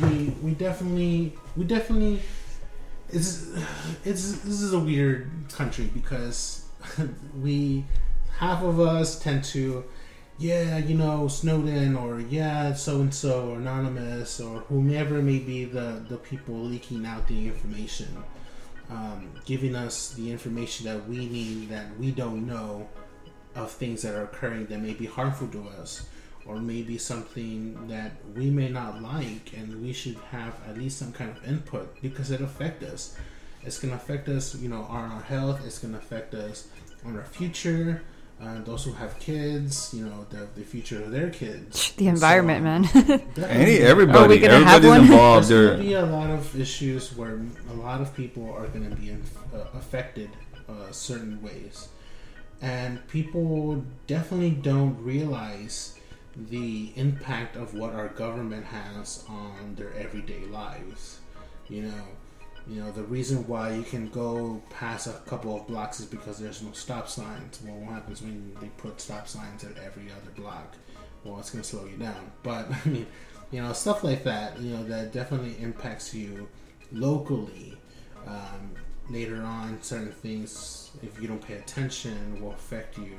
we 0.01 0.35
we 0.43 0.51
definitely 0.51 1.33
we 1.57 1.65
definitely 1.65 2.21
it's 3.09 3.47
it's 4.05 4.31
this 4.39 4.61
is 4.61 4.73
a 4.73 4.79
weird 4.79 5.31
country 5.51 5.85
because 5.93 6.65
we 7.41 7.85
half 8.37 8.63
of 8.63 8.79
us 8.79 9.19
tend 9.19 9.43
to 9.45 9.83
yeah 10.41 10.79
you 10.79 10.95
know 10.95 11.27
Snowden 11.27 11.95
or 11.95 12.19
yeah 12.19 12.73
so 12.73 13.01
and 13.01 13.13
so 13.13 13.51
or 13.51 13.57
anonymous 13.57 14.39
or 14.39 14.61
whomever 14.61 15.21
may 15.21 15.37
be 15.37 15.65
the 15.65 16.03
the 16.09 16.17
people 16.17 16.55
leaking 16.55 17.05
out 17.05 17.27
the 17.27 17.47
information 17.47 18.23
um, 18.89 19.29
giving 19.45 19.75
us 19.75 20.13
the 20.15 20.31
information 20.31 20.87
that 20.87 21.07
we 21.07 21.27
need 21.27 21.69
that 21.69 21.95
we 21.99 22.09
don't 22.09 22.47
know 22.47 22.89
of 23.53 23.71
things 23.71 24.01
that 24.01 24.15
are 24.15 24.23
occurring 24.23 24.65
that 24.65 24.79
may 24.79 24.93
be 24.93 25.05
harmful 25.05 25.47
to 25.49 25.67
us 25.79 26.07
or 26.47 26.55
maybe 26.55 26.97
something 26.97 27.87
that 27.87 28.13
we 28.35 28.49
may 28.49 28.67
not 28.67 28.99
like 28.99 29.53
and 29.55 29.79
we 29.79 29.93
should 29.93 30.17
have 30.31 30.55
at 30.67 30.75
least 30.75 30.97
some 30.97 31.13
kind 31.13 31.29
of 31.29 31.47
input 31.47 32.01
because 32.01 32.31
it 32.31 32.41
affects 32.41 32.83
us. 32.83 33.15
It's 33.63 33.77
going 33.77 33.91
to 33.91 33.97
affect 33.97 34.27
us 34.27 34.55
you 34.55 34.69
know 34.69 34.81
on 34.89 35.11
our 35.11 35.21
health. 35.21 35.61
It's 35.67 35.77
going 35.77 35.93
to 35.93 35.99
affect 35.99 36.33
us 36.33 36.67
on 37.05 37.15
our 37.15 37.25
future 37.25 38.01
uh, 38.41 38.61
those 38.63 38.83
who 38.85 38.91
have 38.93 39.17
kids 39.19 39.93
you 39.93 40.03
know 40.05 40.25
the, 40.31 40.47
the 40.55 40.63
future 40.63 41.01
of 41.03 41.11
their 41.11 41.29
kids 41.29 41.91
the 41.97 42.07
environment, 42.07 42.87
So, 42.87 42.99
man. 42.99 43.09
Any 43.19 43.21
definitely- 43.35 43.77
everybody, 43.79 44.17
Are 44.23 44.27
we 44.29 44.39
gonna 44.39 44.65
have 44.65 44.83
everybody's 44.83 44.89
one? 44.89 45.01
involved. 45.01 45.47
there's 45.49 45.67
going 45.69 45.79
to 45.81 45.85
be 45.87 45.93
a 45.93 46.05
lot 46.05 46.29
of 46.31 46.59
issues 46.59 47.15
where 47.15 47.39
a 47.69 47.73
lot 47.73 48.01
of 48.01 48.15
people 48.15 48.51
are 48.53 48.67
going 48.67 48.89
to 48.89 48.95
be 48.95 49.11
uh, 49.11 49.57
affected 49.75 50.29
uh, 50.67 50.91
certain 50.91 51.41
ways. 51.41 51.89
And 52.61 53.05
people 53.07 53.83
definitely 54.07 54.51
don't 54.51 54.95
realize 55.03 55.95
the 56.35 56.91
impact 56.95 57.55
of 57.55 57.73
what 57.73 57.93
our 57.93 58.07
government 58.09 58.65
has 58.65 59.23
on 59.27 59.75
their 59.75 59.93
everyday 59.95 60.45
lives. 60.45 61.19
You 61.69 61.83
know, 61.83 62.03
You 62.67 62.81
know, 62.81 62.91
the 62.91 63.03
reason 63.03 63.47
why 63.47 63.73
you 63.73 63.83
can 63.83 64.09
go 64.09 64.61
past 64.69 65.07
a 65.07 65.13
couple 65.27 65.55
of 65.55 65.67
blocks 65.67 65.99
is 65.99 66.05
because 66.05 66.37
there's 66.39 66.61
no 66.61 66.71
stop 66.73 67.09
signs. 67.09 67.59
Well, 67.65 67.75
what 67.75 67.93
happens 67.93 68.21
when 68.21 68.55
they 68.61 68.67
put 68.77 69.01
stop 69.01 69.27
signs 69.27 69.63
at 69.63 69.77
every 69.77 70.11
other 70.11 70.31
block? 70.35 70.75
Well, 71.23 71.39
it's 71.39 71.49
going 71.49 71.63
to 71.63 71.67
slow 71.67 71.85
you 71.85 71.97
down. 71.97 72.31
But, 72.43 72.71
I 72.71 72.89
mean, 72.89 73.07
you 73.51 73.61
know, 73.61 73.73
stuff 73.73 74.03
like 74.03 74.23
that, 74.23 74.59
you 74.59 74.73
know, 74.75 74.83
that 74.83 75.11
definitely 75.11 75.55
impacts 75.61 76.13
you 76.13 76.47
locally. 76.91 77.77
Um, 78.27 78.71
later 79.09 79.41
on, 79.41 79.81
certain 79.81 80.11
things, 80.11 80.91
if 81.03 81.21
you 81.21 81.27
don't 81.27 81.41
pay 81.45 81.55
attention, 81.55 82.41
will 82.41 82.51
affect 82.51 82.97
you 82.97 83.17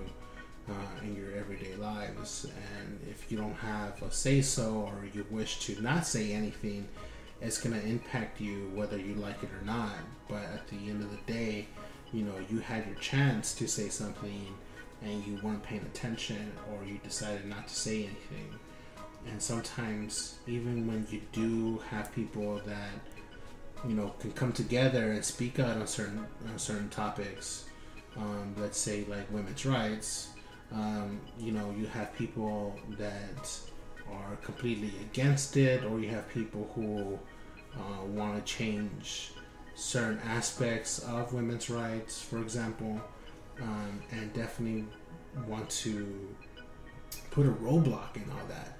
uh, 0.69 1.05
in 1.05 1.17
your 1.17 1.33
everyday 1.37 1.75
lives. 1.77 2.47
And 2.79 3.01
if 3.11 3.31
you 3.31 3.37
don't 3.37 3.57
have 3.57 4.01
a 4.03 4.11
say 4.11 4.41
so 4.41 4.89
or 4.89 5.05
you 5.13 5.27
wish 5.31 5.61
to 5.67 5.81
not 5.83 6.07
say 6.07 6.33
anything, 6.33 6.89
it's 7.43 7.61
going 7.61 7.79
to 7.79 7.87
impact 7.87 8.41
you 8.41 8.71
whether 8.75 8.97
you 8.97 9.15
like 9.15 9.43
it 9.43 9.51
or 9.61 9.65
not. 9.65 9.97
But 10.29 10.45
at 10.45 10.69
the 10.69 10.77
end 10.89 11.03
of 11.03 11.11
the 11.11 11.33
day, 11.33 11.67
you 12.13 12.23
know, 12.23 12.35
you 12.49 12.61
had 12.61 12.87
your 12.87 12.95
chance 12.97 13.55
to 13.55 13.67
say 13.67 13.89
something 13.89 14.47
and 15.03 15.27
you 15.27 15.39
weren't 15.43 15.63
paying 15.63 15.83
attention 15.83 16.53
or 16.71 16.85
you 16.85 16.99
decided 17.03 17.47
not 17.47 17.69
to 17.69 17.75
say 17.75 18.05
anything. 18.05 18.55
And 19.29 19.41
sometimes, 19.41 20.39
even 20.47 20.87
when 20.87 21.07
you 21.11 21.21
do 21.33 21.79
have 21.91 22.13
people 22.13 22.61
that 22.67 22.91
you 23.87 23.95
know 23.95 24.15
can 24.19 24.33
come 24.33 24.53
together 24.53 25.13
and 25.13 25.25
speak 25.25 25.59
out 25.59 25.77
on 25.77 25.87
certain 25.87 26.27
on 26.49 26.59
certain 26.59 26.89
topics, 26.89 27.67
um, 28.17 28.55
let's 28.59 28.79
say 28.79 29.05
like 29.09 29.31
women's 29.33 29.65
rights, 29.65 30.31
um, 30.73 31.21
you 31.39 31.53
know, 31.53 31.73
you 31.79 31.87
have 31.87 32.13
people 32.15 32.77
that 32.99 33.49
are 34.11 34.37
completely 34.43 34.93
against 35.01 35.57
it, 35.57 35.85
or 35.85 36.01
you 36.01 36.09
have 36.09 36.29
people 36.31 36.69
who 36.75 37.19
uh, 37.77 38.05
want 38.07 38.45
to 38.45 38.53
change 38.53 39.33
certain 39.75 40.21
aspects 40.27 40.99
of 41.01 41.33
women's 41.33 41.71
rights, 41.71 42.21
for 42.21 42.39
example, 42.39 43.01
um, 43.61 44.03
and 44.11 44.33
definitely 44.33 44.85
want 45.47 45.69
to 45.71 46.29
put 47.31 47.47
a 47.47 47.51
roadblock 47.51 48.17
in 48.17 48.31
all 48.31 48.47
that. 48.49 48.79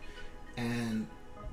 And 0.57 1.07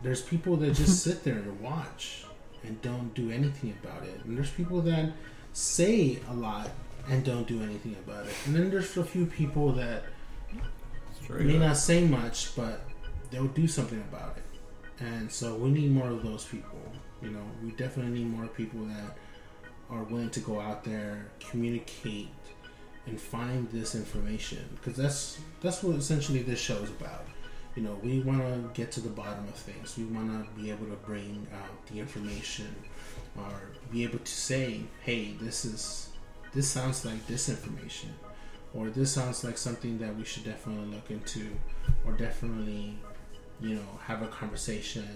there's 0.03 0.21
people 0.21 0.57
that 0.57 0.73
just 0.73 1.03
sit 1.03 1.23
there 1.23 1.35
and 1.35 1.59
watch 1.61 2.25
and 2.63 2.81
don't 2.81 3.13
do 3.13 3.31
anything 3.31 3.75
about 3.81 4.03
it. 4.03 4.23
And 4.25 4.37
there's 4.37 4.51
people 4.51 4.81
that 4.81 5.11
say 5.53 6.19
a 6.29 6.33
lot 6.33 6.69
and 7.09 7.23
don't 7.23 7.47
do 7.47 7.61
anything 7.63 7.95
about 8.05 8.27
it. 8.27 8.33
And 8.45 8.55
then 8.55 8.69
there's 8.69 8.95
a 8.97 9.03
few 9.03 9.25
people 9.25 9.71
that 9.73 10.03
may 11.29 11.55
up. 11.55 11.61
not 11.61 11.77
say 11.77 12.05
much, 12.05 12.55
but 12.55 12.81
they'll 13.31 13.47
do 13.47 13.67
something 13.67 13.99
about 14.11 14.37
it. 14.37 14.43
And 15.03 15.31
so 15.31 15.55
we 15.55 15.71
need 15.71 15.91
more 15.91 16.09
of 16.09 16.23
those 16.23 16.43
people. 16.45 16.79
You 17.22 17.32
know, 17.32 17.43
we 17.63 17.72
definitely 17.72 18.20
need 18.20 18.32
more 18.32 18.47
people 18.47 18.82
that 18.86 19.17
are 19.89 20.03
willing 20.03 20.30
to 20.32 20.39
go 20.39 20.59
out 20.59 20.84
there, 20.84 21.26
communicate, 21.39 22.30
and 23.05 23.20
find 23.20 23.70
this 23.72 23.95
information 23.95 24.63
because 24.76 24.95
that's 24.95 25.39
that's 25.61 25.82
what 25.84 25.95
essentially 25.95 26.41
this 26.41 26.59
show 26.59 26.78
is 26.78 26.89
about. 26.89 27.26
You 27.76 27.84
know, 27.84 27.99
we 28.03 28.20
want 28.20 28.41
to 28.41 28.70
get 28.74 28.91
to 28.93 29.01
the 29.01 29.09
bottom 29.09 29.45
of 29.47 29.55
things. 29.55 29.97
We 29.97 30.05
want 30.05 30.30
to 30.30 30.61
be 30.61 30.70
able 30.70 30.88
to 30.88 30.95
bring 31.05 31.47
out 31.53 31.86
the 31.88 31.99
information, 31.99 32.76
or 33.38 33.70
be 33.91 34.03
able 34.03 34.20
to 34.20 34.32
say, 34.32 34.82
"Hey, 35.01 35.36
this 35.41 35.65
is 35.65 36.09
this 36.53 36.67
sounds 36.67 37.05
like 37.05 37.26
disinformation." 37.28 38.09
or 38.74 38.89
this 38.89 39.11
sounds 39.11 39.43
like 39.43 39.57
something 39.57 39.97
that 39.97 40.15
we 40.15 40.24
should 40.24 40.43
definitely 40.43 40.86
look 40.93 41.09
into 41.09 41.47
or 42.05 42.13
definitely 42.13 42.97
you 43.61 43.76
know 43.76 43.99
have 44.05 44.22
a 44.22 44.28
conversation 44.28 45.07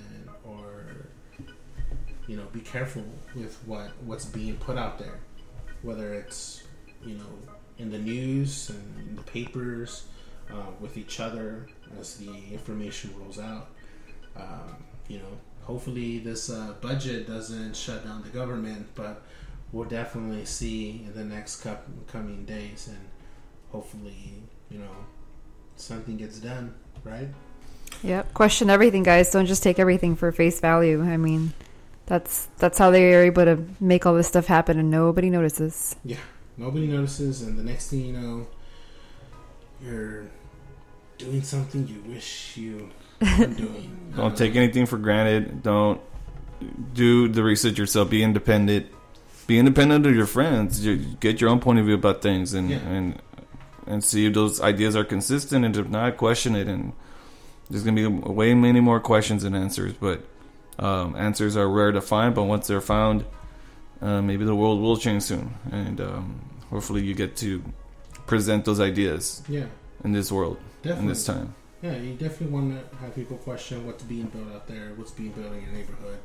you 2.27 2.37
know 2.37 2.45
be 2.53 2.61
careful 2.61 3.03
with 3.35 3.55
what 3.65 3.91
what's 4.05 4.25
being 4.25 4.55
put 4.57 4.77
out 4.77 4.97
there 4.99 5.19
whether 5.81 6.13
it's 6.13 6.63
you 7.05 7.15
know 7.15 7.25
in 7.77 7.91
the 7.91 7.97
news 7.97 8.69
and 8.69 9.09
in 9.09 9.15
the 9.15 9.23
papers 9.23 10.05
uh, 10.51 10.71
with 10.79 10.97
each 10.97 11.19
other 11.19 11.67
as 11.99 12.17
the 12.17 12.33
information 12.51 13.13
rolls 13.19 13.39
out 13.39 13.69
um, 14.35 14.75
you 15.07 15.17
know 15.17 15.37
hopefully 15.63 16.19
this 16.19 16.49
uh, 16.49 16.73
budget 16.81 17.27
doesn't 17.27 17.75
shut 17.75 18.03
down 18.03 18.21
the 18.21 18.29
government 18.29 18.87
but 18.95 19.23
we'll 19.73 19.89
definitely 19.89 20.45
see 20.45 21.03
in 21.05 21.13
the 21.15 21.23
next 21.23 21.65
coming 22.07 22.45
days 22.45 22.87
and 22.87 23.09
hopefully, 23.73 24.43
you 24.69 24.77
know, 24.77 24.95
something 25.75 26.15
gets 26.15 26.39
done, 26.39 26.73
right? 27.03 27.27
Yep. 28.03 28.33
Question 28.33 28.69
everything, 28.69 29.03
guys. 29.03 29.31
Don't 29.31 29.47
just 29.47 29.63
take 29.63 29.79
everything 29.79 30.15
for 30.15 30.31
face 30.31 30.59
value. 30.59 31.03
I 31.03 31.17
mean, 31.17 31.53
that's 32.05 32.47
that's 32.57 32.77
how 32.77 32.91
they 32.91 33.13
are 33.13 33.23
able 33.23 33.45
to 33.45 33.63
make 33.79 34.05
all 34.05 34.13
this 34.13 34.27
stuff 34.27 34.45
happen, 34.47 34.77
and 34.79 34.89
nobody 34.91 35.29
notices. 35.29 35.95
Yeah, 36.03 36.17
nobody 36.57 36.87
notices, 36.87 37.41
and 37.41 37.57
the 37.57 37.63
next 37.63 37.89
thing 37.89 38.01
you 38.05 38.13
know, 38.13 38.47
you're 39.81 40.25
doing 41.17 41.41
something 41.43 41.87
you 41.87 42.01
wish 42.11 42.57
you 42.57 42.89
weren't 43.21 43.57
doing. 43.65 44.11
Don't 44.15 44.37
take 44.37 44.55
anything 44.55 44.85
for 44.85 44.97
granted. 44.97 45.63
Don't 45.63 46.01
do 46.93 47.27
the 47.27 47.43
research 47.43 47.77
yourself. 47.77 48.09
Be 48.09 48.23
independent. 48.23 48.87
Be 49.47 49.59
independent 49.59 50.05
of 50.05 50.15
your 50.15 50.25
friends. 50.25 50.85
You- 50.85 50.95
Get 51.19 51.41
your 51.41 51.49
own 51.49 51.59
point 51.59 51.79
of 51.79 51.85
view 51.85 51.95
about 51.95 52.21
things, 52.21 52.53
and 52.53 52.69
Yeah. 52.69 52.77
and 52.79 53.21
and 53.85 54.01
see 54.03 54.25
if 54.25 54.33
those 54.33 54.61
ideas 54.61 54.95
are 54.95 55.03
consistent. 55.03 55.65
And 55.65 55.75
if 55.75 55.89
not, 55.89 56.15
question 56.15 56.55
it. 56.55 56.67
And 56.69 56.93
there's 57.69 57.83
gonna 57.83 57.95
be 57.95 58.07
way 58.07 58.53
many 58.53 58.79
more 58.79 58.99
questions 59.01 59.43
and 59.43 59.55
answers. 59.55 59.93
But 59.99 60.23
um, 60.79 61.15
answers 61.15 61.55
are 61.57 61.69
rare 61.69 61.91
to 61.91 62.01
find. 62.01 62.33
But 62.35 62.43
once 62.43 62.67
they're 62.67 62.81
found, 62.81 63.25
uh, 64.01 64.21
maybe 64.21 64.45
the 64.45 64.55
world 64.55 64.81
will 64.81 64.97
change 64.97 65.23
soon. 65.23 65.53
And 65.71 66.01
um, 66.01 66.41
hopefully, 66.69 67.03
you 67.03 67.13
get 67.13 67.35
to 67.37 67.63
present 68.25 68.65
those 68.65 68.79
ideas 68.79 69.43
Yeah, 69.49 69.65
in 70.03 70.13
this 70.13 70.31
world 70.31 70.57
Definitely. 70.81 71.01
in 71.01 71.07
this 71.09 71.25
time. 71.25 71.55
Yeah, 71.81 71.97
you 71.97 72.13
definitely 72.13 72.47
want 72.47 72.89
to 72.91 72.95
have 72.97 73.13
people 73.13 73.35
question 73.37 73.85
what's 73.85 74.03
being 74.03 74.27
built 74.27 74.49
out 74.53 74.67
there, 74.67 74.93
what's 74.95 75.11
being 75.11 75.31
built 75.31 75.51
in 75.51 75.61
your 75.63 75.71
neighborhood, 75.71 76.19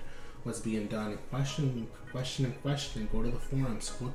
what's 0.45 0.61
being 0.61 0.87
done, 0.87 1.09
and 1.09 1.31
question, 1.31 1.89
question, 2.13 2.45
and 2.45 2.63
question. 2.63 3.09
Go 3.13 3.23
to 3.25 3.31
the 3.33 3.39
forums. 3.41 3.91
Go, 3.99 4.13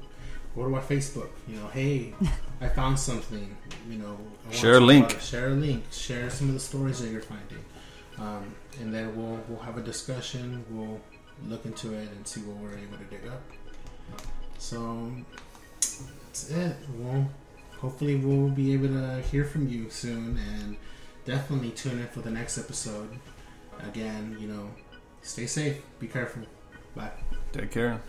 go 0.55 0.69
to 0.69 0.75
our 0.75 0.81
Facebook. 0.81 1.27
You 1.49 1.57
know, 1.57 1.67
hey, 1.67 2.13
I 2.61 2.69
found 2.69 2.97
something. 2.97 3.57
You 3.89 3.97
know, 3.97 4.05
I 4.07 4.45
wanna 4.45 4.55
Share 4.55 4.75
a 4.75 4.79
link. 4.79 5.19
Share 5.19 5.49
a 5.49 5.53
link. 5.53 5.83
Share 5.91 6.29
some 6.29 6.47
of 6.47 6.53
the 6.53 6.61
stories 6.61 7.01
that 7.01 7.09
you're 7.09 7.19
finding, 7.19 7.65
um, 8.17 8.55
and 8.79 8.93
then 8.93 9.15
we'll 9.15 9.39
we'll 9.47 9.59
have 9.59 9.77
a 9.77 9.81
discussion. 9.81 10.65
We'll 10.69 10.99
look 11.47 11.65
into 11.65 11.93
it 11.93 12.09
and 12.09 12.27
see 12.27 12.41
what 12.41 12.57
we're 12.57 12.77
able 12.77 12.97
to 12.97 13.03
dig 13.05 13.27
up. 13.27 13.41
So 14.57 15.11
that's 15.79 16.49
it. 16.51 16.75
Well, 16.97 17.29
hopefully 17.79 18.15
we'll 18.15 18.49
be 18.49 18.73
able 18.73 18.89
to 18.89 19.21
hear 19.29 19.43
from 19.43 19.67
you 19.67 19.89
soon 19.89 20.37
and 20.37 20.77
definitely 21.25 21.71
tune 21.71 21.99
in 21.99 22.07
for 22.07 22.21
the 22.21 22.31
next 22.31 22.57
episode. 22.57 23.09
Again, 23.79 24.37
you 24.39 24.47
know, 24.47 24.69
stay 25.21 25.47
safe, 25.47 25.81
be 25.99 26.07
careful. 26.07 26.43
Bye. 26.95 27.11
Take 27.51 27.71
care. 27.71 28.01